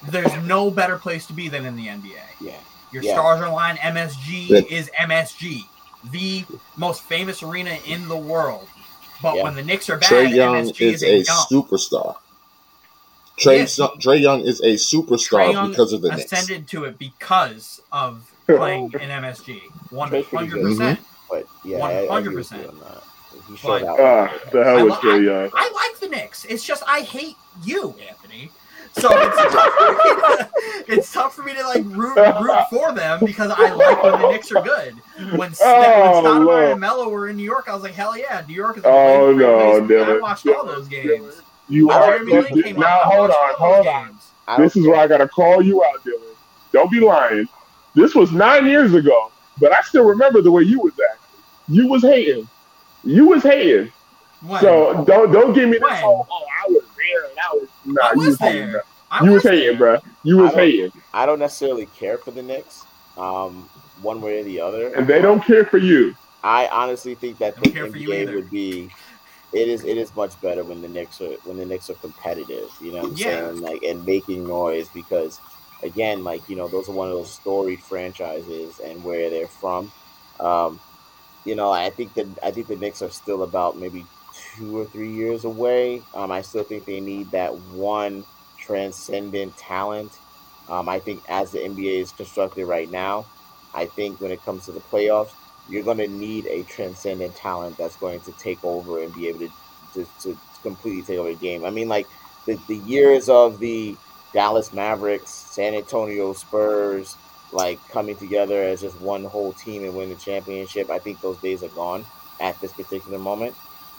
[0.10, 2.14] there's no better place to be than in the NBA.
[2.40, 2.54] Yeah.
[2.92, 3.14] Your Yeah.
[3.14, 3.80] stars are aligned.
[3.80, 5.66] MSG But- is MSG,
[6.12, 6.46] the
[6.78, 8.68] most famous arena in the world.
[9.22, 9.44] But Yeah.
[9.44, 11.46] when the Knicks are bad, Trae Young MSG is is a a young.
[11.50, 12.16] superstar.
[13.40, 13.78] Trae, Yes.
[13.78, 16.32] Trae Young is a superstar Trae Young because of the Knicks.
[16.32, 19.60] ascended to it because of playing in MSG.
[19.90, 20.78] One Trae's pretty hundred good.
[20.78, 21.00] percent.
[21.30, 22.70] But yeah, I- I agree with 100%.
[22.70, 23.04] on that.
[23.50, 24.00] He showed But- out.
[24.00, 25.52] Ah, the hell I Trae Young.
[25.54, 26.46] I like the Knicks.
[26.46, 28.52] It's just I hate you, Anthony.
[28.94, 29.98] So it's tough, for me
[30.36, 30.50] to,
[30.94, 34.30] it's tough for me to like root, root for them because I like when the
[34.30, 35.02] Knicks are good.
[35.38, 38.18] When, St- Oh, when Stoudemire and Melo were in New York, I was like, hell
[38.18, 40.08] yeah, New York is a Oh, great no, place.
[40.10, 41.42] I watched all those games.
[41.68, 43.02] You When are Jeremy Lin came now.
[43.02, 44.08] up, I Hold on, all hold those on.
[44.08, 44.32] games.
[44.58, 44.92] This is care.
[44.92, 46.36] where I gotta call you out, Dylan.
[46.72, 47.48] Don't be lying.
[47.96, 51.40] This was nine years ago, but I still remember the way you was acting.
[51.68, 52.48] You was hating.
[53.04, 53.92] You was hating.
[54.48, 54.62] When?
[54.62, 58.02] So don't don't give me this whole oh I was there and I was nah
[58.04, 58.80] I you was was hating, there.
[58.82, 58.84] bruh.
[59.12, 59.54] I You was there.
[59.54, 59.98] hating, bro.
[60.24, 60.92] You was I don't- hating.
[61.14, 62.84] I don't necessarily care for the Knicks,
[63.18, 63.70] um,
[64.02, 64.94] one way or the other.
[64.94, 66.16] And they don't care for you.
[66.44, 68.90] I honestly think that the care for you NBA would be.
[69.54, 69.84] It is.
[69.86, 72.70] It is much better when the Knicks are when the Knicks are competitive.
[72.82, 73.26] You know what I'm Yeah.
[73.48, 73.62] saying?
[73.62, 75.40] Like and making noise because,
[75.82, 79.92] again, like you know, those are one of those storied franchises and where they're from.
[80.40, 80.80] Um,
[81.46, 84.06] you know, I think that I think the Knicks are still about maybe
[84.56, 86.02] two or three years away.
[86.14, 88.24] Um, I still think they need that one
[88.58, 90.18] transcendent talent.
[90.70, 93.26] Um, I think as the NBA is constructed right now,
[93.74, 95.32] I think when it comes to the playoffs,
[95.70, 99.40] you're going to need a transcendent talent that's going to take over and be able
[99.40, 99.52] to,
[99.94, 101.66] to, to completely take over the game.
[101.66, 102.08] I mean, like
[102.46, 103.96] the, the years of the
[104.34, 107.16] Dallas Mavericks, San Antonio Spurs,
[107.52, 111.38] like coming together as just one whole team and win the championship, I think those
[111.38, 112.06] days are gone
[112.40, 113.56] at this particular moment.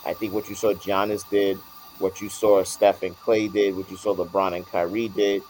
[0.06, 1.58] I think what you saw Giannis did,
[1.98, 5.42] what you saw Steph and Klay did, what you saw LeBron and Kyrie did,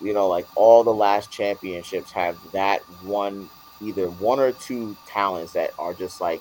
[0.00, 3.48] you know, like all the last championships have that one
[3.80, 6.40] either one or two talents that are just like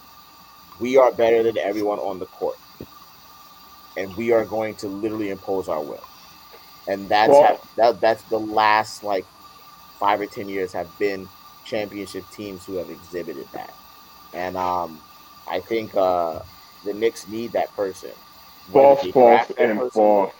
[0.80, 2.58] we are better than everyone on the court,
[3.98, 6.04] and we are going to literally impose our will.
[6.88, 9.26] And that's Well- ha- that, that's the last like
[10.00, 11.28] five or ten years have been
[11.66, 13.74] championship teams who have exhibited that.
[14.34, 15.00] And um,
[15.50, 16.40] I think uh,
[16.85, 18.11] the Knicks need that person.
[18.72, 20.34] False, false, and person- false,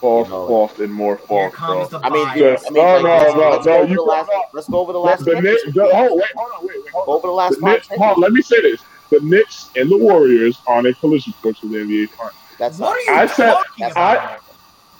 [0.00, 1.54] false, You know, false, and more Here false.
[1.54, 2.64] comes the I mean, bias.
[2.66, 4.28] I mean, No, like, no, let's, no, let's no, go you last.
[4.28, 4.44] cannot.
[4.54, 5.24] Let's go over the The, last.
[5.24, 5.90] the Knicks, the, games.
[5.92, 7.18] oh wait, hold on, wait, wait, hold Go on.
[7.18, 7.66] over the last The.
[7.66, 8.80] Knicks, hold on, let me say this:
[9.10, 12.34] the Knicks and the Warriors are on a collision course with the NBA Finals.
[12.58, 14.40] That's what not, are you I said- talking that's I- about?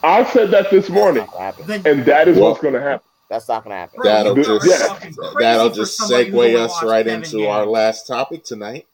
[0.03, 1.67] I said that this morning, not gonna happen.
[1.83, 3.03] The- and that is Well- what's going to happen.
[3.29, 4.01] That's not gonna happen.
[4.03, 5.13] That'll just yeah.
[5.39, 8.87] that'll just segue us right into our last topic tonight.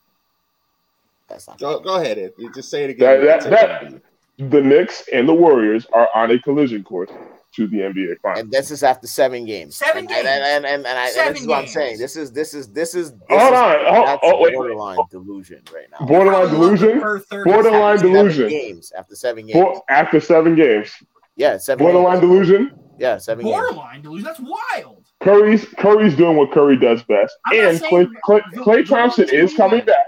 [1.34, 1.58] That's not.
[1.58, 2.32] Go, go ahead, Ed.
[2.38, 3.24] You Just say it again.
[3.24, 4.02] That- that- that-
[4.50, 7.10] The Knicks and the Warriors are on a collision course
[7.54, 8.40] to the NBA Finals.
[8.40, 9.76] And this is after seven games.
[9.76, 10.26] Seven and, games.
[10.26, 11.98] And and and, and, I, and this is what I'm saying.
[11.98, 13.12] This is this is this is.
[13.12, 16.04] This Hold is, on, oh, That's oh, wait, borderline delusion right now.
[16.04, 17.44] borderline Probably love the delusion.
[17.44, 18.48] Borderline delusion.
[18.48, 19.52] games after seven games.
[19.52, 20.90] For, after seven games,
[21.36, 21.84] yeah, seven.
[21.84, 22.20] borderline games.
[22.22, 22.78] delusion.
[22.98, 23.54] Yeah, seven games.
[23.56, 24.24] Borderline delusion.
[24.24, 25.04] That's wild.
[25.20, 29.84] Curry's Curry's doing what Curry does best, I'm and Klay, Klay, Klay Thompson is coming
[29.84, 30.06] back.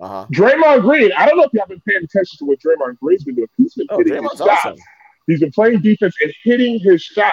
[0.00, 0.26] Uh huh.
[0.32, 1.10] Draymond Green.
[1.16, 3.48] I don't know if you have been paying attention to what Draymond Green's been doing.
[3.56, 4.64] He's been Oh, hitting his Draymond's shots.
[4.66, 4.76] awesome.
[5.26, 7.32] He's been playing defense and hitting his shots.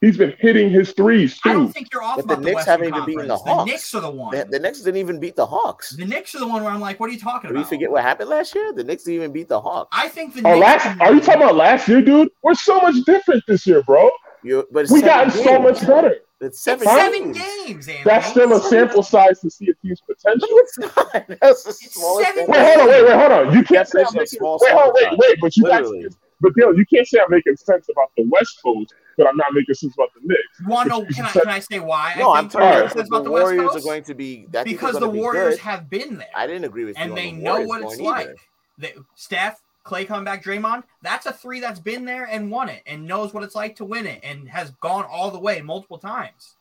[0.00, 1.50] He's been hitting his threes too.
[1.50, 3.44] I don't think you're off But the about Knicks Western haven't even beaten the Conference.
[3.44, 3.70] The Hawks.
[3.70, 4.36] Knicks are the one.
[4.36, 5.90] The, the Knicks didn't even beat the Hawks.
[5.96, 7.68] The Knicks are the one where I'm like, what are you talking Did we about?
[7.68, 8.72] forget what happened last year?
[8.72, 9.88] The Knicks didn't even beat the Hawks.
[9.90, 12.28] I think the Oh, Knicks last are you talking about last year, dude?
[12.44, 14.08] We're so much different this year, bro.
[14.44, 16.14] You, but it's We seven gotten so much better.
[16.40, 17.86] It's It's seven, seven games.
[17.86, 20.48] games, That's still a sample size to see a team's No, potential.
[20.52, 21.12] it's not.
[21.40, 22.52] That's the It's smallest seven thing.
[22.52, 23.54] Wait, hold on, wait, wait, hold on.
[23.54, 26.02] You can't say I'm Definition making small wait, hold wait, wait, but you Literally.
[26.04, 29.36] guys, but Dale, you can't say I'm making sense about the West Coast, but I'm
[29.36, 30.60] not making sense about the Knicks.
[30.60, 31.04] You want to know?
[31.06, 32.14] Can I, can I say why?
[32.18, 32.96] No, I I'm think telling the you Alright.
[33.08, 33.76] About the the West Warriors Coast?
[33.78, 34.46] are going to be.
[34.56, 35.58] I because the Warriors good.
[35.60, 36.28] have been there.
[36.36, 37.02] I didn't agree with you.
[37.02, 38.26] and they the know Warriors what it's going like.
[38.28, 38.36] either.
[38.78, 42.82] They, Steph, Klay coming back, Draymond, that's a three that's been there and won it
[42.86, 45.98] and knows what it's like to win it and has gone all the way multiple
[45.98, 46.56] times.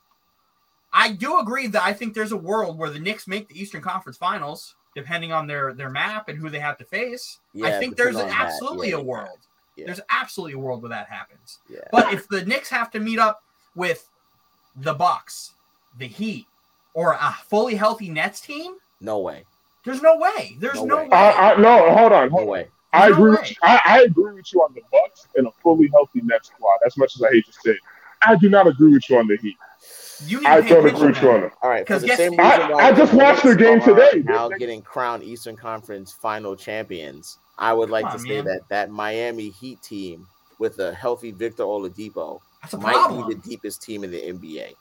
[0.94, 3.82] I do agree that I think there's a world where the Knicks make the Eastern
[3.82, 7.40] Conference Finals, depending on their their map and who they have to face.
[7.64, 8.42] I think there's an on that.
[8.48, 9.38] absolutely Yeah, a world.
[9.76, 9.86] Yeah.
[9.88, 11.60] There's absolutely a world where that happens.
[11.70, 11.82] Yeah.
[11.92, 13.44] But if the Knicks have to meet up
[13.76, 14.10] with
[14.78, 15.54] the Bucks,
[16.00, 16.48] the Heat,
[16.96, 19.44] or a fully healthy Nets team, No way.
[19.86, 20.56] there's no way.
[20.60, 21.04] There's No no, way.
[21.04, 21.10] way.
[21.12, 22.48] I, I no, hold on, No hold on.
[22.48, 22.68] way.
[22.94, 23.32] I agree.
[23.32, 26.48] With you, I, I agree with you on the Bucks and a fully healthy Nets
[26.48, 26.78] squad.
[26.86, 27.78] As much as I hate to say, it.
[28.26, 29.58] I do not agree with you on the Heat.
[30.26, 31.52] You need I to don't agree with you on it.
[31.62, 31.86] All right.
[31.86, 34.24] For 'Cause the same reason I- why I the just watched their game today.
[34.26, 37.38] Now getting crowned Eastern Conference Final champions.
[37.60, 38.46] I would like Come to on, say man.
[38.46, 40.28] that that Miami Heat team
[40.58, 43.28] with a healthy Victor Oladipo That's a might problem.
[43.28, 44.74] be the deepest team in the NBA.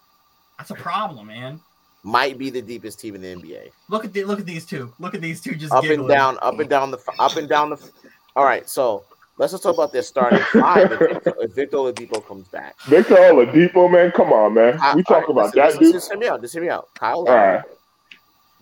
[0.57, 1.61] That's a problem, man.
[2.07, 3.71] Might be the deepest team in the NBA.
[3.89, 4.93] Look at the, look at these two.
[5.01, 6.01] Look at these two just Up giggling.
[6.01, 7.91] and down, up and down the, up and down the.
[8.37, 9.03] All right, so
[9.39, 10.93] let's just talk about their starting five.
[10.93, 14.79] If Victor, Oladipo comes back, Victor Oladipo, man, come on, man.
[14.81, 15.93] I- We talk right, about listen, that, listen, dude.
[15.95, 16.41] Just hear me out.
[16.43, 16.89] Just hear me out.
[16.95, 17.65] Kyle All Lowry, right.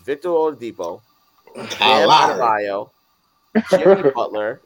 [0.05, 1.03] Victor Oladipo,
[1.55, 2.62] Kyle Bam Lowry.
[2.65, 2.91] Adebayo,
[3.71, 4.62] Jimmy Butler,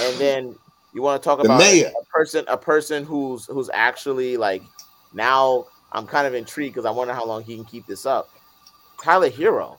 [0.00, 0.56] and then
[0.92, 1.86] you want to talk The about mayor.
[2.00, 4.62] a person, a person who's who's actually like
[5.14, 5.66] now.
[5.92, 8.28] I'm kind of intrigued because I wonder how long he can keep this up.
[9.02, 9.78] Tyler Herro,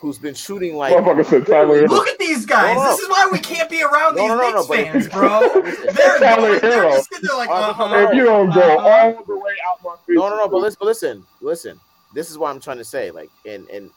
[0.00, 0.92] who's been shooting like
[1.26, 1.88] said Tyler Herro.
[1.88, 2.76] Look at these guys.
[2.76, 2.90] No, no.
[2.90, 5.08] This is why we can't be around No, these no, no, no, Knicks but- fans,
[5.08, 5.92] bro.
[5.92, 6.90] They're, Tyler they're Herro.
[6.92, 8.08] just sitting there like, Uh, uh-huh.
[8.10, 8.88] If you don't go Uh-huh.
[8.88, 10.48] all the way out my face, No, no, no.
[10.48, 11.80] But listen, but listen, listen.
[12.14, 13.10] This is what I'm trying to say.
[13.10, 13.90] Like, and and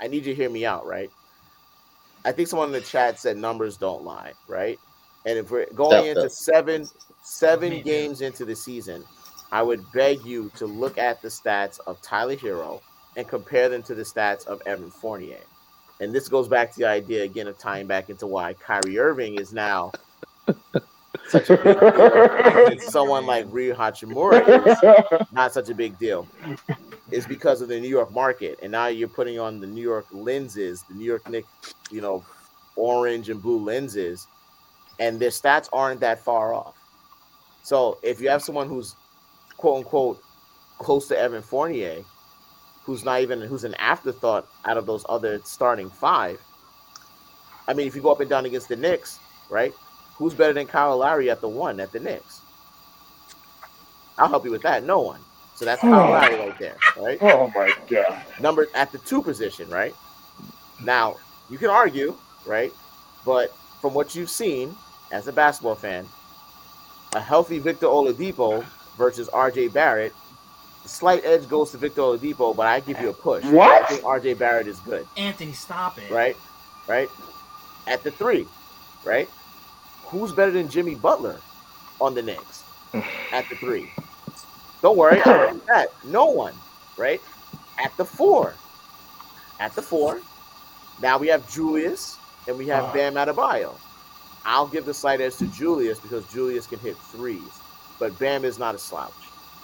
[0.00, 1.10] I need you to hear me out, right?
[2.24, 4.78] I think someone in the chat said numbers don't lie, right?
[5.26, 6.30] And if we're going Yep, into yep.
[6.30, 6.88] seven
[7.22, 9.04] seven games into the season,
[9.54, 12.80] I would beg you to look at the stats of Tyler Herro
[13.16, 15.38] and compare them to the stats of Evan Fournier.
[16.00, 19.36] And this goes back to the idea again of tying back into why Kyrie Irving
[19.36, 19.92] is now
[21.28, 22.80] such a big deal.
[22.90, 26.26] Someone like Rui Hachimura is not such a big deal
[27.12, 28.58] is because of the New York market.
[28.60, 31.44] And now you're putting on the New York lenses, the New York Knick,
[31.92, 32.24] you know,
[32.74, 34.26] orange and blue lenses,
[34.98, 36.74] and their stats aren't that far off.
[37.62, 38.96] So if you have someone who's
[39.64, 40.22] quote unquote
[40.76, 42.04] close to Evan Fournier,
[42.82, 46.38] who's not even who's an afterthought out of those other starting five,
[47.66, 49.18] I mean, if you go up and down against the Knicks,
[49.48, 49.72] right?
[50.16, 52.42] Who's better than Kyle Lowry at the one at the Knicks?
[54.18, 54.84] I'll help you with that.
[54.84, 55.20] No one.
[55.54, 56.12] So that's Kyle oh.
[56.12, 57.18] Lowry right there, right?
[57.22, 58.22] oh my god.
[58.40, 59.94] Number at the two position, right?
[60.84, 61.16] Now
[61.48, 62.14] you can argue,
[62.44, 62.70] right?
[63.24, 63.48] But
[63.80, 64.76] from what you've seen
[65.10, 66.06] as a basketball fan,
[67.14, 68.62] a healthy Victor Oladipo
[68.96, 70.12] versus RJ Barrett,
[70.84, 73.44] slight edge goes to Victor Oladipo, but I give you a push.
[73.44, 73.82] What?
[73.84, 75.06] I think RJ Barrett is good.
[75.16, 76.10] Anthony, stop it.
[76.10, 76.36] right?
[76.88, 77.08] Right?
[77.86, 78.46] At the three,
[79.04, 79.28] right?
[80.06, 81.40] Who's better than Jimmy Butler
[82.00, 82.64] on the Knicks
[83.32, 83.90] at the three?
[84.82, 85.88] Don't worry, I like that.
[86.04, 86.54] No one,
[86.96, 87.20] right?
[87.82, 88.54] At the four.
[89.58, 90.20] At the four.
[91.00, 92.92] Now we have Julius and we have uh.
[92.92, 93.74] Bam Adebayo.
[94.44, 97.40] I'll give the slight edge to Julius because Julius can hit threes,
[97.98, 99.12] but Bam is not a slouch.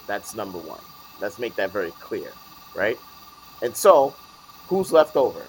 [0.07, 0.81] That's number one.
[1.21, 2.33] Let's make that very clear,
[2.75, 2.99] right?
[3.63, 4.15] And so,
[4.69, 5.43] who's left over?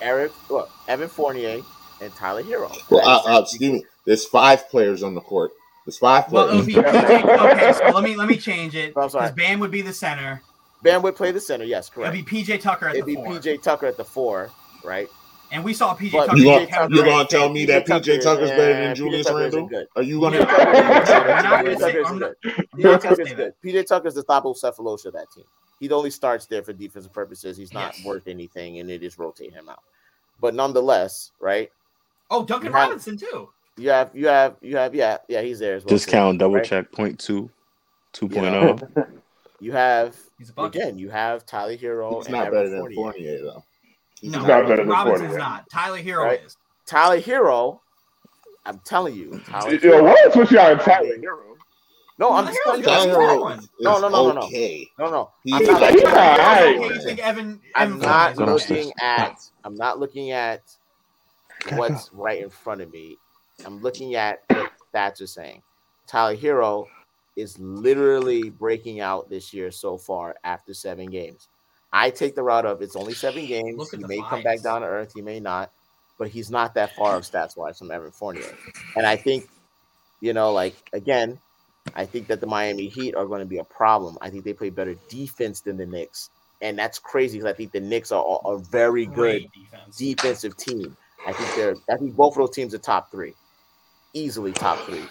[0.00, 1.62] Eric, well, Evan Fournier
[2.00, 2.76] and Tyler Herro.
[2.90, 3.84] Well, uh, uh, excuse me.
[4.04, 5.52] There's five players on the court.
[5.86, 6.56] There's five players.
[6.56, 8.92] would be Okay, so let me let me change it.
[8.96, 9.30] I'm sorry.
[9.30, 10.42] Because Bam would be the center.
[10.82, 12.14] Bam would play the center, yes, correct.
[12.14, 13.30] It'd be PJ Tucker at the court.
[13.30, 13.50] It'd be.
[13.50, 14.50] PJ Tucker at the four,
[14.82, 15.08] right?
[15.52, 16.38] And we saw PJ But Tucker.
[16.38, 17.54] you get gonna, Kevin you Durant gonna tell picked.
[17.54, 19.84] me that PJ Tucker's better than Julius PJ Randle?
[19.96, 20.38] Are you gonna?
[20.38, 22.66] No, I'm PJ Tucker's I'm not- good.
[22.76, 23.54] PJ Tucker's say good.
[23.60, 24.14] that.
[24.14, 25.44] The Thabo Sefolosha of that team.
[25.78, 27.56] He only starts there for defensive purposes.
[27.56, 28.04] He's not Yes.
[28.06, 29.82] worth anything, and they just rotate him out.
[30.40, 31.70] But nonetheless, right?
[32.30, 33.50] Oh, Duncan have- Robinson too.
[33.76, 35.88] You have, you have, you have, yeah, yeah, he's there as well.
[35.88, 36.64] too, Discount double right?
[36.64, 37.50] check point two,
[38.12, 39.04] two point know, oh.
[39.60, 42.80] You have He's a again, you have Tyler Herro He's and not Evan better than
[42.80, 42.94] Fournier.
[42.96, 43.64] Fournier though.
[44.22, 45.38] He's No, not better than Robinson's Fournier.
[45.38, 45.68] not.
[45.70, 46.40] Tyler Herro Right.
[46.44, 46.56] is.
[46.86, 47.80] Tyler Herro,
[48.64, 50.02] I'm telling you, Tyler Yo, Herro.
[50.04, 51.56] what was y'all Tyler Herro?
[52.18, 53.14] No, I'm just Herro's telling you.
[53.16, 53.16] good.
[53.18, 53.68] Tyler one.
[53.80, 54.40] No, no, no, no, no.
[54.42, 54.88] okay.
[54.98, 57.60] No, no, He's I'm not, like- looking, Yeah, Okay, you think Evan?
[57.74, 58.74] I'm Evan not Fournier is okay.
[58.76, 59.40] looking at.
[59.64, 60.62] I'm not looking at
[61.74, 63.18] what's right in front of me.
[63.66, 65.62] I'm looking at what stats are saying.
[66.06, 66.86] Tyler Herro
[67.34, 71.48] is literally breaking out this year so far after seven games.
[71.92, 73.90] I take the route of it's only seven games.
[73.90, 75.12] He may come back down to earth.
[75.14, 75.70] He may not,
[76.18, 78.56] but he's not that far of stats wise from Evan Fournier.
[78.96, 79.48] And I think,
[80.20, 81.38] you know, like again,
[81.94, 84.16] I think that the Miami Heat are going to be a problem.
[84.20, 87.72] I think they play better defense than the Knicks, and that's crazy because I think
[87.72, 89.96] the Knicks are a very good defense.
[89.96, 90.96] defensive team.
[91.26, 91.74] I think they're.
[91.94, 93.34] I think both of those teams are top three,
[94.14, 95.04] easily top three.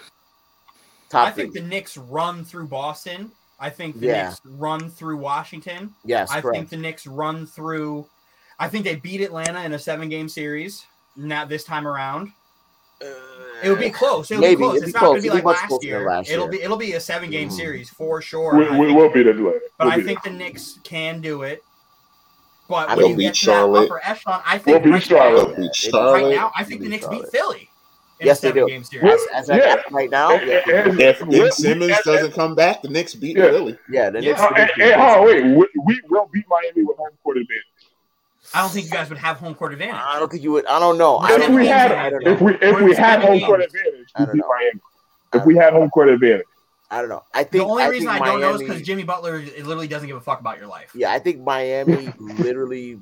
[1.08, 3.32] Top I think the Knicks run through Boston.
[3.62, 4.28] I think the Yeah.
[4.30, 5.94] Knicks run through Washington.
[6.04, 6.56] yes, I correct.
[6.58, 8.06] think the Knicks run through.
[8.58, 10.84] I think they beat Atlanta in a seven-game series.
[11.16, 12.32] Not this time around.
[13.62, 14.30] It would be close.
[14.30, 14.56] It'll Maybe.
[14.56, 14.76] be close.
[14.76, 15.16] It'd It's be not going close.
[15.18, 16.08] to be It'd like be much last closer than year.
[16.10, 17.52] last It'll be it'll be a seven-game Mhm.
[17.52, 18.56] series for sure.
[18.56, 19.60] We, we will beat Atlanta.
[19.78, 21.62] but We'll I beat think the Knicks can do it.
[22.68, 23.80] But I when you beat get to Charlotte.
[23.82, 25.48] that upper echelon, I We'll think beat right Charlotte.
[25.50, 26.12] now, Beat Charlotte.
[26.24, 27.66] right now, I think We'll the beat Knicks beat Philly in
[28.26, 28.68] Yes, they do.
[28.68, 29.76] seven-game As, as Yeah.
[29.90, 32.88] right now, yeah, and- and- If we- Ben we- Simmons and- doesn't come back, the
[32.88, 33.50] Knicks beat Yeah.
[33.50, 33.78] Philly.
[33.90, 34.40] yeah, the Knicks.
[34.40, 35.44] Uh, and, and, hold on, wait.
[35.44, 37.64] We, we will beat Miami with home court advantage.
[38.54, 39.94] I don't think you guys would have home court advantage.
[39.96, 40.66] I don't think you would.
[40.66, 41.22] I don't know.
[41.24, 44.08] If don't we had, I if we if We're we had seven home court advantage,
[44.14, 44.48] I we don't beat know.
[44.48, 44.80] Miami.
[45.34, 46.46] If we had home court advantage,
[46.90, 47.22] I don't know.
[47.32, 49.64] I think The only I reason I, think don't know is because Jimmy Butler it
[49.64, 50.90] literally doesn't give a fuck about your life.
[50.94, 52.98] Yeah, I think Miami literally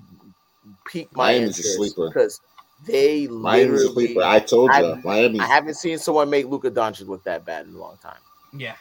[0.87, 2.09] piqued my Miami's a interest sleeper.
[2.09, 2.41] because
[2.87, 4.07] they Miami's literally.
[4.07, 4.23] sleeper.
[4.23, 5.41] I told you, I- Miami.
[5.41, 8.19] I haven't seen someone make Luka Doncic look that bad in a long time,
[8.53, 8.75] Yeah,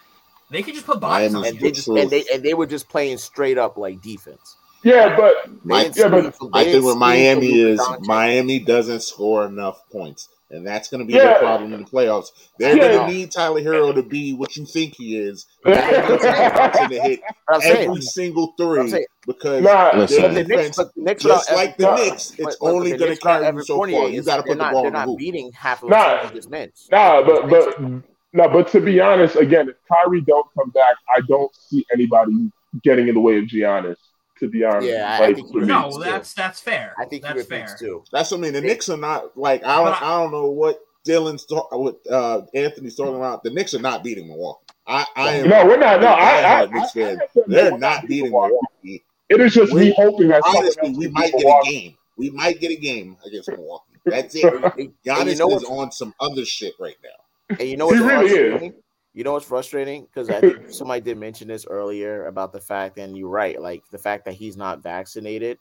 [0.49, 2.87] they could just put bodies on and they just and they and they were just
[2.89, 4.55] playing straight up like defense.
[4.83, 5.35] yeah, but
[5.65, 8.05] My- yeah, but- I think didn't what Miami is, Doncic.
[8.07, 11.25] Miami doesn't score enough points, and that's going to be Yeah.
[11.25, 12.27] their problem in the playoffs.
[12.57, 12.87] They're Yeah.
[12.93, 15.45] going to need Tyler Herro to be what you think he is.
[15.63, 16.19] They're going
[16.89, 20.21] to hit But I'm saying, every single three because nah, Listen.
[20.33, 22.99] their the defense, the Knicks just like the Evan- Knicks, but- it's but only going
[23.01, 23.87] to Knicks without carry you Evan so far.
[23.87, 25.19] You got to they're put the not- ball They're in the not hoop.
[25.19, 26.19] beating half of the Nah.
[26.21, 26.89] teams you just mentioned.
[26.91, 27.79] Nah, but but
[28.33, 32.51] no, but to be honest, again, if Kyrie don't come back, I don't see anybody
[32.83, 33.95] getting in the way of Giannis.
[34.39, 35.59] To be honest, Yeah, I- I think he.
[35.59, 35.99] No, too.
[36.03, 36.93] that's that's fair.
[36.97, 37.77] I think that's repeats fair.
[37.77, 38.03] too.
[38.11, 38.53] That's what I mean.
[38.53, 39.87] The They- Knicks are not like I don't.
[40.01, 43.43] I- I don't know what Dylan's talk, what uh, Anthony's talking about.
[43.43, 44.65] The Knicks are not beating Milwaukee.
[44.87, 45.49] I, I am.
[45.49, 46.01] no, we're not.
[46.01, 47.19] No, a I, I, diehard I, Knicks I, fan.
[47.21, 48.53] I They're not beating Milwaukee.
[48.83, 49.03] Milwaukee.
[49.29, 51.95] It is just We- me hoping that Honestly, we might beat get a game.
[52.17, 53.83] We might get a game against Milwaukee.
[54.05, 54.43] That's it.
[54.77, 57.55] And Giannis you know is on some other shit right now.
[57.59, 58.31] And you know He what's really is.
[58.49, 58.73] frustrating?
[59.13, 60.05] You know what's frustrating?
[60.05, 63.83] Because I think somebody did mention this earlier about the fact, and you're right, like
[63.91, 65.57] the fact that he's not vaccinated.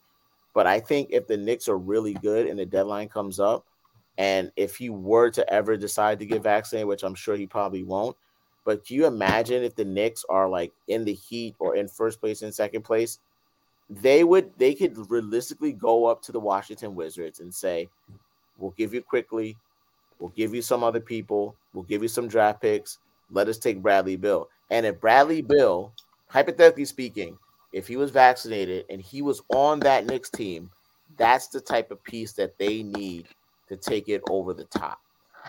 [0.55, 3.65] But I think if the Knicks are really good and the deadline comes up,
[4.17, 7.85] and if he were to ever decide to get vaccinated, which I'm sure he probably
[7.85, 8.17] won't,
[8.65, 12.21] but can you imagine if the Knicks are like in the heat or in first
[12.21, 13.19] place and second place?
[13.89, 17.89] They would they could realistically go up to the Washington Wizards and say,
[18.59, 19.57] We'll give you quickly,
[20.19, 21.55] We'll give you some other people.
[21.73, 22.99] We'll give you some draft picks.
[23.31, 24.49] Let us take Bradley Beal.
[24.71, 25.93] And if Bradley Beal,
[26.29, 27.39] hypothetically speaking,
[27.73, 30.71] if he was vaccinated and he was on that Knicks team,
[31.17, 33.27] that's the type of piece that they need
[33.69, 34.99] to take it over the top.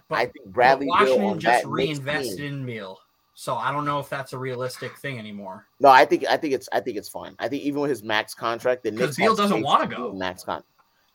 [0.07, 2.99] But- I think Bradley but Beal Washington on just that reinvested team, in Beal,
[3.33, 5.65] So I don't know if that's a realistic thing anymore.
[5.79, 7.35] No, I think I think it's I think it's fine.
[7.39, 10.13] I think even with his max contract, the Because Knicks Beal doesn't wanna go.
[10.13, 10.65] Max contract.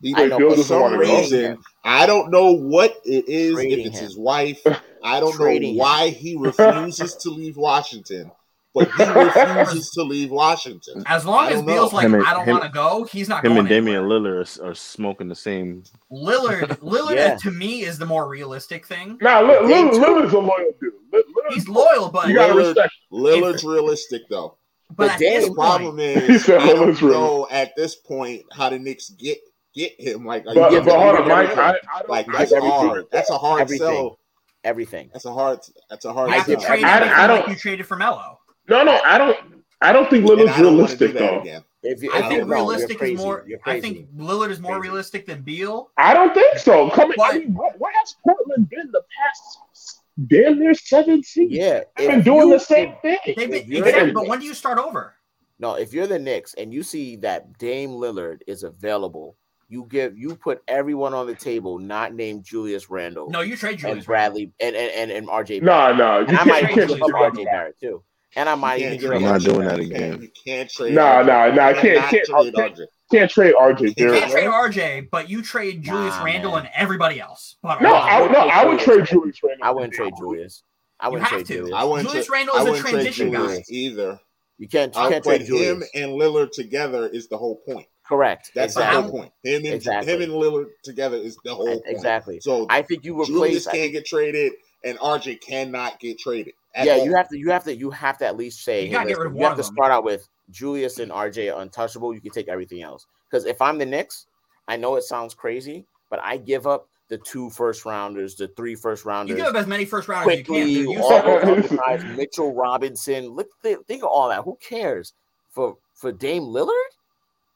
[0.01, 1.03] He- I know, Beal for doesn't some wanna go.
[1.20, 3.55] reason, I don't know what it is.
[3.55, 4.05] Trading if it's him.
[4.05, 4.62] his wife,
[5.05, 8.31] I don't Trading know why he refuses to leave Washington,
[8.74, 11.02] but he refuses to leave Washington.
[11.06, 11.97] As long as don't Beal's know.
[11.98, 13.52] like, and- I don't want to go, he's not going.
[13.56, 14.20] Him going and Damian anywhere.
[14.20, 15.85] Lillard are, are smoking the same.
[16.10, 17.36] Lillard, Lillard Yeah.
[17.36, 19.18] to me is the more realistic thing.
[19.20, 20.93] Nah, Lil- Dame Lillard's a loyal dude.
[21.12, 22.94] Lil- Lillard's- He's loyal, but You gotta Lillard- respect.
[23.12, 24.56] Lillard's realistic though.
[24.90, 26.01] but But at The problem point,
[26.31, 29.39] is, said I don't know at this point how the Knicks get
[29.74, 30.24] get him.
[30.24, 31.56] Like, But, you give but giving hold on, Mike.
[31.59, 33.05] I, I don't, like that's give hard.
[33.12, 33.86] That's a hard Everything.
[33.89, 34.18] sell.
[34.65, 35.11] Everything.
[35.12, 35.61] That's a hard.
[35.91, 36.69] That's a hard you have to give sell.
[36.70, 38.41] trade I- I don't- like you traded for Melo.
[38.69, 39.36] no, no, I don't.
[39.82, 41.41] I don't think And Lillard's don't want to do realistic though.
[41.41, 41.65] again.
[41.82, 43.47] If you, I if think you- realistic is more.
[43.66, 44.89] I think Lillard is more Crazy.
[44.89, 45.91] realistic than Beal.
[45.99, 46.89] I don't think so.
[46.91, 51.53] Coming, I mean, what, what has Portland been the past damn near seven seasons?
[51.59, 53.19] Yeah, They've been doing you- the same thing.
[53.27, 55.15] They've been, exactly, the but when do you start over?
[55.59, 59.36] No, if you're the Knicks and you see that Dame Lillard is available,
[59.69, 63.82] you give you put everyone on the table, not named Julius Randle No, you trade
[63.85, 65.65] and Bradley and and and, and RJ.
[65.65, 65.97] Barrett.
[65.97, 68.03] No, no, you and I might trade give up RJ Barrett too,
[68.36, 69.16] and I might even give up.
[69.16, 70.23] I'm not doing that again.
[70.23, 70.95] You can't trade.
[70.95, 71.27] Nah, RJ.
[71.27, 72.86] nah, nah, You can't- can't- trade RJ.
[73.11, 74.47] can't trade RJ You can't trade.
[74.49, 77.57] RJ, but you trade Julius Nah, Randle and everybody else.
[77.62, 78.01] But No, RJ.
[78.28, 79.65] I, no, I would trade Julius Randle.
[79.66, 80.62] I wouldn't trade Julius.
[81.01, 81.55] I You wouldn't have trade to.
[81.55, 81.74] Julius.
[81.77, 83.65] I wouldn't Julius trade- Randle is a wouldn't trade transition guy.
[83.69, 84.20] Either.
[84.59, 84.95] You can't.
[84.95, 85.69] You I'll can't trade Julius.
[85.69, 87.86] him and Lillard together is the whole point.
[88.06, 88.52] Correct.
[88.55, 88.97] That's exactly.
[88.97, 89.32] the whole point.
[89.43, 90.12] Him and Exactly.
[90.12, 91.82] him and Lillard together is the whole point.
[91.86, 92.39] Exactly.
[92.40, 93.81] So I think you replace Julius replace.
[93.81, 94.52] can't get traded,
[94.85, 96.52] and RJ cannot get traded.
[96.76, 97.05] yeah, all.
[97.05, 97.39] you have to.
[97.39, 97.74] You have to.
[97.74, 98.82] You have to at least say.
[98.82, 101.10] You hey, gotta get rid of you one have to start out with Julius and
[101.10, 102.14] RJ are untouchable.
[102.14, 103.06] You can take everything else.
[103.31, 104.26] Because if I'm the Knicks,
[104.68, 108.74] I know it sounds crazy, but I give up the two first rounders, the three
[108.74, 109.31] first rounders.
[109.31, 110.55] You give up as many first rounders as you can.
[110.55, 111.52] quickly, They're all useful.
[111.62, 113.28] those other guys, Mitchell Robinson.
[113.28, 114.43] Look, think, think of all that.
[114.44, 115.14] Who cares
[115.51, 116.70] for for Dame Lillard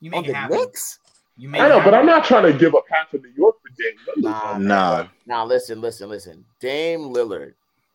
[0.01, 0.57] You on it the happen.
[0.59, 0.99] Knicks?
[1.37, 1.95] You make I it know, but.
[1.95, 4.59] I'm not trying to give up half of New York for Dame Lillard.
[4.59, 6.45] Nah, Nah, Now listen, listen, listen.
[6.61, 7.55] Dame Lillard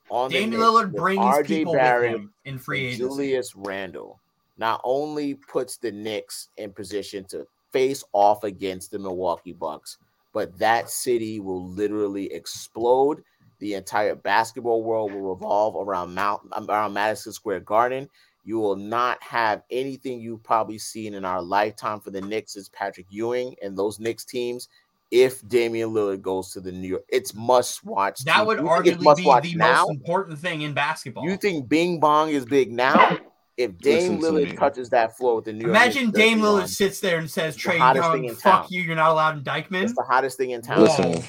[0.10, 3.04] on the Dame Knicks Lillard with brings RJ people Barrett with him in free agency.
[3.04, 4.20] Julius Randle
[4.58, 9.98] not only puts the Knicks in position to face off against the Milwaukee Bucks,
[10.34, 13.24] but that city will literally explode.
[13.60, 18.10] The entire basketball world will revolve around Mount around Madison Square Garden.
[18.44, 22.70] You will not have anything you've probably seen in our lifetime for the Knicks is
[22.70, 24.68] Patrick Ewing and those Knicks teams.
[25.12, 28.24] If Damian Lillard goes to the New York, it's must watch.
[28.26, 31.24] That would arguably be the most important thing in basketball.
[31.24, 33.18] You think Bing Bong is big now?
[33.56, 34.58] If Dame Listen to Lillard me.
[34.58, 37.30] touches that floor with the New York Imagine Knicks Dame Lillard on, sits there and
[37.30, 38.68] says, the Trae Young, fuck town.
[38.72, 39.84] you, you're not allowed in Dyckman.
[39.84, 40.82] It's the hottest thing in town.
[40.82, 41.24] Listen.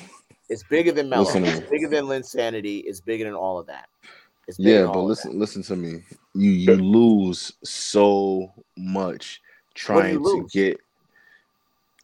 [0.49, 1.29] It's bigger than Melo.
[1.29, 2.83] It's bigger than Linsanity.
[2.87, 3.89] It's bigger than all of that.
[4.47, 6.03] It's Yeah, but all of listen, listen to me.
[6.35, 9.41] You you lose so much
[9.87, 10.81] What do you trying to get.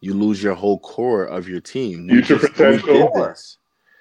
[0.00, 2.08] You lose your whole core of your team.
[2.08, 2.88] Future just- potential.
[2.94, 3.58] We did this.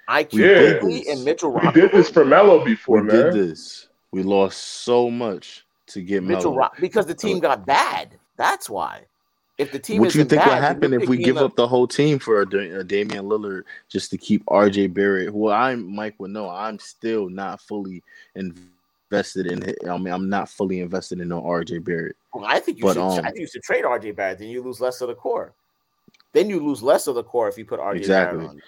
[0.08, 0.30] that.
[0.30, 1.08] IQ We did this.
[1.08, 3.16] and Mitchell We did this for Melo before, We man.
[3.26, 3.88] did this.
[4.12, 6.62] We lost so much to get Mitchell Melo.
[6.62, 8.18] Ro- because the team uh, got bad.
[8.36, 9.04] That's why.
[9.60, 11.54] If the team What do you think bad, would happen if we give a- up
[11.56, 15.32] the whole team for a, a Damian Lillard just to keep RJ Barrett?
[15.34, 16.48] Well, I'm Mike would know.
[16.48, 18.02] I'm still not fully
[18.34, 19.74] invested in.
[19.88, 22.16] I mean, I'm not fully invested in no RJ Barrett.
[22.32, 23.02] Well, I think you But, should.
[23.02, 24.38] um, I think you should trade RJ Barrett.
[24.38, 25.52] Then you lose less of the core.
[26.32, 28.38] Then you lose less of the core if you put RJ Exactly.
[28.38, 28.62] Barrett on.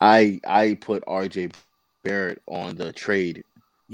[0.00, 1.52] I I put RJ
[2.02, 3.44] Barrett on the trade.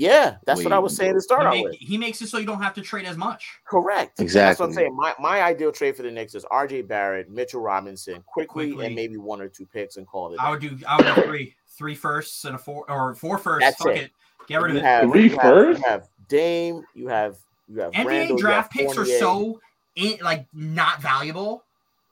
[0.00, 1.74] Yeah, that's what I was saying to He, start out make- with.
[1.76, 3.58] he makes it so you don't have to trade as much.
[3.66, 4.18] Correct.
[4.20, 4.24] Exactly.
[4.24, 4.62] That's Exactly.
[4.64, 4.96] what I'm saying.
[4.96, 8.86] My my ideal trade for the Knicks is RJ Barrett, Mitchell Robinson, quickly, Quickly.
[8.86, 10.40] and maybe one or two picks and call it.
[10.40, 10.78] I would do.
[10.88, 13.64] I would do three, three firsts and a four or four firsts.
[13.68, 14.04] That's Fuck it.
[14.04, 14.10] it.
[14.48, 15.10] Get rid of you it.
[15.10, 15.82] Three you have- firsts?
[15.84, 16.82] You have Dame.
[16.94, 17.36] You have
[17.68, 19.60] you have NBA Randle, draft have picks are so
[19.96, 21.64] in, like not valuable.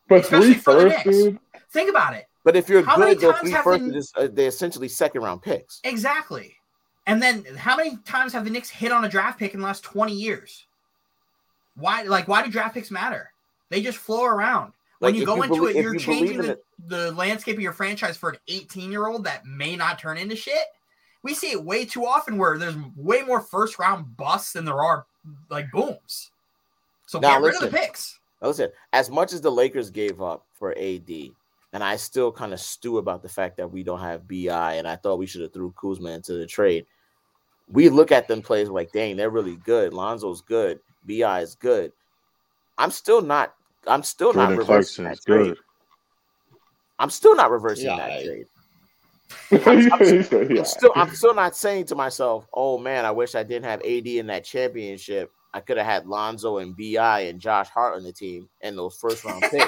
[0.09, 1.05] But Especially three for the Knicks.
[1.05, 1.39] dude.
[1.71, 2.27] Think about it.
[2.45, 5.23] But if you're How good, those times three have first the- uh, they're essentially second
[5.23, 5.81] round picks.
[5.85, 6.55] Exactly.
[7.09, 9.67] And then how many times have the Knicks hit on a draft pick in the
[9.67, 10.67] last 20 years?
[11.75, 13.33] Why like why do draft picks matter?
[13.71, 14.73] They just flow around.
[14.99, 16.57] When Like, you go you into belie- it, you're you changing believe in
[16.89, 20.19] the, the landscape of your franchise for an 18 year old that may not turn
[20.19, 20.67] into shit.
[21.23, 24.83] We see it way too often where there's way more first round busts than there
[24.83, 25.07] are
[25.51, 26.31] like booms.
[27.07, 28.19] So Now, get rid of the picks.
[28.43, 31.11] Listen, as much as the Lakers gave up for AD,
[31.73, 34.87] and I still kind of stew about the fact that we don't have BI, and
[34.87, 36.87] I thought we should have threw Kuzma into the trade.
[37.71, 39.93] We look at them plays like, dang, they're really good.
[39.93, 40.81] Lonzo's good.
[41.07, 41.93] BI is good.
[42.79, 43.55] I'm still not.
[43.87, 45.47] I'm still not Jordan reversing Clarkson that is trade.
[45.49, 45.59] good.
[46.99, 48.47] I'm still not reversing Yeah, that I- trade.
[49.51, 50.59] He said, yeah.
[50.61, 53.81] I'm still I'm still not saying to myself, oh man, I wish I didn't have
[53.83, 55.31] AD in that championship.
[55.53, 58.97] I could have had Lonzo and BI and Josh Hart on the team and those
[58.97, 59.67] first round picks.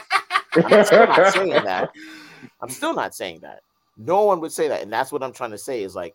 [0.56, 1.90] I'm still not saying that.
[2.62, 3.60] I'm still not saying that.
[3.98, 4.82] No one would say that.
[4.82, 6.14] And that's what I'm trying to say is like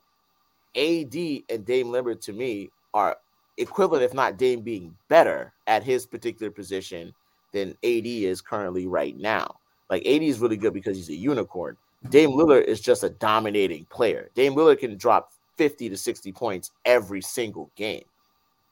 [0.75, 1.15] AD
[1.49, 3.17] and Dame Lillard to me are
[3.57, 7.13] equivalent, if not Dame being better at his particular position
[7.53, 9.55] than AD is currently right now.
[9.89, 11.77] Like AD is really good because he's a unicorn.
[12.09, 14.29] Dame Lillard is just a dominating player.
[14.35, 18.03] Dame Lillard can drop 50 to 60 points every single game.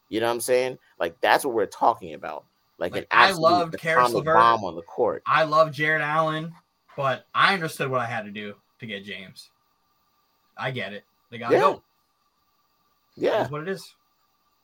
[0.10, 0.78] You know what I'm saying?
[1.00, 2.46] Like that's what we're talking about.
[2.80, 4.36] Like, Like, an I absolute loved Caris LeVert.
[4.36, 5.24] bomb on the court.
[5.28, 6.54] I love Jarrett Allen,
[6.98, 9.50] but I understood what I had to do to get James.
[10.58, 11.06] I get it.
[11.32, 11.62] They gotta Yeah.
[11.62, 11.84] go.
[13.16, 13.96] Yeah, That's what it is.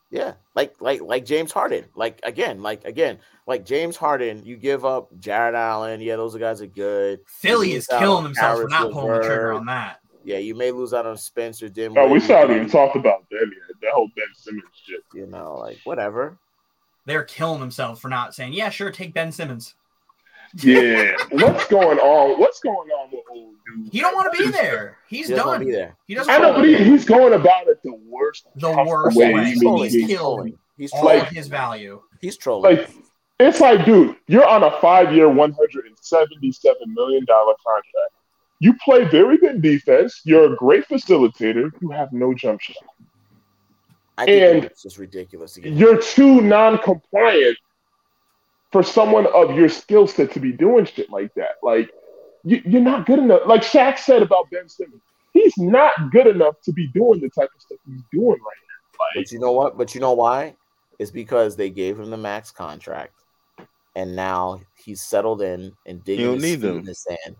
[0.09, 0.33] yeah.
[0.55, 1.85] Like like like James Harden.
[1.95, 4.43] Like again, like again, like James Harden.
[4.45, 6.01] You give up Jarrett Allen.
[6.01, 7.19] Yeah, those guys are good.
[7.27, 9.99] Philly is killing on themselves for not pulling the trigger on that.
[10.23, 12.07] Yeah, you may lose out on Spencer Dinwiddie.
[12.07, 13.75] Oh, we still even talked about them yet.
[13.81, 15.01] That whole Ben Simmons shit.
[15.13, 16.37] You know, like whatever.
[17.05, 19.75] They're killing themselves for not saying, yeah, sure, take Ben Simmons.
[20.61, 21.13] Yeah.
[21.31, 22.39] What's going on?
[22.39, 23.18] What's going on with old dude?
[23.91, 24.97] He don't want to be there.
[25.07, 25.65] He's He done.
[25.65, 25.97] be there.
[26.07, 28.47] He doesn't I know, but he, he's going about it the worst.
[28.55, 29.33] the worst way.
[29.33, 29.45] way.
[29.45, 29.83] He's trolling.
[29.83, 30.59] He's He's killed trolling.
[30.77, 31.21] He's all trolling.
[31.21, 32.01] of his value.
[32.21, 32.77] He's trolling.
[32.77, 32.89] Like,
[33.39, 38.11] it's like, dude, you're on a five-year, one hundred and seventy-seven million dollar contract.
[38.59, 40.21] You play very good defense.
[40.25, 41.71] You're a great facilitator.
[41.81, 42.75] You have no jump shot.
[44.17, 45.53] I think and- it's just ridiculous.
[45.53, 47.57] To You're too non-compliant
[48.71, 51.51] for someone of your skill set to be doing shit like that.
[51.63, 51.89] Like,
[52.43, 53.41] you, you're not good enough.
[53.45, 55.01] Like Shaq said about Ben Simmons,
[55.33, 58.99] he's not good enough to be doing the type of stuff he's doing right now.
[58.99, 59.77] Like, But you know what?
[59.77, 60.55] But you know why?
[60.99, 63.13] It's because they gave him the max contract,
[63.95, 66.77] and now he's settled in and digging don't his need feet them.
[66.79, 67.35] in the sand.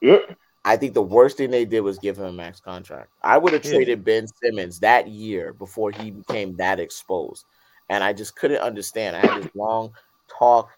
[0.00, 0.18] yeah,
[0.64, 3.10] I think the worst thing they did was give him a max contract.
[3.22, 3.70] I would have Yeah.
[3.72, 7.44] traded Ben Simmons that year before he became that exposed,
[7.88, 9.14] and I just couldn't understand.
[9.14, 9.92] I had this long
[10.38, 10.70] talk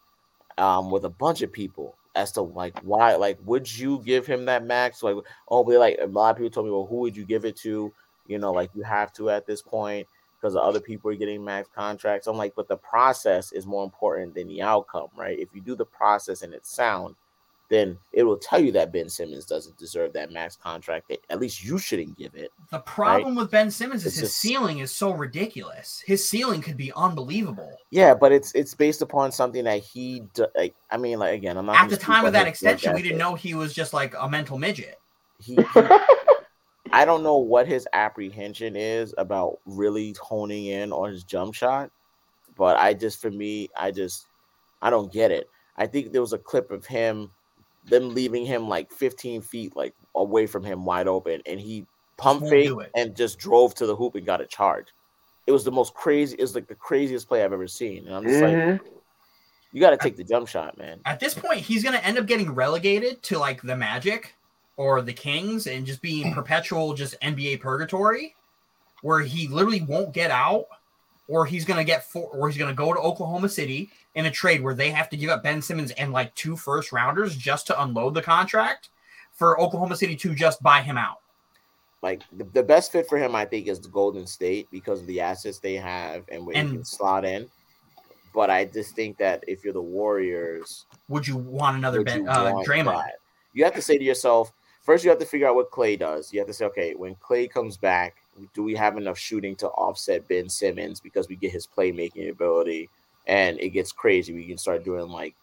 [0.58, 4.44] um, with a bunch of people as to like why, like, would you give him
[4.46, 5.02] that max?
[5.02, 5.16] Like,
[5.48, 7.56] oh, but like a lot of people told me, well, who would you give it
[7.58, 7.92] to?
[8.26, 10.06] You know, like you have to at this point
[10.40, 12.26] because other people are getting max contracts.
[12.26, 15.38] I'm like, but the process is more important than the outcome, right?
[15.38, 17.14] If you do the process and it's sound,
[17.70, 21.08] then it will tell you that Ben Simmons doesn't deserve that max contract.
[21.08, 22.52] That at least you shouldn't give it.
[22.70, 26.02] The problem with Ben Simmons is It's his just- ceiling is so ridiculous.
[26.04, 27.78] His ceiling could be unbelievable.
[27.90, 30.24] Yeah, but it's it's based upon something that he.
[30.56, 33.18] Like, I mean, like again, I'm not At the time of that extension, we didn't
[33.18, 34.98] know he was just like a mental midget.
[35.40, 35.88] He, he-
[36.92, 41.90] I don't know what his apprehension is about really honing in on his jump shot,
[42.56, 44.26] but I just, for me, I just,
[44.82, 45.48] I don't get it.
[45.76, 47.30] I think there was a clip of him,
[47.84, 51.86] them leaving him like 15 feet like away from him, wide open, and he
[52.16, 52.90] pump fake it.
[52.94, 54.86] and just drove to the hoop and got a charge.
[55.46, 56.36] It was the most crazy.
[56.36, 58.80] it's like the craziest play I've ever seen, and I'm just like, Mhm.
[59.72, 61.00] you got to take the jump shot, man.
[61.06, 64.34] At this point, he's going to end up getting relegated to like the Magic
[64.76, 68.34] or the Kings and just being perpetual just NBA purgatory,
[69.02, 70.66] where he literally won't get out,
[71.30, 74.26] or he's going to get for, or he's going to go to Oklahoma City in
[74.26, 77.36] a trade where they have to give up Ben Simmons and like two first rounders
[77.36, 78.88] just to unload the contract
[79.32, 81.18] for Oklahoma City to just buy him out.
[82.02, 85.06] like the, the best fit for him, I think, is the Golden State because of
[85.06, 87.48] the assets they have and where he can slot in.
[88.34, 92.30] But I just think that if you're the Warriors, Would you want another Ben, you
[92.30, 93.04] uh, want Draymond?
[93.04, 93.14] that?
[93.52, 94.52] You have to say to yourself,
[94.82, 96.32] first you have to figure out what Klay does.
[96.32, 98.16] You have to say, okay, when Klay comes back,
[98.54, 102.88] do we have enough shooting to offset Ben Simmons because we get his playmaking ability
[103.26, 104.32] and it gets crazy.
[104.32, 105.34] We can start doing like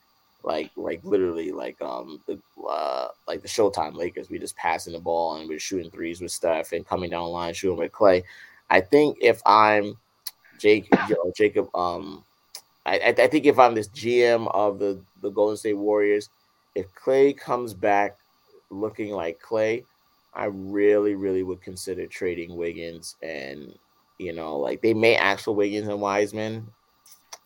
[0.43, 4.29] like like literally like um the uh like the Showtime Lakers.
[4.29, 7.29] We just passing the ball and we're shooting threes with Steph and coming down the
[7.29, 8.23] line shooting with Klay.
[8.69, 9.97] I think if I'm
[10.57, 12.23] Jake, you know, Jacob, um,
[12.85, 16.29] I, I think if I'm this GM of the the Golden State Warriors,
[16.75, 18.17] if Klay comes back
[18.69, 19.83] looking like Klay,
[20.37, 23.77] I really really would consider trading Wiggins and
[24.19, 26.67] you know like they may actual Wiggins and Wiseman.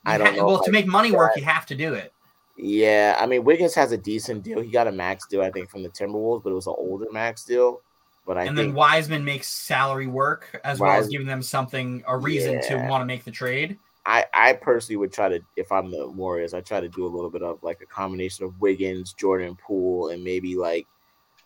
[0.05, 0.45] I don't know.
[0.45, 2.13] Well, to I- make money work, you have to do it.
[2.57, 4.61] yeah, I mean Wiggins has a decent deal.
[4.61, 7.07] He got a max deal, I think, from the Timberwolves, but it was an older
[7.11, 7.81] max deal.
[8.27, 12.17] But I and then Wiseman makes salary work as well as giving them something, a
[12.17, 13.79] reason to want to make the trade.
[14.05, 17.07] I, I personally would try to, if I'm the Warriors, I try to do a
[17.07, 20.87] little bit of like a combination of Wiggins, Jordan Poole, and maybe like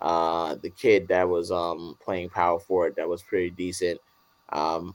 [0.06, 4.00] uh the kid that was um playing power forward that was pretty decent.
[4.50, 4.94] Um,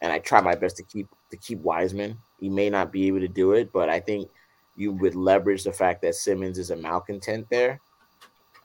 [0.00, 2.16] and I try my best to keep to keep Wiseman.
[2.40, 4.30] He may not be able to do it, but I think
[4.76, 7.80] you would leverage the fact that Simmons is a malcontent there.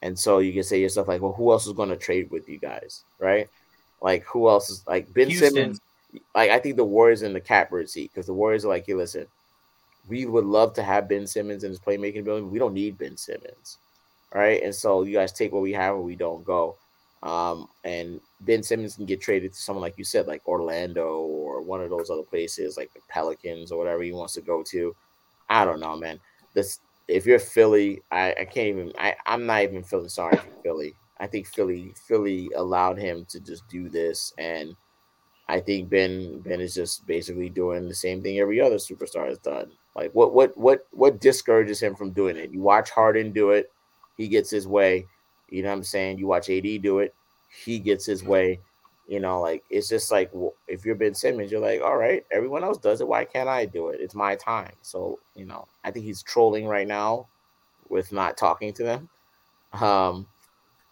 [0.01, 2.31] And so you can say to yourself, like, well, who else is going to trade
[2.31, 3.49] with you guys, right?
[4.01, 5.53] Like, who else is like Ben Houston.
[5.53, 5.81] Simmons?
[6.33, 8.93] Like, I think the Warriors in the catbird seat because the Warriors are like, hey,
[8.93, 9.27] listen,
[10.07, 12.45] we would love to have Ben Simmons in his playmaking ability.
[12.45, 13.77] We don't need Ben Simmons,
[14.33, 14.61] right?
[14.63, 16.77] And so you guys take what we have or we don't go.
[17.23, 21.61] Um, and Ben Simmons can get traded to someone like you said, like Orlando or
[21.61, 24.95] one of those other places, like the Pelicans or whatever he wants to go to.
[25.49, 26.19] I don't know, man.
[26.53, 30.61] This if you're Philly, I, I can't even I, I'm not even feeling sorry for
[30.63, 30.95] Philly.
[31.19, 34.75] I think Philly Philly allowed him to just do this and
[35.47, 39.37] I think Ben Ben is just basically doing the same thing every other superstar has
[39.39, 39.71] done.
[39.95, 42.51] Like what what what what discourages him from doing it?
[42.51, 43.71] You watch Harden do it,
[44.21, 45.07] he gets his way.
[45.49, 46.19] You know what I'm saying?
[46.19, 47.13] You watch AD do it,
[47.63, 48.59] he gets his way.
[49.07, 50.31] You know, like it's just like
[50.67, 53.07] if you're Ben Simmons, you're like, all right, everyone else does it.
[53.07, 53.99] Why can't I do it?
[53.99, 54.73] It's my time.
[54.81, 57.27] So you know, I think he's trolling right now
[57.89, 59.09] with not talking to them.
[59.73, 60.27] Um,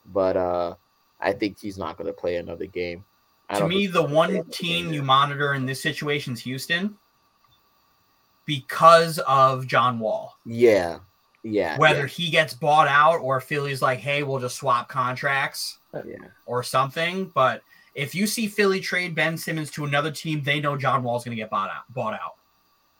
[0.07, 0.75] but uh,
[1.21, 3.05] I think he's not going to play another game.
[3.55, 6.97] To me, the one team you monitor in this situation is Houston
[8.45, 10.35] because of John Wall.
[10.45, 10.99] yeah,
[11.51, 16.01] yeah, Whether he gets bought out or Philly's like, hey, we'll just swap contracts yeah,
[16.07, 16.27] yeah.
[16.45, 17.31] or something.
[17.33, 17.61] But
[17.95, 21.35] if you see Philly trade Ben Simmons to another team, they know John Wall's going
[21.35, 21.91] to get bought out.
[21.93, 22.35] Bought out.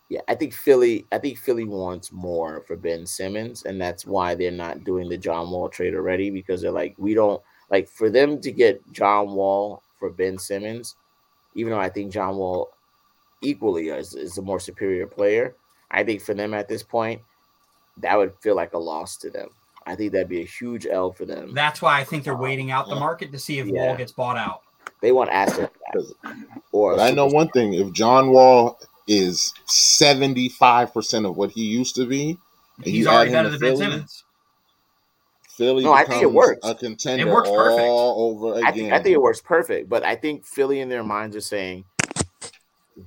[0.10, 1.06] Yeah, I think Philly.
[1.12, 5.18] I think Philly wants more for Ben Simmons, and that's why they're not doing the
[5.18, 9.36] John Wall trade already because they're like, we don't like for them to get John
[9.36, 10.96] Wall for Ben Simmons,
[11.54, 12.72] even though I think John Wall
[13.42, 15.56] equally is, is a more superior player.
[15.92, 17.22] I think for them at this point,
[18.00, 19.50] that would feel like a loss to them.
[19.86, 21.54] I think that'd be a huge L for them.
[21.54, 23.88] That's why I think they're waiting out the market to see if Yeah.
[23.88, 24.62] Wall gets bought out.
[25.02, 26.36] They want assets back.
[26.72, 28.78] Or I know one thing: if John Wall
[29.08, 32.38] is seventy five percent of what he used to be,
[32.78, 34.24] and He's already add him better to than Ben Philly, Simmons.
[35.50, 36.60] Philly No, I think it works.
[36.64, 37.82] a contender It works perfect.
[37.82, 38.66] all over again.
[38.66, 41.42] I think, I think it works perfect, but I think Philly in their minds are
[41.42, 41.86] saying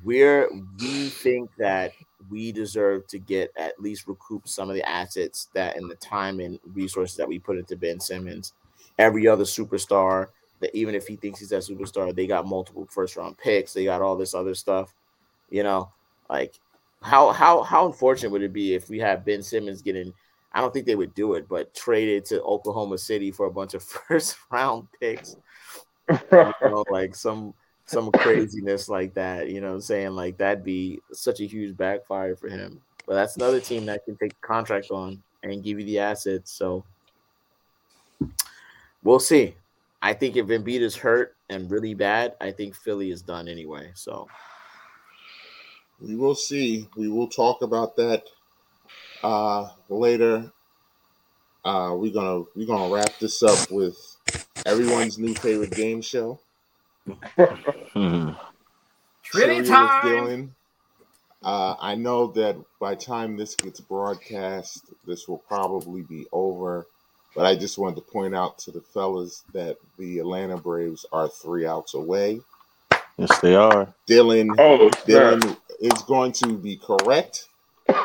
[0.02, 0.48] we're
[0.80, 1.92] we think that
[2.32, 6.40] we deserve to get at least recoup some of the assets that and the time
[6.40, 8.54] and resources that we put into Ben Simmons.
[8.98, 10.28] Every other superstar
[10.60, 13.84] that even if he thinks he's that superstar, they got multiple first round picks, they
[13.84, 14.94] got all this other stuff.
[15.50, 15.90] You know,
[16.30, 16.54] like
[17.02, 20.12] how how how unfortunate would it be if we had Ben Simmons getting
[20.54, 23.74] I don't think they would do it, but traded to Oklahoma City for a bunch
[23.74, 25.36] of first round picks
[26.08, 26.18] you
[26.62, 27.54] know, like some
[27.86, 29.50] some craziness like that.
[29.50, 30.10] You know what I'm saying?
[30.12, 32.82] Like that'd be such a huge backfire for him.
[33.06, 36.52] But that's another team that can take a contract on and give you the assets.
[36.52, 36.84] So
[39.02, 39.56] we'll see.
[40.02, 43.92] I think if Embiid is hurt and really bad, I think Philly is done anyway.
[43.94, 44.28] So
[46.00, 46.88] We will see.
[46.96, 48.24] We will talk about that
[49.22, 50.52] uh, later.
[51.64, 53.96] Uh, we're gonna we're gonna wrap this up with
[54.66, 56.40] everyone's new favorite game show.
[59.22, 60.02] Trivia time.
[60.02, 60.50] Dylan.
[61.42, 66.86] Uh, I know that by time this gets broadcast, this will probably be over.
[67.34, 71.28] But I just wanted to point out to the fellas that the Atlanta Braves are
[71.28, 72.40] three outs away.
[73.16, 73.92] Yes, they are.
[74.08, 74.90] Dylan oh.
[75.06, 77.48] Dylan is going to be correct.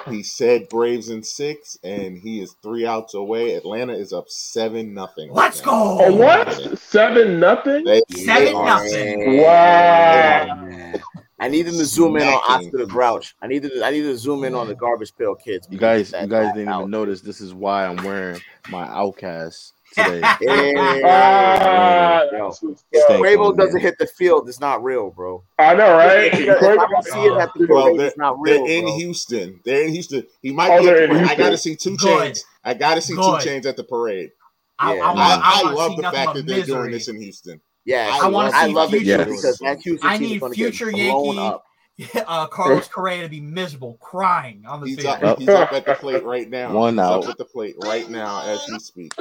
[0.10, 3.54] He said Braves in six, and he is three outs away.
[3.56, 5.32] Atlanta is up seven nothing.
[5.32, 5.72] Let's go.
[6.02, 6.78] Oh, what?
[6.80, 7.84] Seven nothing?
[7.84, 9.38] They, Seven they are- nothing.
[9.42, 10.94] Wow.
[11.40, 12.68] I need them to zoom in on Smacking.
[12.68, 13.36] Oscar the Grouch.
[13.42, 15.68] I need to I need to zoom in on the garbage pail kids.
[15.70, 16.80] You guys, you guys didn't out.
[16.82, 17.22] even notice.
[17.22, 20.22] This is why I'm wearing my OutKast today.
[21.06, 22.38] Ah, Yeah.
[22.38, 23.20] Yo, that's If up.
[23.22, 23.82] Quavo doesn't man.
[23.82, 25.44] hit the field, it's not real, bro.
[25.60, 26.34] I know, right?
[26.34, 28.66] If I don't see it at the Well, parade, they're, it's not real.
[28.66, 28.98] they're in bro.
[28.98, 29.60] Houston.
[29.66, 30.24] They're in Houston.
[30.42, 30.90] He might Oh, be.
[30.90, 31.24] At in parade.
[31.30, 32.24] I got to see two Good.
[32.24, 32.46] chains.
[32.64, 33.42] I got to see Good.
[33.42, 34.32] 2 Chainz at the parade.
[34.80, 35.02] I, Yeah.
[35.02, 37.62] I, I, want, I, I, love the fact but that they're doing this in Houston.
[37.86, 40.40] Yeah, I I wanna love I see love it future- because that Houston I need
[40.42, 41.64] going to get future blown Yankee up.
[42.28, 45.24] uh, Carlos Correa to be miserable, crying on the He's field.
[45.24, 45.40] up.
[45.40, 46.72] He's up at the plate right now.
[46.74, 47.24] One he's out.
[47.24, 49.14] up at the plate right now as we speak.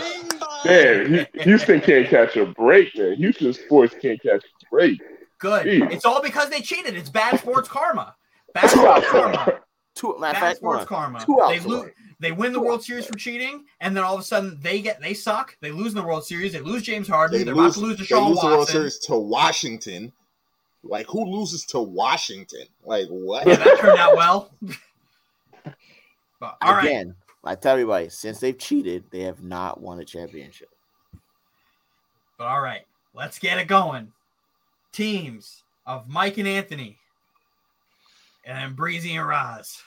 [0.65, 3.16] Man, Houston can't catch a break, man.
[3.16, 5.01] Houston sports can't catch a break.
[5.39, 5.66] Good.
[5.66, 5.93] Jeez.
[5.93, 6.97] It's all because they cheated.
[6.97, 8.15] It's bad sports karma.
[8.55, 9.61] Bad sports karma.
[9.94, 10.86] Two, matter of Bad fact, sports one.
[10.86, 11.24] karma.
[11.24, 11.90] Two outs They lose.
[12.19, 15.01] They win the World Series for cheating, and then all of a sudden they get
[15.03, 15.57] they suck.
[15.61, 16.53] They lose in the World Series.
[16.55, 17.36] They lose James Harden.
[17.39, 20.12] They They're lose, about to lose they Deshaun lose the World Series to Washington.
[20.89, 22.67] Like who loses to Washington?
[22.85, 23.47] Like what?
[23.47, 24.51] Yeah, that turned out well.
[26.41, 27.15] but all right, Again,
[27.45, 30.69] I tell everybody, since they've cheated, they have not won a championship.
[32.39, 32.83] but all right,
[33.15, 34.13] let's get it going.
[34.93, 36.97] Teams of Mike and Anthony,
[38.45, 39.81] and then Breezy and Raz.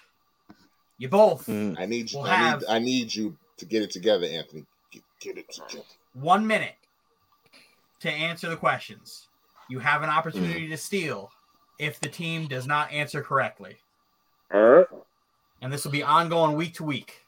[0.98, 1.80] You both Mm.
[1.80, 2.20] I need you.
[2.20, 2.68] We'll I have- need.
[2.68, 4.66] I need you to get it together, Anthony.
[5.22, 5.84] Get it together.
[6.14, 6.76] One minute
[8.02, 9.28] to answer the questions.
[9.70, 10.72] You have an opportunity mm.
[10.72, 11.32] to steal
[11.78, 13.78] if the team does not answer correctly.
[14.54, 14.86] All right.
[15.62, 17.26] And this will be ongoing week to week.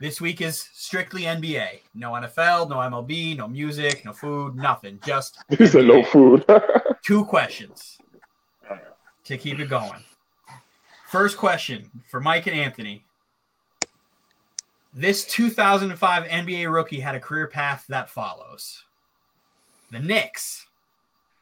[0.00, 1.80] This week is strictly NBA.
[1.94, 5.00] No NFL, no MLB, no music, no food, nothing.
[5.04, 6.44] Just He said no food.
[7.02, 7.98] two questions
[9.24, 10.02] to keep it going.
[11.08, 13.04] First question for Mike and Anthony.
[14.92, 18.84] This 2005 NBA rookie had a career path that follows
[19.90, 20.66] the Knicks,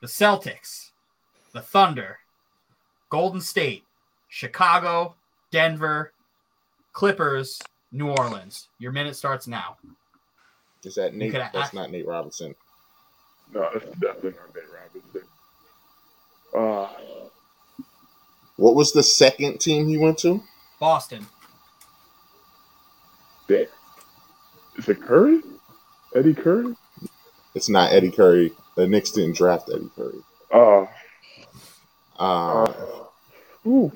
[0.02, 0.90] the Celtics,
[1.54, 2.18] the Thunder,
[3.08, 3.84] Golden State,
[4.28, 5.14] Chicago,
[5.50, 6.12] Denver,
[6.92, 7.58] Clippers,
[7.92, 8.68] New Orleans.
[8.78, 9.76] Your minute starts now.
[10.84, 11.32] Is that Nate?
[11.32, 12.54] That's ask- not Nate Robinson.
[13.54, 15.28] no, it's definitely not Nate Robinson.
[16.54, 16.88] Uh,
[18.56, 20.42] What was the second team he went to?
[20.80, 21.26] Boston.
[23.46, 23.66] damn.
[24.76, 25.40] Is it Curry?
[26.16, 26.74] Eddie Curry?
[27.54, 28.52] It's not Eddie Curry.
[28.74, 30.18] The Knicks didn't draft Eddie Curry.
[30.52, 30.88] Oh.
[32.18, 32.72] Uh, uh,
[33.66, 33.92] ooh.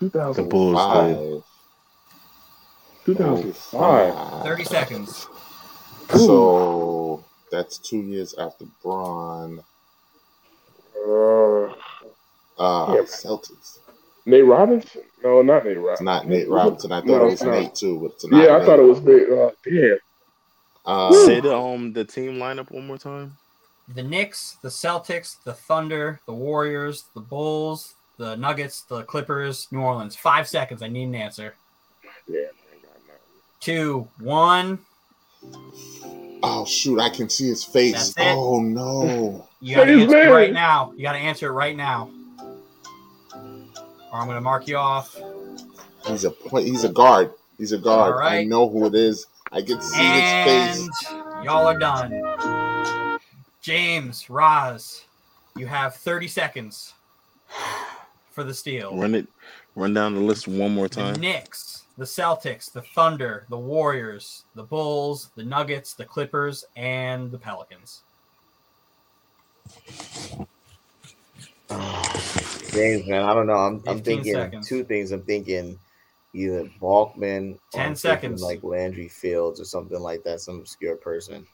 [0.00, 0.48] The 2005.
[0.50, 1.44] Bulls.
[3.06, 3.16] did.
[3.16, 4.42] 2005.
[4.44, 5.26] 30 seconds.
[6.10, 9.60] So that's two years after Bron.
[11.06, 11.72] Uh,
[12.58, 13.02] Uh, Yeah.
[13.02, 13.78] Celtics.
[14.24, 15.02] Nate Robinson?
[15.22, 16.04] No, not Nate It's Robinson.
[16.06, 16.90] not Nate Robinson.
[16.92, 17.42] I thought No, it was.
[17.42, 18.42] Nate too, but it's not.
[18.42, 18.66] Yeah, I Nate.
[18.66, 19.28] thought it was Nate.
[19.30, 19.98] Uh, damn.
[20.84, 23.36] Uh, Say the um the team lineup one more time.
[23.94, 29.80] The Knicks, the Celtics, the Thunder, the Warriors, the Bulls, the Nuggets, the Clippers, New
[29.80, 30.16] Orleans.
[30.16, 30.82] Five seconds.
[30.82, 31.54] I need an answer.
[32.26, 32.36] Damn.
[32.36, 33.20] I ain't got nothing.
[33.60, 34.78] Two, one.
[36.42, 36.98] oh shoot!
[37.00, 37.92] I can see his face.
[38.14, 38.34] That's it.
[38.36, 39.46] Oh no!
[39.60, 40.92] You gotta answer it right now.
[40.96, 42.10] You gotta answer it right now.
[43.34, 45.16] Or I'm gonna mark you off.
[46.06, 46.66] He's a point.
[46.66, 47.32] He's a guard.
[47.58, 48.14] He's a guard.
[48.14, 49.26] All I know who it is.
[49.52, 51.10] I can see And his face.
[51.44, 52.10] y'all are done.
[53.66, 55.06] James, Raz,
[55.56, 56.94] you have 30 seconds
[58.30, 58.96] for the steal.
[58.96, 59.26] Run it.
[59.74, 61.20] Run down the list one more the time.
[61.20, 67.38] Knicks, the Celtics, the Thunder, the Warriors, the Bulls, the Nuggets, the Clippers, and the
[67.38, 68.02] Pelicans.
[72.70, 73.54] James, man, I don't know.
[73.54, 74.68] I'm, I'm thinking seconds.
[74.68, 75.10] two things.
[75.10, 75.76] I'm thinking
[76.32, 78.42] either Balkman, 10 I'm seconds.
[78.42, 81.44] like Landry Fields or something like that, some obscure person.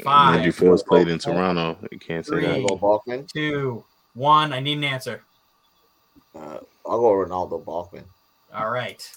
[0.00, 1.76] Five, Andrew Fields played in Toronto.
[1.90, 2.46] You can't say Three.
[2.46, 2.80] I'll that.
[2.80, 3.28] Balkman.
[3.28, 4.52] two, one.
[4.52, 5.22] I need an answer.
[6.34, 8.04] Uh, I'll go Renaldo Balkman.
[8.54, 9.08] All right.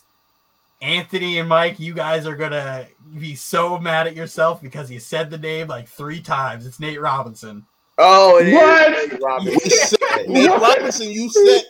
[0.81, 2.87] Anthony and Mike, you guys are gonna
[3.17, 6.65] be so mad at yourself because you said the name like three times.
[6.65, 7.65] It's Nate Robinson.
[7.97, 9.11] Oh, it is What?
[9.11, 9.59] Nate Robinson.
[9.63, 11.09] You said Nate Robinson.
[11.09, 11.63] You said.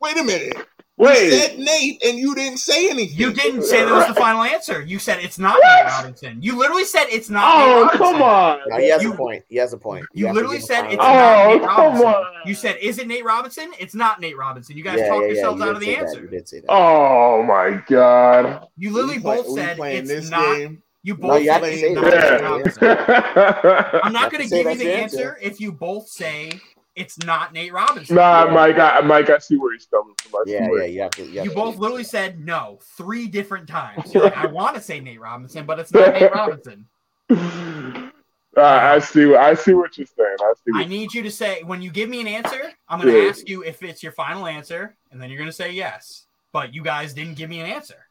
[0.00, 0.66] Wait a minute.
[1.00, 3.16] You said Nate, and you didn't say anything.
[3.18, 4.82] You didn't say that was the final answer.
[4.82, 6.38] You said it's not Nate Robinson.
[6.42, 7.98] You literally said it's not Oh, Robinson.
[7.98, 8.58] come on.
[8.68, 9.44] No, he has You- a point.
[9.48, 10.06] He has a point.
[10.12, 10.98] you have to literally said it's answer.
[10.98, 12.06] not Oh, Nate come Robinson.
[12.06, 12.24] on.
[12.46, 13.72] You said, is it Nate Robinson?
[13.78, 14.76] It's not Nate Robinson.
[14.76, 16.00] You guys yeah, talked yeah, yeah, yourselves you out of the say that.
[16.02, 16.20] answer.
[16.22, 16.66] You did say that.
[16.70, 18.66] Oh my god.
[18.76, 20.56] You literally We both we said it's this not.
[20.56, 20.82] game.
[21.04, 22.04] You No, both you said it's not.
[22.10, 22.84] Nate Robinson.
[24.02, 25.38] I'm not going to give you the the answer answer.
[25.40, 26.60] if you both say
[26.98, 28.16] it's not Nate Robinson.
[28.16, 28.52] nah, Yeah.
[28.52, 28.78] Mike.
[28.78, 30.40] I, Mike, I see where he's coming from.
[30.40, 31.18] I see Yeah, where yeah, you have.
[31.18, 34.12] You, You both give- literally said no three different times.
[34.14, 36.86] You're like, I want to say Nate Robinson, but it's not Nate Robinson.
[37.30, 39.26] Uh, I see.
[39.26, 40.36] what- I see what you're saying.
[40.40, 40.72] I see.
[40.74, 43.22] I What, need you to say when you give me an answer, I'm going to
[43.22, 43.28] Yeah.
[43.28, 46.26] ask you if it's your final answer, and then you're going to say yes.
[46.52, 48.06] But you guys didn't give me an answer.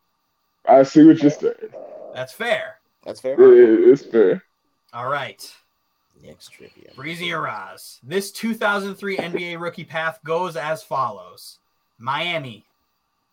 [0.66, 1.54] I see what you're saying.
[2.14, 2.78] That's fair.
[3.04, 3.34] That's fair.
[3.34, 4.44] It- it's fair.
[4.94, 5.54] All right.
[6.24, 6.92] Next trivia.
[6.96, 8.00] Breezy Araz.
[8.04, 11.60] This 2003 NBA rookie path goes as follows
[12.00, 12.66] Miami,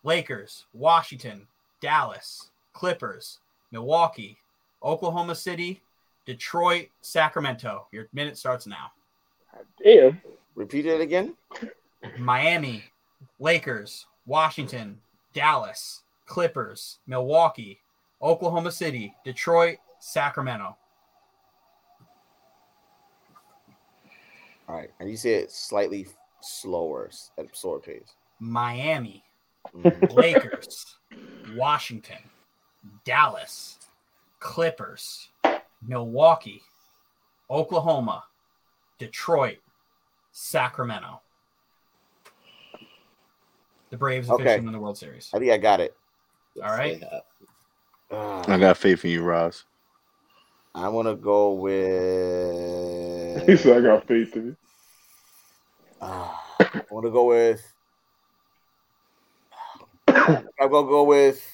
[0.02, 1.46] Lakers, Washington,
[1.80, 3.38] Dallas, Clippers,
[3.72, 4.38] Milwaukee,
[4.82, 5.82] Oklahoma City,
[6.26, 7.86] Detroit, Sacramento.
[7.92, 8.92] Your minute starts now.
[9.82, 10.20] Damn.
[10.54, 11.34] Repeat it again.
[12.18, 12.84] Miami,
[13.38, 15.00] Lakers, Washington,
[15.32, 17.80] Dallas, Clippers, Milwaukee,
[18.22, 20.76] Oklahoma City, Detroit, Sacramento.
[24.68, 26.06] All right, and you say it slightly
[26.40, 28.14] slower at a slower pace.
[28.40, 29.24] Miami,
[29.74, 30.12] Mhm.
[30.12, 30.96] Lakers,
[31.54, 32.30] Washington,
[33.04, 33.78] Dallas,
[34.40, 35.30] Clippers,
[35.82, 36.62] Milwaukee,
[37.50, 38.24] Oklahoma,
[38.98, 39.58] Detroit,
[40.32, 41.20] Sacramento.
[43.90, 44.42] The Braves Okay.
[44.42, 45.30] officially win the World Series.
[45.34, 45.96] I think I got it.
[46.56, 47.00] All right.
[47.00, 47.22] They have-
[48.10, 49.64] Uh, I got faith in you, Ross.
[50.74, 51.52] I'm gonna go
[53.46, 54.56] He said, "I got faith in you."
[56.00, 56.30] Uh,
[56.60, 57.72] I'm gonna go with.
[60.08, 61.44] I'm gonna go with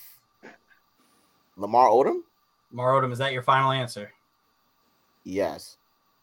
[1.57, 2.21] Lamar Odom.
[2.73, 4.13] Lamar Odom, is that your final answer?
[5.25, 5.77] Yes.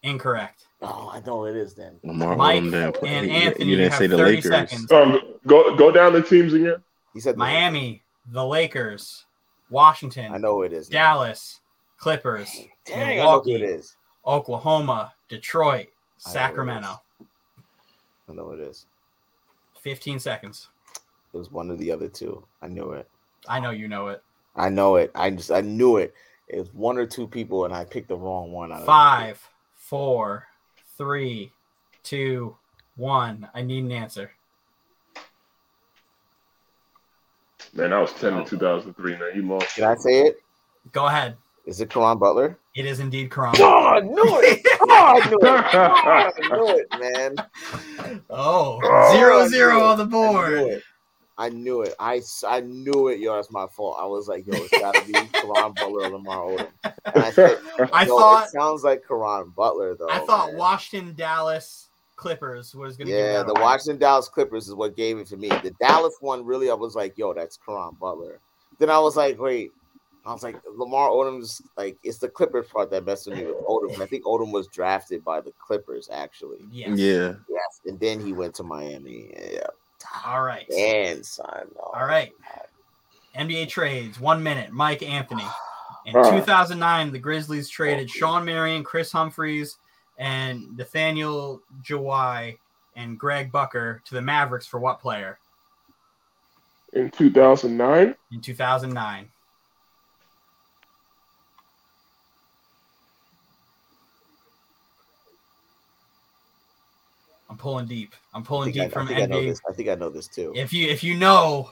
[0.04, 0.64] Incorrect.
[0.82, 2.00] Oh, I know it is then.
[2.04, 4.46] Lamar Mike Odom didn't and you- Anthony, you you didn't have say the Lakers.
[4.52, 4.92] seconds.
[4.92, 6.84] Um, go go down the teams again.
[7.14, 9.26] He said the- Miami, the Lakers,
[9.70, 10.90] Washington, I know who it is.
[10.90, 11.00] now.
[11.14, 11.60] Dallas,
[11.98, 12.50] Clippers,
[12.86, 13.56] Dang, I know who Milwaukee.
[13.56, 13.97] it is.
[14.28, 17.02] Oklahoma, Detroit, I know who it Sacramento.
[18.30, 18.86] I know who it is.
[19.80, 20.68] 15 seconds.
[21.34, 22.44] It was one of the other two.
[22.62, 23.10] I knew it.
[23.48, 24.22] I know you know it.
[24.56, 25.12] I know it.
[25.16, 26.14] I just I knew it.
[26.48, 28.72] It was one or two people, and I picked the wrong one.
[28.72, 30.48] out of the Five, four,
[30.98, 31.54] three,
[32.04, 32.56] two,
[32.96, 33.48] one.
[33.54, 34.32] I need an answer.
[37.74, 39.14] Man, I was ten in two thousand three.
[39.18, 39.76] Man, you lost.
[39.76, 40.42] Can I say it?
[40.92, 41.38] Go ahead.
[41.68, 42.58] Is it Caron Butler?
[42.76, 43.54] It is indeed Caron.
[43.60, 44.66] Oh, I knew it.
[44.82, 45.66] Oh, I knew it.
[45.76, 48.22] I knew it, man.
[48.30, 50.82] Oh, Oh, zero zero on the board.
[51.40, 51.94] I knew it.
[52.00, 52.44] I knew it.
[52.48, 53.20] I, knew it.
[53.20, 53.98] Yo, that's my fault.
[54.00, 56.68] I was like, yo, it's gotta be Caron Butler or Lamar Odom.
[57.14, 57.58] And I said,
[57.94, 60.10] I thought it sounds like Caron Butler though.
[60.10, 60.58] I thought man.
[60.58, 63.62] Washington Dallas Clippers was gonna Yeah, the away.
[63.62, 65.50] Washington Dallas Clippers is what gave it to me.
[65.50, 68.40] The Dallas one, really, I was like, yo, that's Caron Butler.
[68.80, 69.72] Then I was like, wait,
[70.28, 73.56] I was like, Lamar Odom's like, it's the Clippers part that messed with me with
[73.66, 74.00] Odom.
[74.02, 76.60] I think Odom was drafted by the Clippers, actually.
[76.72, 77.00] Yes.
[77.00, 77.34] Yeah.
[77.50, 79.32] Yes, and then he went to Miami.
[79.54, 79.68] Yeah,
[80.26, 80.70] All right.
[80.70, 81.70] and son.
[81.76, 81.82] no.
[81.94, 82.34] All right.
[83.38, 84.20] NBA trades.
[84.20, 84.72] One minute.
[84.72, 85.46] Mike Anthony.
[86.08, 86.30] In Ah.
[86.32, 89.78] 2009, the Grizzlies traded Shawn Marion, Kris Humphries,
[90.18, 92.58] and Nathaniel Jawai
[92.96, 95.38] and Greg Buckner to the Mavericks for what player
[96.94, 98.16] In two thousand nine.
[98.32, 99.30] in 2009?
[107.58, 108.14] I'm pulling deep.
[108.36, 109.48] I'm pulling think, I, deep I from think I know NBA.
[109.50, 109.62] this.
[109.68, 110.54] I think I know this too.
[110.56, 111.72] If you if you know,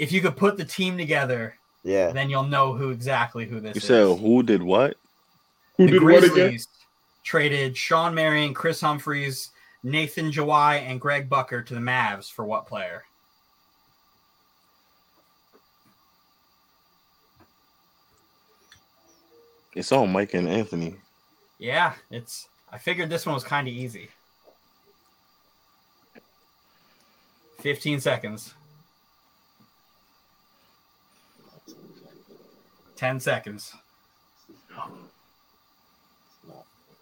[0.00, 1.54] if you could put the team together,
[1.84, 2.10] Yeah.
[2.10, 3.84] then you'll know who exactly who this You is.
[3.84, 4.96] said who did what?
[5.76, 6.30] Who the did what again?
[6.30, 6.66] Grizzlies
[7.22, 9.50] traded Shawn Marion, Kris Humphries,
[9.84, 13.04] Nathan Jawai, and Greg Buckner to the Mavs for what player?
[19.74, 20.96] It's on Mike and Anthony.
[21.58, 22.48] Yeah, it's.
[22.72, 24.08] I figured this one was kind of easy.
[27.60, 28.54] Fifteen seconds.
[32.96, 33.72] Ten seconds.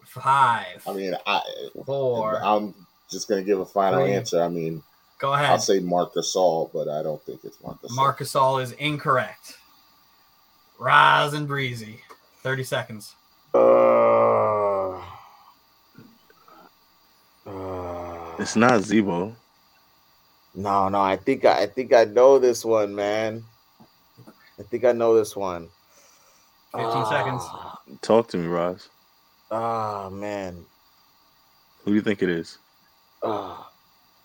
[0.05, 1.41] Five, I mean, I,
[1.85, 2.41] four.
[2.43, 2.73] I'm
[3.09, 4.13] just gonna give a final Three.
[4.13, 4.41] answer.
[4.41, 4.81] I mean,
[5.19, 5.49] Go ahead.
[5.51, 7.95] I'll say Marcus All, but I don't think it's Marc Gasol.
[7.95, 9.57] Marcus All is incorrect.
[10.79, 11.99] Rise and breezy.
[12.41, 13.15] 30 seconds.
[13.53, 14.91] Uh,
[17.45, 19.35] uh, It's not Z-Bo.
[20.57, 20.99] No, no.
[20.99, 23.43] I think I, I think I know this one, man.
[24.59, 25.69] I think I know this one.
[26.75, 27.43] 15 seconds.
[27.45, 28.89] Ah, Talk to me, Raz.
[29.51, 30.65] Ah, man.
[31.83, 32.57] Who do you think it is?
[33.23, 33.69] Ah.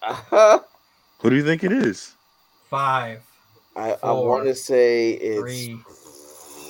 [1.21, 2.17] Who do you think it is?
[2.71, 3.21] Five,
[3.77, 5.39] I, I want to say it's.
[5.39, 5.79] three,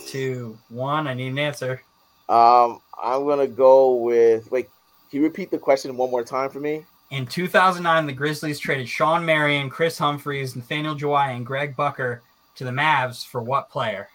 [0.09, 1.07] two, one.
[1.07, 1.83] I need an answer.
[2.29, 4.51] Um, I'm gonna go with.
[4.51, 4.69] Wait,
[5.09, 6.85] can you repeat the question one more time for me?
[7.13, 12.23] In 2009, the Grizzlies traded Shawn Marion, Kris Humphries, Nathaniel Jawai, and Greg Buckner
[12.55, 14.09] to the Mavs for what player?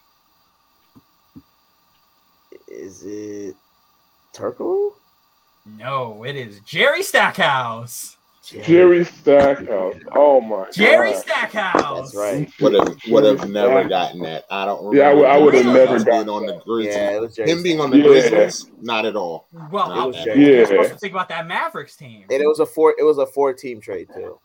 [2.68, 3.56] Is it
[4.34, 4.94] Turkoglu?
[5.78, 8.17] No, it is Jerry Stackhouse.
[8.48, 9.96] Jerry Stackhouse.
[10.14, 11.22] Oh my Jerry God.
[11.22, 12.12] Stackhouse.
[12.14, 12.52] That's right.
[12.62, 14.46] Would have would have never gotten that.
[14.50, 14.96] I don't.
[14.96, 16.64] Yeah, I would- I would have never gotten on the that.
[16.66, 16.96] Grizzlies.
[16.96, 17.52] Yeah, it was Jerry.
[17.52, 18.04] Him being on the Yeah.
[18.04, 19.48] Grizzlies, not at all.
[19.72, 20.66] Well, It I was was Jerry.
[20.66, 20.94] supposed Yeah.
[20.94, 22.24] to think about that Mavericks team.
[22.30, 22.96] and it was a four.
[22.98, 24.40] It was a four team trade too.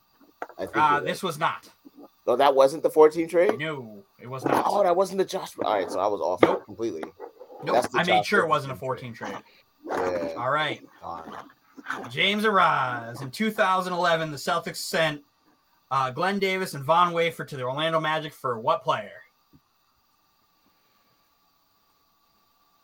[0.59, 0.77] I think.
[0.77, 1.05] Uh, was.
[1.05, 1.69] this was not.
[2.27, 3.59] No, that wasn't the four team trade.
[3.59, 4.65] No, it was not.
[4.67, 5.51] Oh, that wasn't the Josh.
[5.65, 6.65] All right, so I was off Nope.
[6.65, 7.03] completely.
[7.65, 7.75] Nope.
[7.77, 8.81] that's the I made sure it wasn't a trade.
[8.81, 9.37] 14 trade.
[9.89, 10.35] Yeah.
[10.37, 10.81] All right.
[11.01, 11.33] Darn.
[12.11, 13.21] James Arise.
[13.21, 15.23] In 2011, the Celtics sent
[15.91, 19.23] uh, Glen Davis and Von Wafer to the Orlando Magic for what player?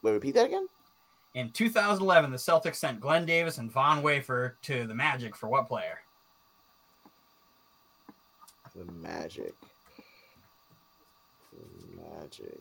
[0.03, 0.69] Wait, repeat that again.
[1.35, 5.69] In 2011, the Celtics sent Glen Davis and Von Wafer to the Magic for what
[5.69, 6.01] player?
[8.75, 9.55] The Magic.
[11.53, 12.61] The Magic.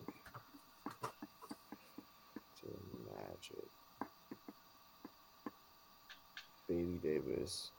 [2.63, 2.73] The
[3.05, 3.67] Magic.
[6.67, 7.71] Baby Davis.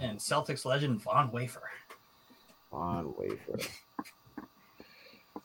[0.00, 1.62] And Celtics legend Von Wafer.
[2.70, 3.58] Von Wafer.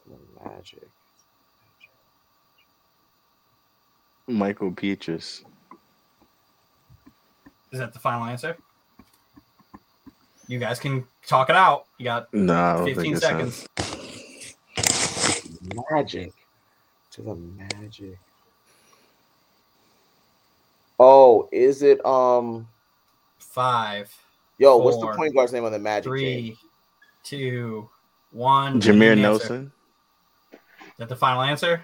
[0.05, 0.17] The
[0.49, 0.87] Magic.
[4.27, 5.43] Michael Peaches.
[7.71, 8.57] Is that the final answer?
[10.47, 11.85] You guys can talk it out.
[11.97, 13.51] You got No, 15 think it's him.
[13.51, 13.67] seconds.
[15.89, 16.33] Magic.
[17.11, 18.19] To the Magic.
[20.99, 22.67] Oh, is it um?
[23.39, 24.11] Five,
[24.57, 26.05] Yo, what's the Four, point guard's name on the Magic?
[26.11, 26.57] James?
[26.57, 26.57] three,
[27.23, 27.89] two,
[28.31, 28.81] one.
[28.81, 29.21] Jameer Need an answer.
[29.21, 29.71] Nelson.
[30.53, 30.59] Is
[30.97, 31.81] that the final answer?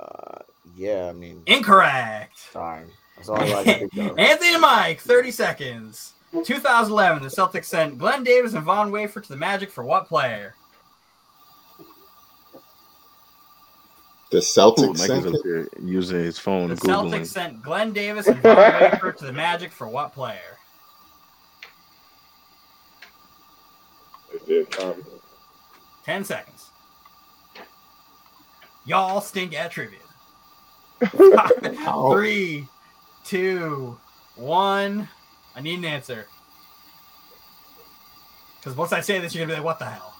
[0.00, 0.38] Uh,
[0.76, 2.38] yeah, I mean, Incorrect.
[2.38, 2.84] sorry.
[3.16, 4.18] That's all I can think of.
[4.18, 6.14] Anthony and Mike, 30 seconds.
[6.44, 10.54] 2011, the Celtics sent Glen Davis and Von Wafer to the Magic for what player?
[14.32, 15.34] The Celtics Mike sent is it?
[15.38, 17.10] up here using his phone, The googling.
[17.20, 20.38] Celtics sent Glen Davis and Von Wafer to the Magic for what player?
[24.32, 24.74] It did,
[26.04, 26.70] 10 seconds.
[28.86, 29.98] Y'all stink at trivia.
[32.12, 32.66] Three,
[33.24, 33.98] two,
[34.36, 35.08] one.
[35.54, 36.26] I need an answer.
[38.58, 40.14] Because once I say this, you're going to be like, what the hell?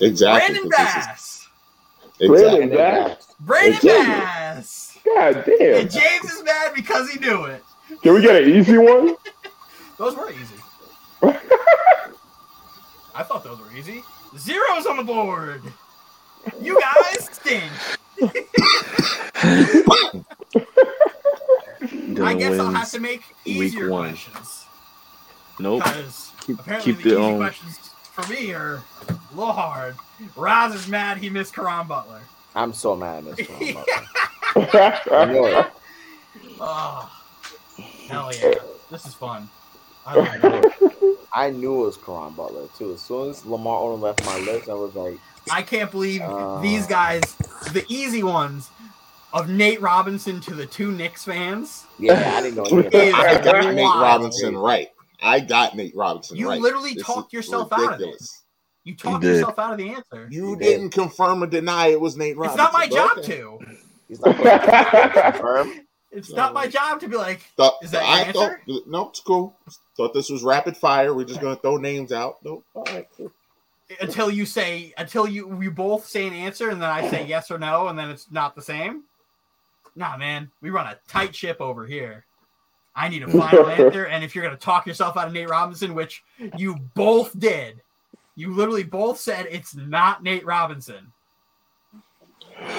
[0.00, 0.54] Exactly.
[0.54, 1.39] Brandon 'cause this is- Bass.
[2.20, 2.66] Exactly.
[2.66, 3.34] Brandon Bass?
[3.40, 4.04] Brandon Exactly.
[4.04, 4.98] Bass.
[5.04, 5.80] God damn.
[5.80, 7.64] And James is mad because he knew it.
[8.02, 9.16] Can we get an easy one?
[9.98, 10.54] Those were easy.
[13.12, 14.02] I thought those were easy.
[14.38, 15.60] Zeros on the board.
[16.58, 17.70] You guys stink.
[22.22, 24.10] I guess I'll have to make week easier one.
[24.10, 24.64] questions.
[25.58, 25.82] Nope.
[26.46, 27.78] Keep, apparently keep the the easy um, questions
[28.12, 28.82] for me are
[29.32, 29.94] a little hard.
[30.36, 32.20] Raz is mad he missed Caron Butler.
[32.54, 33.84] I'm so mad at this one.
[34.56, 35.66] I know it.
[36.62, 37.10] Oh,
[38.08, 38.54] hell yeah.
[38.90, 39.48] This is fun.
[40.06, 41.18] I like it.
[41.32, 42.92] I knew it was Caron Butler too.
[42.92, 45.18] As soon as Lamar Odom left my list, I was like,
[45.50, 46.60] I can't believe Uh.
[46.60, 47.22] these guys,
[47.72, 48.68] the easy ones,
[49.32, 51.84] of Nate Robinson to the two Knicks fans.
[51.98, 52.64] yeah, I didn't know.
[52.78, 53.84] anything I got Nate.
[53.84, 54.88] Robinson right.
[55.22, 56.60] I got Nate Robinson You right.
[56.60, 58.22] literally This talked is yourself out of it.
[58.90, 58.96] Ridiculous.
[59.04, 59.34] You talked did.
[59.36, 60.28] yourself out of the answer.
[60.30, 60.64] You You did.
[60.64, 62.64] didn't confirm or deny it was Nate Robinson.
[62.64, 63.26] It's not my but job okay.
[63.38, 63.58] to.
[64.08, 65.72] He's not confirm.
[66.12, 68.60] It's not my job to be like, Thought- Is that your I answer?
[68.66, 69.54] thought no, it's cool.
[69.96, 71.14] Thought this was rapid fire.
[71.14, 72.38] We're just gonna throw names out.
[72.42, 72.64] Nope.
[72.74, 73.30] All right, cool.
[74.00, 77.48] until you say, until you we both say an answer and then I say yes
[77.52, 79.04] or no and then it's not the same.
[79.94, 82.24] Nah, man, we run a tight ship over here.
[82.96, 85.94] I need a final answer, and if you're gonna talk yourself out of Nate Robinson,
[85.94, 86.24] which
[86.56, 87.82] you both did,
[88.40, 91.12] you literally both said it's not Nate Robinson.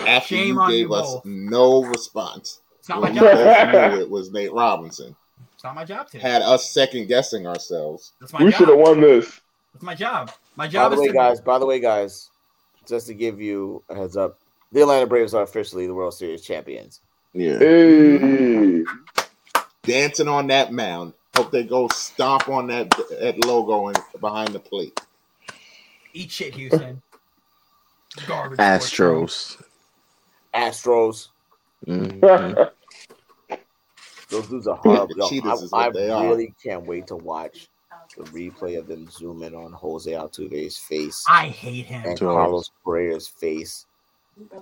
[0.07, 1.25] After Shame you on gave you us both.
[1.25, 2.61] no response.
[2.79, 3.71] It's not my when we job.
[3.71, 5.15] both knew it was Nate Robinson.
[5.53, 6.19] It's not my job to.
[6.19, 8.13] Had us second guessing ourselves.
[8.19, 9.39] That's my we should have won this.
[9.73, 10.31] That's my job.
[10.55, 11.41] My By job the is way, to guys.
[11.41, 12.29] By the way, guys.
[12.88, 14.39] Just to give you a heads up,
[14.71, 16.99] the Atlanta Braves are officially the World Series champions.
[17.33, 17.59] yeah.
[17.59, 18.83] Hey.
[19.83, 21.13] Dancing on that mound.
[21.38, 22.89] Hope they go stomp on that
[23.19, 24.99] that logo and behind the plate.
[26.13, 27.01] Eat shit, Houston.
[28.27, 28.57] Garbage.
[28.57, 29.25] sports show.
[29.25, 29.61] Astros.
[30.53, 31.27] Astros.
[31.88, 32.71] Mhm.
[34.29, 35.13] Those dudes are horrible.
[35.15, 36.23] The Cheetahs I, I what they are.
[36.29, 37.67] really can't wait to watch
[38.17, 42.03] the replay of them zoom in on Jose Altuve's face I hate him.
[42.05, 43.85] and Carlos Correa's face.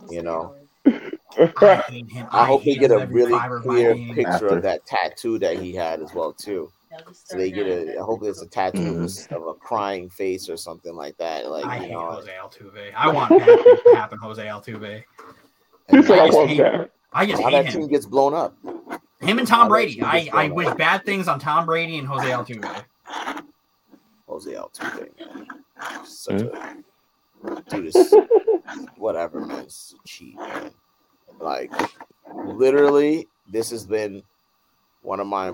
[0.09, 0.55] You know,
[0.85, 2.27] I hate him.
[2.31, 4.47] I hope they get a really fiber of my clear picture After.
[4.47, 6.71] of that tattoo that he had as well too.
[7.13, 7.99] So they get a.
[7.99, 9.31] I hope it's a tattoo Mhm.
[9.35, 11.49] of a crying face or something like that.
[11.49, 12.91] Like I you hate know, Jose Altuve.
[12.95, 15.03] I want bad to happen, Jose Altuve.
[15.89, 16.91] He and I just want hate- that.
[17.13, 18.55] I just hate that team gets blown up.
[19.21, 20.01] Him and Tom how Brady.
[20.01, 20.77] I, I wish up.
[20.77, 22.83] bad things on Tom Brady and Jose Altuve.
[24.27, 25.47] Jose Altuve, man.
[26.05, 28.15] Such a dude is
[28.97, 29.59] whatever, man.
[29.61, 30.71] It's cheap, man.
[31.39, 31.71] Like
[32.35, 34.23] literally, this has been
[35.01, 35.53] one of my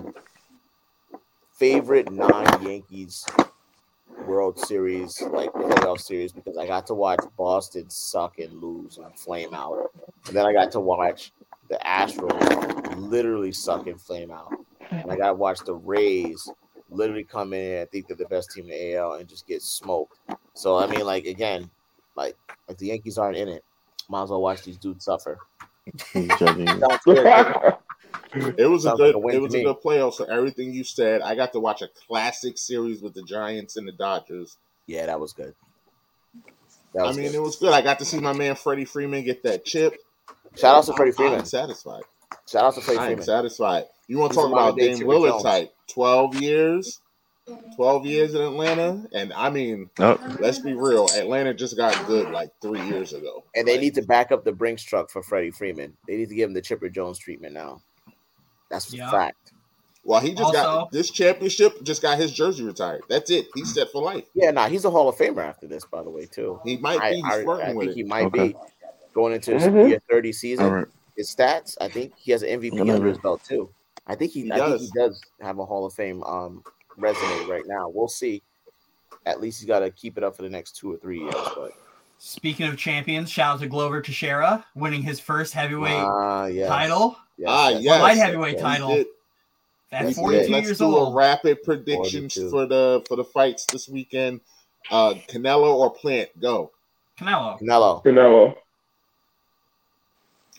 [1.56, 3.26] favorite non-Yankees
[4.26, 8.98] World Series, like the playoff series, because I got to watch Boston suck and lose
[8.98, 9.90] and flame out,
[10.26, 11.32] and then I got to watch
[11.68, 14.52] the Astros literally suck and flame out,
[14.90, 16.48] and I got to watch the Rays
[16.90, 19.62] literally come in and think they're the best team in the AL and just get
[19.62, 20.18] smoked.
[20.54, 21.70] So I mean, like again,
[22.16, 22.36] like
[22.68, 23.64] if the Yankees aren't in it,
[24.08, 25.38] might as well watch these dudes suffer.
[26.12, 26.68] He's judging.
[28.40, 28.60] Sounds good.
[28.60, 30.14] It was a good like a it was a good playoff.
[30.14, 33.86] So everything you said, I got to watch a classic series with the Giants and
[33.86, 34.56] the Dodgers.
[34.86, 35.54] yeah, that was good.
[36.94, 37.34] That I mean, good.
[37.34, 37.72] it was good.
[37.72, 39.94] I got to see my man Freddie Freeman get that chip.
[40.56, 41.44] Shout out to Freddie I'm Freeman.
[41.44, 42.02] satisfied.
[42.48, 43.24] Shout out to Freddie I am Freeman.
[43.24, 43.84] satisfied.
[44.08, 45.42] You want to talk about day Dame Chipper Lillard Jones.
[45.42, 45.74] type?
[45.88, 47.00] Twelve years,
[47.76, 51.06] twelve years in Atlanta, and I mean, Oh, let's be real.
[51.16, 54.44] Atlanta just got good like three years ago, And they Like, need to back up
[54.44, 55.96] the Brinks truck for Freddie Freeman.
[56.08, 57.82] They need to give him the Chipper Jones treatment now.
[58.70, 59.10] That's a Yeah.
[59.10, 59.52] fact.
[60.04, 61.82] Well, he just Also- got this championship.
[61.82, 63.02] Just got his jersey retired.
[63.08, 63.48] That's it.
[63.54, 64.24] He's set for life.
[64.34, 66.60] Yeah, nah, he's a Hall of Famer after this, by the way, too.
[66.64, 67.16] He might I, be.
[67.16, 68.06] He's I, flirting I with think he it.
[68.06, 68.48] might Okay.
[68.48, 68.56] be
[69.14, 69.88] going into his Mhm.
[69.88, 70.64] year 30 season.
[70.66, 70.86] All right.
[71.16, 72.96] His stats, I think he has an MVP Whatever.
[72.98, 73.68] under his belt too.
[74.06, 74.80] I think he, He I think does.
[74.82, 76.62] he does have a Hall of Fame um
[76.96, 77.88] resume right now.
[77.88, 78.42] We'll see.
[79.24, 81.34] At least he's got to keep it up for the next two or three years.
[81.56, 81.72] But
[82.18, 86.68] Speaking of champions, shout out to Glover Teixeira winning his first heavyweight ah, yes.
[86.68, 88.00] title Yes, Ah, yes, yes.
[88.02, 88.60] light heavyweight yes.
[88.60, 89.06] He title did.
[89.92, 91.12] at Let's- 42 Let's years do old.
[91.12, 92.50] a rapid predictions 42.
[92.50, 94.40] for the for the fights this weekend.
[94.90, 96.30] Uh, Canelo or Plant?
[96.40, 96.70] Go.
[97.18, 97.60] Canelo.
[97.60, 98.02] Canelo.
[98.04, 98.54] Canelo.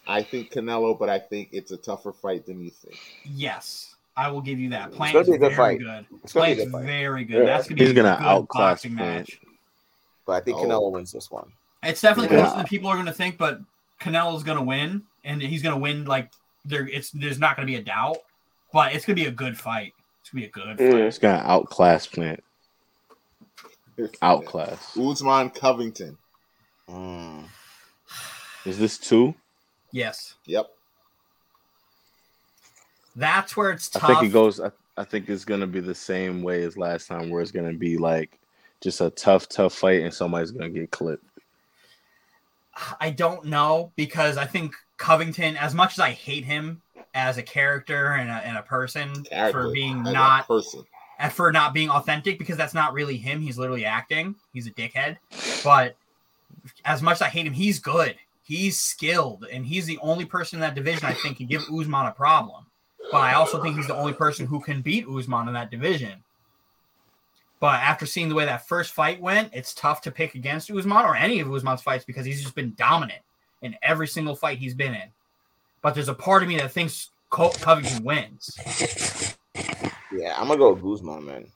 [0.08, 2.98] I think Canelo, but I think it's a tougher fight than you think.
[3.26, 4.92] Yes, I will give you that.
[4.92, 5.80] Plant gonna is be a good very fight.
[5.80, 6.06] good.
[6.24, 6.86] It's gonna be a good fight.
[6.86, 7.38] very good.
[7.40, 7.46] Yeah.
[7.46, 9.18] That's gonna be He's a gonna good outclass boxing Plant.
[9.30, 9.40] match.
[10.28, 10.66] But I think Oh.
[10.66, 11.52] Canelo wins this one.
[11.82, 12.44] It's definitely Yeah.
[12.44, 13.60] closer than people are going to think, but
[14.00, 16.32] Canelo's going to win, and he's going to win like
[16.66, 16.88] there.
[16.88, 18.18] It's there's not going to be a doubt,
[18.72, 19.94] but it's going to be a good fight.
[20.22, 21.02] It's going to be a good fight.
[21.02, 22.44] It's gonna outclass Plant.
[24.22, 24.96] Outclass.
[24.96, 26.18] Usman Covington.
[26.90, 27.46] Mm.
[28.66, 29.34] Is this two?
[29.92, 30.70] Yes, Yep.
[33.16, 34.10] that's where it's I tough.
[34.10, 34.60] think it goes.
[34.60, 37.74] I, I think it's gonna be the same way as last time, where it's gonna
[37.74, 38.38] be like
[38.82, 41.24] just a tough, tough fight, and somebody's gonna get clipped.
[43.00, 46.82] I don't know because I think Covington, as much as I hate him
[47.14, 49.64] as a character and a, and a person Character.
[49.64, 50.84] for being as a not person.
[51.18, 53.42] and for not being authentic because that's not really him.
[53.42, 54.36] He's literally acting.
[54.54, 55.18] He's a dickhead.
[55.64, 55.96] But
[56.86, 58.16] as much as I hate him, he's good.
[58.44, 62.06] He's skilled, and he's the only person in that division I think can give Usman
[62.06, 62.66] a problem.
[63.12, 66.24] But I also think he's the only person who can beat Usman in that division.
[67.60, 71.06] But after seeing the way that first fight went, it's tough to pick against Usman
[71.06, 73.22] or any of Usman's fights because he's just been dominant
[73.62, 75.10] in every single fight he's been in.
[75.82, 78.58] But there's a part of me that thinks Co- Covington wins.
[80.12, 81.48] Yeah, I'm gonna go with Usman, man.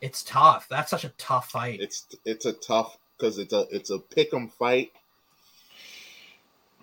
[0.00, 0.66] It's tough.
[0.68, 1.80] That's such a tough fight.
[1.80, 4.92] It's it's a tough because it's a it's a pick 'em fight.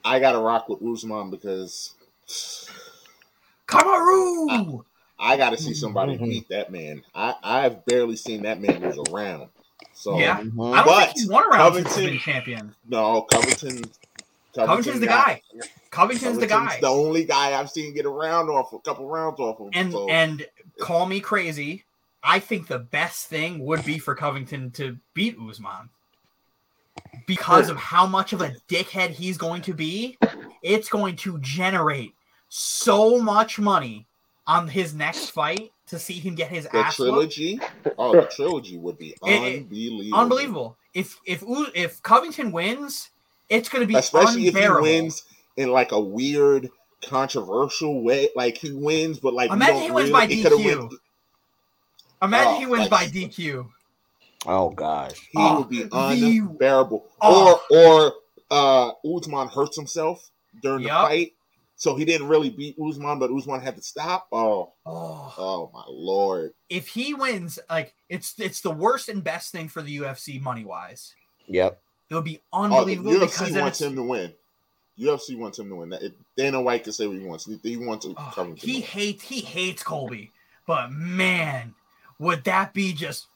[0.06, 1.96] I gotta rock with Usman because
[3.68, 4.86] Kamaru!
[5.20, 6.24] I gotta see somebody Mhm.
[6.30, 7.04] beat that man.
[7.14, 9.50] I I've barely seen that man lose around.
[9.94, 10.40] So Yeah.
[10.40, 10.74] Mhm.
[10.74, 12.76] I don't think he's won around since he's Covington- been champion.
[12.88, 13.84] no, Covington.
[14.56, 15.42] Covington's the got- guy.
[15.92, 16.80] Covington's the guy.
[16.82, 19.70] the only guy I've seen get a round off, a couple rounds off him.
[19.74, 20.46] And so, and
[20.80, 21.86] call me crazy.
[22.24, 25.90] I think the best thing would be for Covington to beat Usman.
[27.26, 30.18] Because of how much of a dickhead he's going to be,
[30.62, 32.14] it's going to generate
[32.50, 34.06] so much money
[34.50, 37.12] on his next fight to see him get his the ass whooped.
[37.12, 37.60] trilogy,
[37.98, 40.14] oh, the trilogy would be It- it- unbelievable.
[40.20, 40.78] Unbelievable.
[40.94, 41.44] If if
[41.76, 43.10] if Covington wins,
[43.48, 44.86] it's going to be especially unbearable.
[44.86, 45.24] if he wins
[45.56, 46.70] in like a weird,
[47.04, 48.30] controversial way.
[48.36, 50.80] Like he wins, but like Imagine he wins really- by he DQ.
[50.80, 50.94] went-
[52.22, 53.70] Imagine Oh, he wins like- by DQ.
[54.48, 55.14] Oh gosh.
[55.32, 57.06] he Oh, would be the- unbearable.
[57.22, 57.62] Oh.
[57.70, 58.14] Or or
[58.52, 60.30] uh Usman hurts himself
[60.62, 61.34] during the fight,
[61.80, 64.28] so he didn't really beat Usman, but Usman had to stop.
[64.34, 66.52] Oh, Oh, oh my lord!
[66.70, 70.66] if he wins, like it's it's the worst and best thing for the UFC money
[70.66, 71.16] wise.
[71.48, 71.82] Yep.
[72.10, 74.34] It would be Oh, the unbelievable because UFC wants it's, him to win.
[75.00, 75.90] UFC wants him to win.
[75.90, 77.46] That it, Dana White can say what he wants.
[77.46, 78.56] He, he wants to oh, come.
[78.58, 80.32] he hates he hates Colby,
[80.68, 81.74] but man,
[82.20, 83.28] would that be just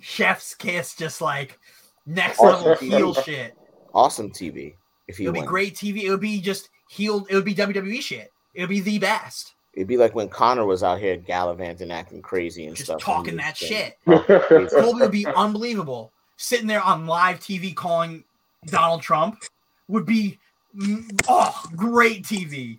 [0.00, 1.58] chef's kiss, just like
[2.06, 2.90] next level Awesome.
[2.90, 3.56] heel shit?
[3.94, 4.74] Awesome TV.
[5.08, 6.02] If he It would be great TV.
[6.02, 7.26] It would be just healed.
[7.30, 8.32] It would be WWE shit.
[8.54, 9.54] It would be the best.
[9.74, 13.00] It'd be like when Conor was out here gallivanting, acting crazy and Just stuff.
[13.02, 13.98] talking that was shit.
[14.06, 16.12] saying- Colby would be unbelievable.
[16.38, 18.24] Sitting there on live TV calling
[18.66, 19.42] Donald Trump
[19.88, 20.38] would be
[20.76, 22.78] mm, oh great TV.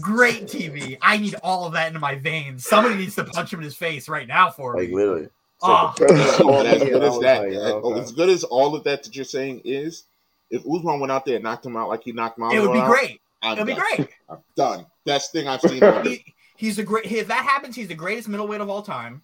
[0.00, 0.98] Great TV.
[1.00, 2.66] I need all of that into my veins.
[2.66, 4.94] Somebody needs to punch him in his face right now for Like me.
[4.96, 5.28] literally.
[5.62, 5.94] Oh.
[6.00, 8.00] As good as that, like, okay.
[8.00, 10.04] as good as all of that that you're saying is,
[10.50, 12.72] if Usman went out there and knocked him out like he knocked Masvidal It would
[12.72, 13.20] be out, great.
[13.42, 14.08] I'm It would be great.
[14.30, 14.86] I'm done.
[15.04, 15.82] Best thing I've seen.
[16.04, 17.10] He, he's the great.
[17.10, 19.22] If that happens, he's the greatest middleweight of all time.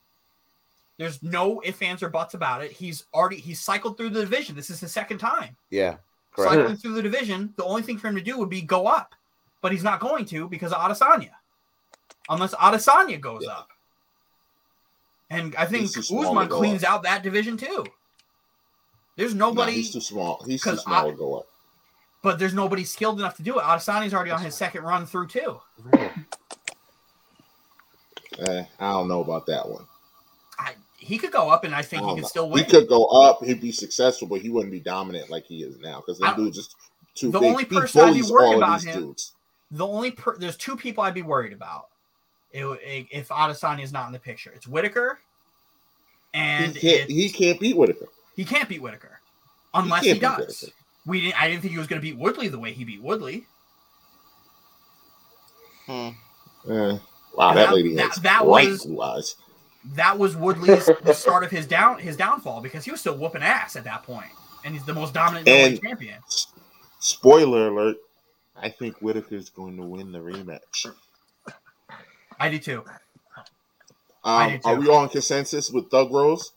[0.97, 2.73] There's no ifs, ands, or buts about it.
[2.73, 4.57] He's already he's cycled through the division.
[4.57, 5.57] This is his second time.
[5.71, 5.97] Yeah.
[6.33, 6.53] Correct.
[6.55, 9.15] cycling through the division, the only thing for him to do would be go up.
[9.61, 11.31] But he's not going to because of Adesanya.
[12.29, 13.53] Unless Adesanya goes Yeah.
[13.53, 13.69] up.
[15.31, 16.91] And I think He's too small to Usman cleans up.
[16.91, 17.85] out that division too.
[19.17, 20.43] There's No, nobody, he's too small.
[20.47, 21.47] He's too small I- to go up.
[22.29, 23.63] But there's nobody skilled enough to do it.
[23.63, 25.63] Adesanya's already on his second run through too.
[28.39, 29.87] Eh, I don't know about that one.
[30.59, 32.29] I, he could go up, and I I think he could know.
[32.29, 32.65] still win.
[32.65, 33.43] He could go up.
[33.43, 36.37] He'd be successful, but he wouldn't be dominant like he is now because I- that
[36.37, 36.77] dude's just
[37.15, 37.49] too the big.
[37.51, 39.33] only He person I'd be worried about him- dudes.
[39.71, 41.87] The only per, there's two people I'd be worried about.
[42.53, 44.53] it, it, if Adesanya is not in the picture.
[44.55, 45.19] It's Whittaker,
[46.35, 47.11] and he can't.
[47.11, 48.09] He can't beat Whittaker.
[48.37, 49.19] he can't beat Whittaker
[49.73, 50.71] unless he, beat does.
[51.09, 51.11] Whittaker.
[51.11, 51.43] We didn't.
[51.43, 53.47] I didn't think he was going to beat Woodley the way he beat Woodley.
[55.87, 56.09] Hmm.
[56.67, 56.99] Wow,
[57.37, 59.23] that, That- lady that- has that bright was- blue.
[59.95, 63.43] That was Woodley's the start of his down his downfall because he was still whooping
[63.43, 64.29] ass at that point,
[64.65, 66.19] and he's the most dominant And- champion.
[67.01, 67.97] Spoiler alert:
[68.57, 70.93] I think Whittaker's going to win the rematch.
[72.41, 72.85] I do too.
[74.25, 76.53] I Um, do are we all in consensus with Thug Rose?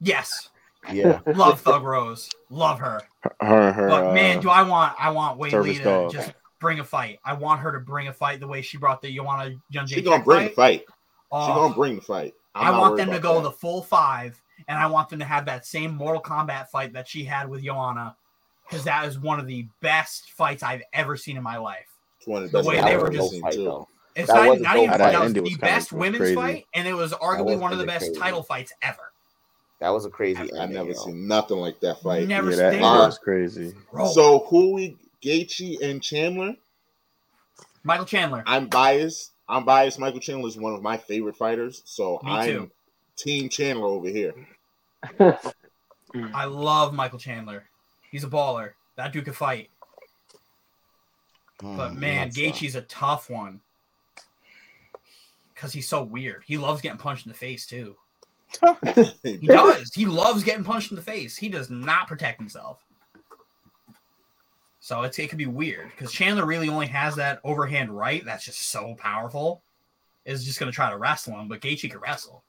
[0.00, 0.48] Yes,
[0.92, 1.20] Yeah.
[1.34, 3.00] love Thug Rose, love her.
[3.40, 3.88] Her, her.
[3.88, 6.12] But uh, man, do I want I want Weili service to dog.
[6.12, 7.18] just bring a fight.
[7.24, 10.04] I want her to bring a fight the way she brought the Joanna Young She's
[10.04, 10.80] gonna bring the fight.
[10.80, 10.86] She
[11.32, 12.34] Oh, gonna bring the fight.
[12.54, 13.42] I'm I want them to go that.
[13.42, 17.08] the full five, and I want them to have that same Mortal Kombat fight that
[17.08, 18.16] she had with Joanna,
[18.68, 21.88] because that is one of the best fights I've ever seen in my life.
[22.18, 23.40] It's one of the best way they were just.
[23.40, 23.56] Fight,
[24.16, 26.34] it's That not, not even that That was the best women's crazy.
[26.36, 28.20] fight, and it was arguably one of the best crazy.
[28.20, 29.12] title fights ever.
[29.84, 30.38] That was a crazy.
[30.40, 30.94] I ending, never yo.
[30.94, 32.26] seen nothing like that fight.
[32.26, 33.74] Never yeah, that, that Uh, was crazy.
[33.92, 36.56] Bro, So who we Gaethje and Chandler?
[37.82, 38.42] Michael Chandler.
[38.46, 39.32] I'm biased.
[39.46, 39.98] I'm biased.
[39.98, 42.70] Michael Chandler is one of my favorite fighters, so Me I'm too.
[43.16, 44.32] Team Chandler over here.
[46.32, 47.64] I love Michael Chandler.
[48.10, 48.70] He's a baller.
[48.96, 49.68] That dude could fight.
[51.58, 53.60] But Mm, man, that's, uh, Gaethje's a tough one.
[55.52, 56.42] Because he's so weird.
[56.46, 57.96] He loves getting punched in the face too.
[59.22, 59.92] He does.
[59.94, 61.36] He loves getting punched in the face.
[61.36, 62.84] He does not protect himself.
[64.80, 68.44] So it's, it could be weird because Chandler really only has that overhand right that's
[68.44, 69.62] just so powerful.
[70.26, 72.44] Is just going to try to wrestle him, but Gaethje can wrestle.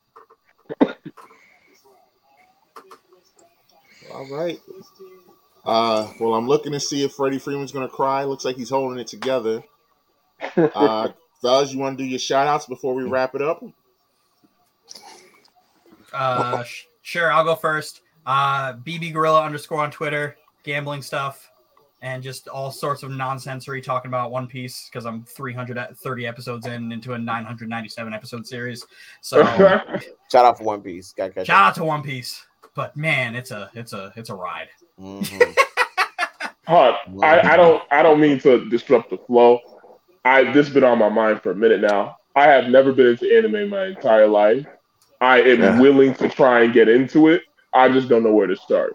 [4.14, 4.60] All right.
[5.66, 8.24] Uh, well, I'm looking to see if Freddie Freeman's gonna cry.
[8.24, 9.64] Looks like he's holding it together.
[10.58, 11.10] Uh,
[11.42, 13.64] fellas, you want to do your shout outs before we wrap it up?
[16.16, 18.02] Uh, sh- sure, I'll go first.
[18.26, 21.52] Uh, BB Gorilla underscore on Twitter, gambling stuff,
[22.02, 26.92] and just all sorts of nonsensory talking about One Piece because I'm 330 episodes in
[26.92, 28.86] into a 997 episode series.
[29.22, 29.44] So
[30.32, 31.14] Shout out for One Piece.
[31.14, 32.46] Got catch shout out to One Piece.
[32.76, 34.68] But man, it's a it's a it's a ride.
[35.00, 35.56] Mhm.
[36.68, 39.60] Huh, I, I don't I don't mean to disrupt the flow.
[40.24, 42.18] I this been on my mind for a minute now.
[42.36, 44.66] I have never been into anime my entire life.
[45.22, 45.80] I am Yeah.
[45.80, 47.44] willing to try and get into it.
[47.74, 48.94] I just don't know where to start.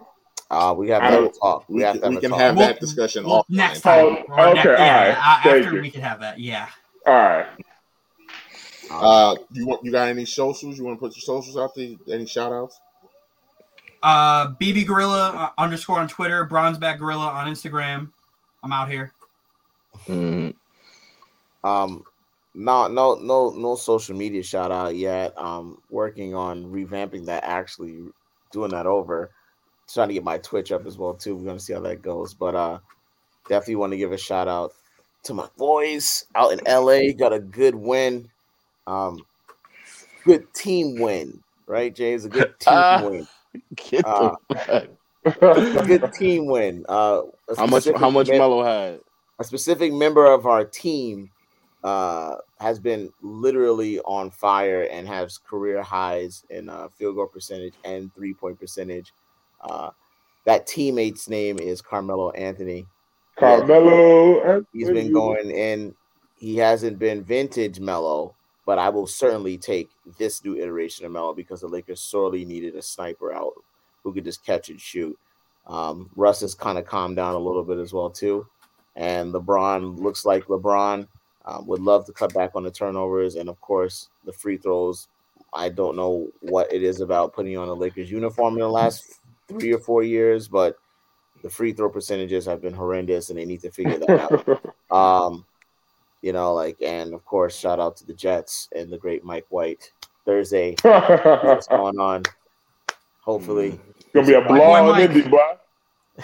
[0.49, 1.69] Uh, we have to have a don't- talk.
[1.69, 2.39] We, We, have can, to have we can talk.
[2.39, 4.17] have Well, that discussion Well, off next time.
[4.29, 5.09] Oh, Or okay, ne- yeah, alright.
[5.09, 5.81] a- Thank after you.
[5.81, 6.39] we can have that.
[6.39, 6.67] Yeah.
[7.07, 7.45] All right.
[8.91, 10.77] Uh, you want you got any socials?
[10.77, 11.95] You want to put your socials out there?
[12.13, 12.79] Any shout outs?
[14.03, 18.09] Uh, BB Gorilla uh, underscore on Twitter, Bronzeback Gorilla on Instagram.
[18.63, 19.13] I'm out here.
[20.07, 20.53] Mhm.
[21.63, 22.03] Um,
[22.53, 25.37] no, no, no, no social media shout out yet.
[25.37, 27.43] Um, working on revamping that.
[27.43, 28.03] Actually,
[28.51, 29.31] doing that over.
[29.91, 31.35] Trying to get my Twitch up as well too.
[31.35, 32.33] We're gonna see how that goes.
[32.33, 32.79] But uh,
[33.49, 34.73] definitely want to give a shout out
[35.23, 37.11] to my boys out in LA.
[37.17, 38.29] Got a good win.
[38.87, 39.19] Um,
[40.25, 42.25] good team win, right, James?
[42.25, 43.01] A good team Ah.
[43.03, 43.27] win.
[43.75, 44.35] Get Uh,
[45.85, 46.85] good team win.
[46.87, 47.23] Uh,
[47.57, 47.87] How much?
[47.97, 48.99] How much mem- Melo had?
[49.39, 51.29] a specific member of our team
[51.83, 57.73] uh, has been literally on fire and has career highs in uh, field goal percentage
[57.83, 59.13] and three point percentage.
[59.61, 59.89] Uh,
[60.45, 62.85] that teammate's name is Carmelo Anthony.
[63.37, 64.63] Carmelo.
[64.73, 65.95] He's been going in.
[66.37, 68.35] He hasn't been vintage Melo,
[68.65, 72.75] but I will certainly take this new iteration of Melo because the Lakers sorely needed
[72.75, 73.53] a sniper out
[74.03, 75.17] who could just catch and shoot.
[75.67, 78.47] Um, Russ has kind of calmed down a little bit as well too,
[78.95, 81.07] and LeBron looks like LeBron.
[81.45, 85.07] Um, would love to cut back on the turnovers and of course the free throws.
[85.53, 89.19] I don't know what it is about putting on a Lakers uniform in the last
[89.47, 90.77] three or four years, but
[91.41, 94.75] the free throw percentages have been horrendous, and they need to figure that out.
[94.91, 95.45] Um,
[96.21, 99.45] you know, like, and of course, shout out to the Jets and the great Mike
[99.49, 99.93] White.
[100.25, 102.23] Thursday, what's going on?
[103.21, 103.79] Hopefully,
[104.13, 105.09] Gonna be a White boy blog Mike.
[105.09, 105.39] Indy, boy.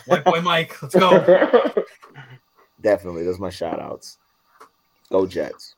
[0.05, 1.73] White boy Mike, let's go.
[2.81, 4.17] definitely, those are my shout outs.
[5.11, 5.75] Go Jets.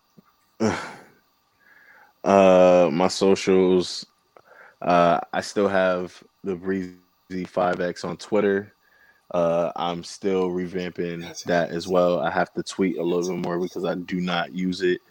[2.22, 4.06] Uh, my socials.
[4.82, 6.98] Uh, I still have the Breezy
[7.32, 8.74] 5X on Twitter.
[9.32, 12.20] Uh, I'm still revamping that as well.
[12.20, 15.02] I have to tweet a little bit more because I do not use it.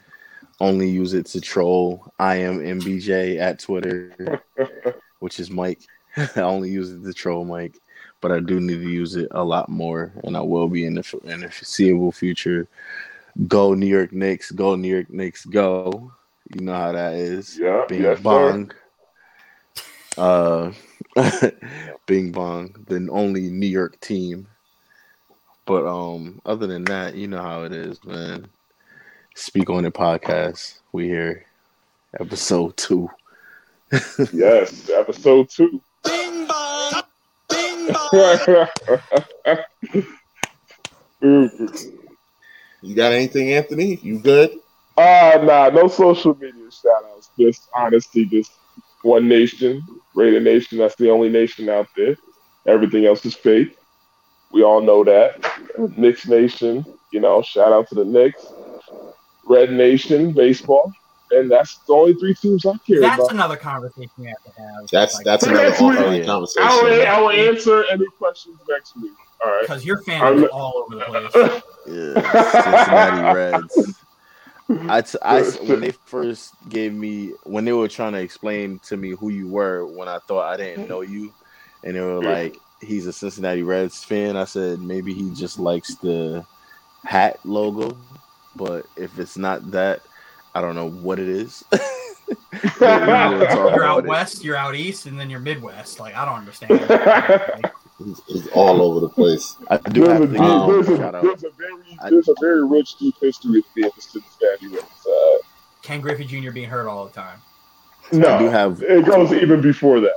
[0.61, 2.13] Only use it to troll.
[2.19, 4.43] I am MBJ at Twitter,
[5.21, 5.81] which is Mike.
[6.17, 7.79] I only use it to troll Mike,
[8.21, 10.95] but I do need to use it a lot more, and I will be in
[10.95, 12.69] the in the foreseeable future
[13.47, 16.13] Go New York Knicks, go New York Knicks, go.
[16.55, 17.59] You know how that is.
[17.59, 18.23] Yeah, Bing yes, sir.
[18.23, 18.73] bong.
[20.17, 20.73] Uh,
[22.07, 24.49] Bing bong, the only New York team.
[25.67, 28.49] But um, other than that, you know how it is, man.
[29.35, 30.81] Speak on it podcast.
[30.93, 31.45] We here,
[32.19, 33.11] episode two.
[34.33, 35.81] Yes, episode two.
[36.05, 37.03] Bing bong.
[37.49, 37.89] Bing
[41.21, 41.99] bong.
[42.83, 43.97] You got anything, Anthony?
[44.03, 44.51] You good?
[44.97, 47.31] Uh nah, no social media shout outs.
[47.39, 48.53] Just honestly, just
[49.03, 49.83] one nation,
[50.15, 50.79] Raider Nation.
[50.79, 52.17] That's the only nation out there.
[52.67, 53.77] Everything else is fake.
[54.53, 55.45] We all know that.
[55.97, 58.45] Knicks Nation, you know, shout out to the Knicks.
[59.45, 60.93] Red Nation, baseball.
[61.31, 63.33] And that's the only three teams I care That's about.
[63.33, 64.89] another conversation we have to have.
[64.91, 66.63] That's that's another next week- conversation.
[66.69, 69.13] I will, I will answer any questions next week.
[69.45, 69.61] All right.
[69.63, 71.63] because your fans I'm- are all over the place.
[71.87, 73.95] Yeah, Cincinnati Reds.
[74.91, 78.79] I, t- I s- when they first gave me when they were trying to explain
[78.81, 81.33] to me who you were when I thought I didn't know you,
[81.85, 85.95] and they were like, "He's a Cincinnati Reds fan." I said maybe he just likes
[85.97, 86.45] the
[87.05, 87.97] hat logo,
[88.57, 90.03] but if it's not that,
[90.59, 91.63] I don't know what it is.
[91.71, 94.09] But we will talk You're about out it.
[94.09, 96.01] west, you're out east, and then you're Midwest.
[96.01, 97.73] Like I don't understand.
[98.01, 99.57] It's he's all over the place.
[99.71, 101.23] I do There's a, have to deep, um, there's, a, shout out.
[101.25, 105.05] there's a very I- there's a very rich deep history with being the Cincinnati Reds.
[105.05, 105.39] Uh,
[105.83, 106.53] Ken Griffey Jr.
[106.53, 107.41] being hurt all the time.
[108.13, 110.15] no, I do have it goes even before that.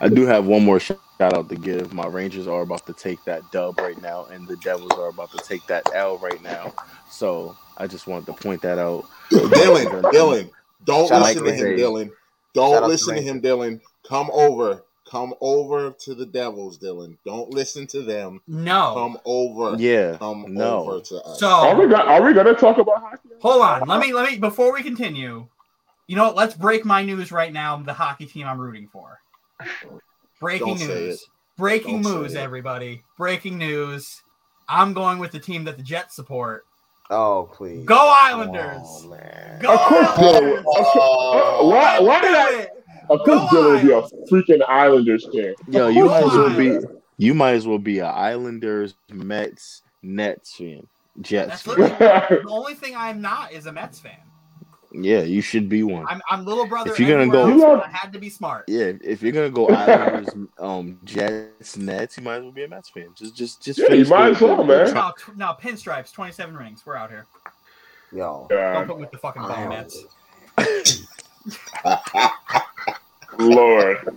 [0.00, 1.92] I do have one more shout out to give.
[1.92, 5.30] My Rangers are about to take that dub right now, and the Devils are about
[5.32, 6.72] to take that L right now.
[7.10, 9.04] So I just wanted to point that out.
[9.30, 10.50] Dylan, Dylan,
[10.84, 11.78] don't Shout listen to to him, Ray.
[11.78, 12.10] Dylan.
[12.54, 13.26] Don't out to listen to Ray.
[13.26, 13.80] him, Dylan.
[14.06, 14.84] Come over.
[15.08, 17.16] Come over to the Devils, Dylan.
[17.26, 18.40] Don't listen to them.
[18.46, 18.94] No.
[18.94, 19.76] Come over.
[19.78, 20.84] Yeah, Come no.
[20.88, 21.42] over to us.
[21.42, 23.28] Are we So gonna, are we gonna talk about hockey?
[23.40, 23.86] hold on.
[23.88, 25.46] Let me let me before we continue.
[26.06, 26.36] You know what?
[26.36, 27.76] Let's break my news right now.
[27.76, 29.18] The hockey team I'm rooting for.
[30.40, 31.26] Breaking Don't news.
[31.56, 33.02] Breaking Don't news, everybody.
[33.16, 34.22] Breaking news.
[34.68, 36.64] I'm going with the team that the Jets support.
[37.10, 37.84] Oh please.
[37.84, 38.80] Go Islanders.
[38.84, 39.58] Oh, man.
[39.60, 40.42] Go Of course, Islanders.
[40.42, 40.58] Dylan.
[40.58, 42.68] Of oh, why, why did I?
[43.10, 45.54] Of course, Go Dylan would be a freaking Islanders fan.
[45.68, 46.78] Yo, you might as well be
[47.18, 50.86] you might as well be a Islanders, Mets, Nets fan,
[51.20, 51.62] Jets.
[51.62, 51.98] That's fan.
[51.98, 54.16] the only thing I'm not is a Mets fan.
[54.94, 56.06] Yeah, you should be one.
[56.08, 56.92] I'm, I'm little brother.
[56.92, 58.64] If you're gonna go- else, but I had to be smart.
[58.68, 62.68] Yeah, if you're gonna go Islanders, um, Jets, Nets, you might as well be a
[62.68, 63.08] Mets fan.
[63.14, 63.78] Just, just, just.
[63.78, 64.92] Yeah, you might the- as well, man.
[64.94, 66.82] No, t- no, pinstripes, 27 rings.
[66.84, 67.26] We're out here.
[68.12, 68.46] Yo.
[68.50, 70.04] Don't God, put with the fucking bum Mets.
[73.38, 74.16] Lord.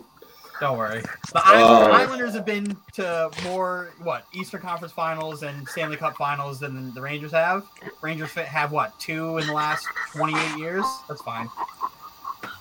[0.61, 1.01] Don't worry.
[1.33, 6.15] The Island- Uh, Islanders have been to more what Eastern Conference Finals and Stanley Cup
[6.15, 7.63] Finals than the Rangers have.
[8.01, 10.85] Rangers have what two in the last 28 years.
[11.09, 11.49] That's fine.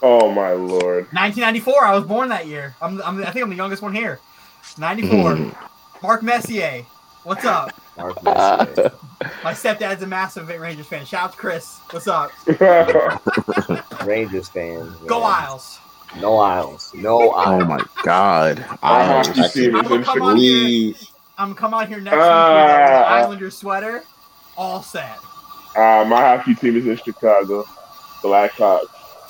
[0.02, 1.06] Oh my lord.
[1.12, 1.84] 1994.
[1.84, 2.74] I was born that year.
[2.82, 4.18] I'm, I'm I think I'm the youngest one here.
[4.76, 5.10] 94.
[5.34, 5.66] Mm-hmm.
[6.02, 6.84] Mark Messier.
[7.22, 7.72] What's up?
[7.96, 8.92] Mark Messier.
[9.44, 11.06] My stepdad's a massive Rangers fan.
[11.06, 11.78] Shout out to Chris.
[11.90, 12.30] What's up?
[14.04, 14.94] Rangers fans.
[15.06, 15.30] Go man.
[15.44, 15.78] Isles.
[16.20, 16.93] No Isles.
[16.95, 18.65] No Oh my God!
[18.82, 19.27] Our Isles.
[19.28, 20.35] hockey team I'm gonna in come Chicago.
[20.36, 20.95] here.
[21.36, 23.15] I'm gonna come out here next week with an Ah.
[23.16, 24.05] Islander sweater.
[24.57, 25.19] All set.
[25.77, 27.65] Uh, my hockey team is in Chicago.
[28.23, 28.86] Blackhawks.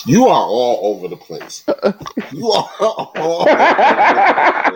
[0.06, 1.64] You are all over the place.
[2.32, 4.70] You are all over the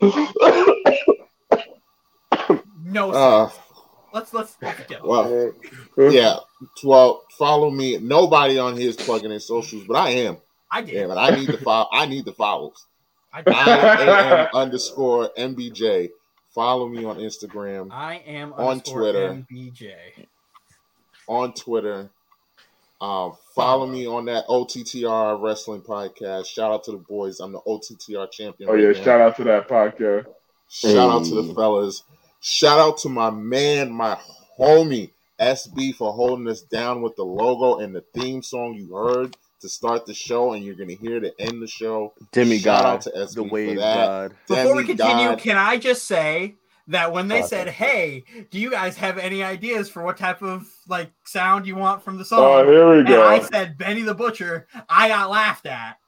[0.00, 0.28] place.
[2.84, 3.50] No, Uh,
[4.12, 4.96] let's let's let's go.
[5.96, 6.36] well, yeah.
[6.82, 7.98] Well, follow me.
[7.98, 10.38] Nobody on here is plugging in socials, but I am.
[10.70, 10.94] I did.
[10.94, 11.88] Yeah, but I need the follow.
[11.92, 12.86] I need the follows.
[13.32, 13.42] I.
[13.46, 16.10] I am underscore mbj.
[16.50, 19.44] Follow me on Instagram, I am On Twitter.
[19.50, 19.92] MBJ.
[21.28, 22.10] on Twitter.
[23.00, 26.46] Um, follow me on that OTTR wrestling podcast.
[26.46, 27.38] Shout out to the boys.
[27.38, 28.68] I'm the OTTR champion.
[28.68, 29.04] Oh right yeah, now.
[29.04, 30.26] shout out to that podcast.
[30.68, 32.02] Shout out to the fellas.
[32.40, 34.18] Shout out to my man, my
[34.58, 39.36] homie SB for holding us down with the logo and the theme song you heard
[39.60, 42.12] to start the show, and you're gonna hear to end the show.
[42.32, 44.06] Demi, shout out to SB the for wave that.
[44.06, 44.34] god.
[44.48, 45.38] Before we continue, Demigod.
[45.38, 46.56] can I just say
[46.88, 50.16] that when they Oh, said, thank "Hey, do you guys have any ideas for what
[50.16, 53.78] type of like sound you want from the Oh, song?" here we and I said
[53.78, 55.98] Benny the Butcher, I got laughed at,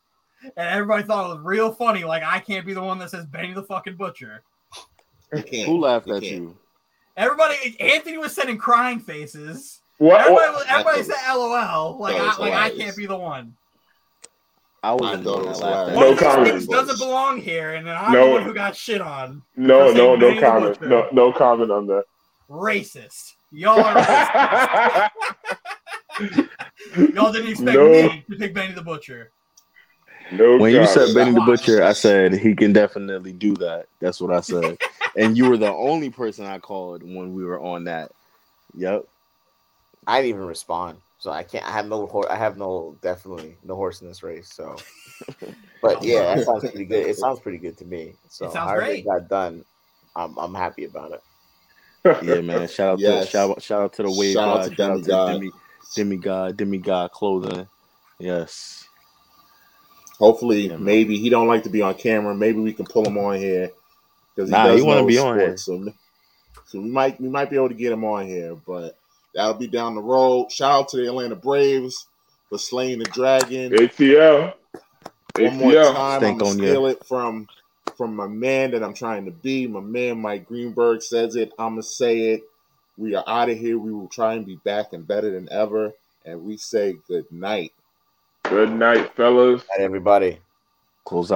[0.43, 2.05] and everybody thought it was real funny.
[2.05, 4.43] Like I can't be the one that says Benny the fucking Butcher.
[5.31, 6.35] Who laughed You at can't.
[6.35, 6.57] you?
[7.17, 9.82] Everybody, Anthony was sending crying faces.
[10.03, 10.21] What?
[10.21, 10.69] Everybody, what?
[10.69, 11.99] everybody said LOL.
[12.01, 13.55] Like, I, like I can't be the one.
[14.83, 16.21] I was I the thought one it was that laughed at hilarious.
[16.21, 16.71] No comment.
[16.71, 18.27] doesn't belong here, and then I'm No.
[18.27, 19.43] the one who got shit on.
[19.57, 20.81] No, no, no comment.
[20.81, 22.03] No, no comment on that.
[22.51, 23.35] Racist.
[23.53, 23.95] Y'all are
[27.15, 27.89] Y'all didn't expect No.
[27.89, 29.31] me to pick Benny the Butcher.
[30.33, 33.87] no When you said Benny the Butcher, I said he can definitely do that.
[34.01, 34.79] That's what I said.
[35.17, 38.11] and you were the only person I called when we were on that.
[38.75, 39.05] Yep.
[40.07, 41.65] I didn't even respond, so I can't.
[41.67, 42.07] I have no.
[42.07, 44.53] hor- I have no definitely no horse in this race.
[44.53, 44.77] So,
[45.83, 47.07] but yeah, that sounds pretty good.
[47.07, 48.15] It sounds pretty good to me.
[48.29, 49.05] So, It sounds great.
[49.05, 49.65] got done,
[50.17, 51.23] I'm I'm happy about it.
[52.25, 52.67] Yeah, man.
[52.67, 53.27] Shout out Yes.
[53.27, 54.71] to shout out, shout out to the wave Shout out god.
[54.71, 55.33] to Shout out to Demigod.
[55.35, 55.51] Demi,
[55.95, 57.69] demigod, demigod clothing.
[58.19, 58.89] Yes.
[60.19, 62.35] Hopefully, Yeah, maybe he don't like to be on camera.
[62.35, 63.71] Maybe we can pull him on here
[64.35, 65.57] because Nah, does he wanna know be on here.
[65.57, 65.93] So,
[66.67, 68.99] so we might we might be able to get him on here, but
[69.35, 70.51] that'll be down the road.
[70.51, 72.07] Shout out to the Atlanta Braves
[72.49, 73.73] for slaying the dragon.
[73.73, 74.55] ATL.
[75.39, 76.65] One more time, Stink I'm gonna on ya.
[76.69, 77.49] steal it from
[77.97, 79.67] from my man that I'm trying to be.
[79.67, 81.53] My man Mike Greenberg says it.
[81.59, 82.43] I'm gonna say it.
[82.99, 83.79] We are out of here.
[83.79, 85.93] We will try and be back and better than ever.
[86.25, 87.73] And we say good night.
[88.45, 89.63] Good night, fellas.
[89.63, 90.39] All right, everybody.
[91.05, 91.31] Close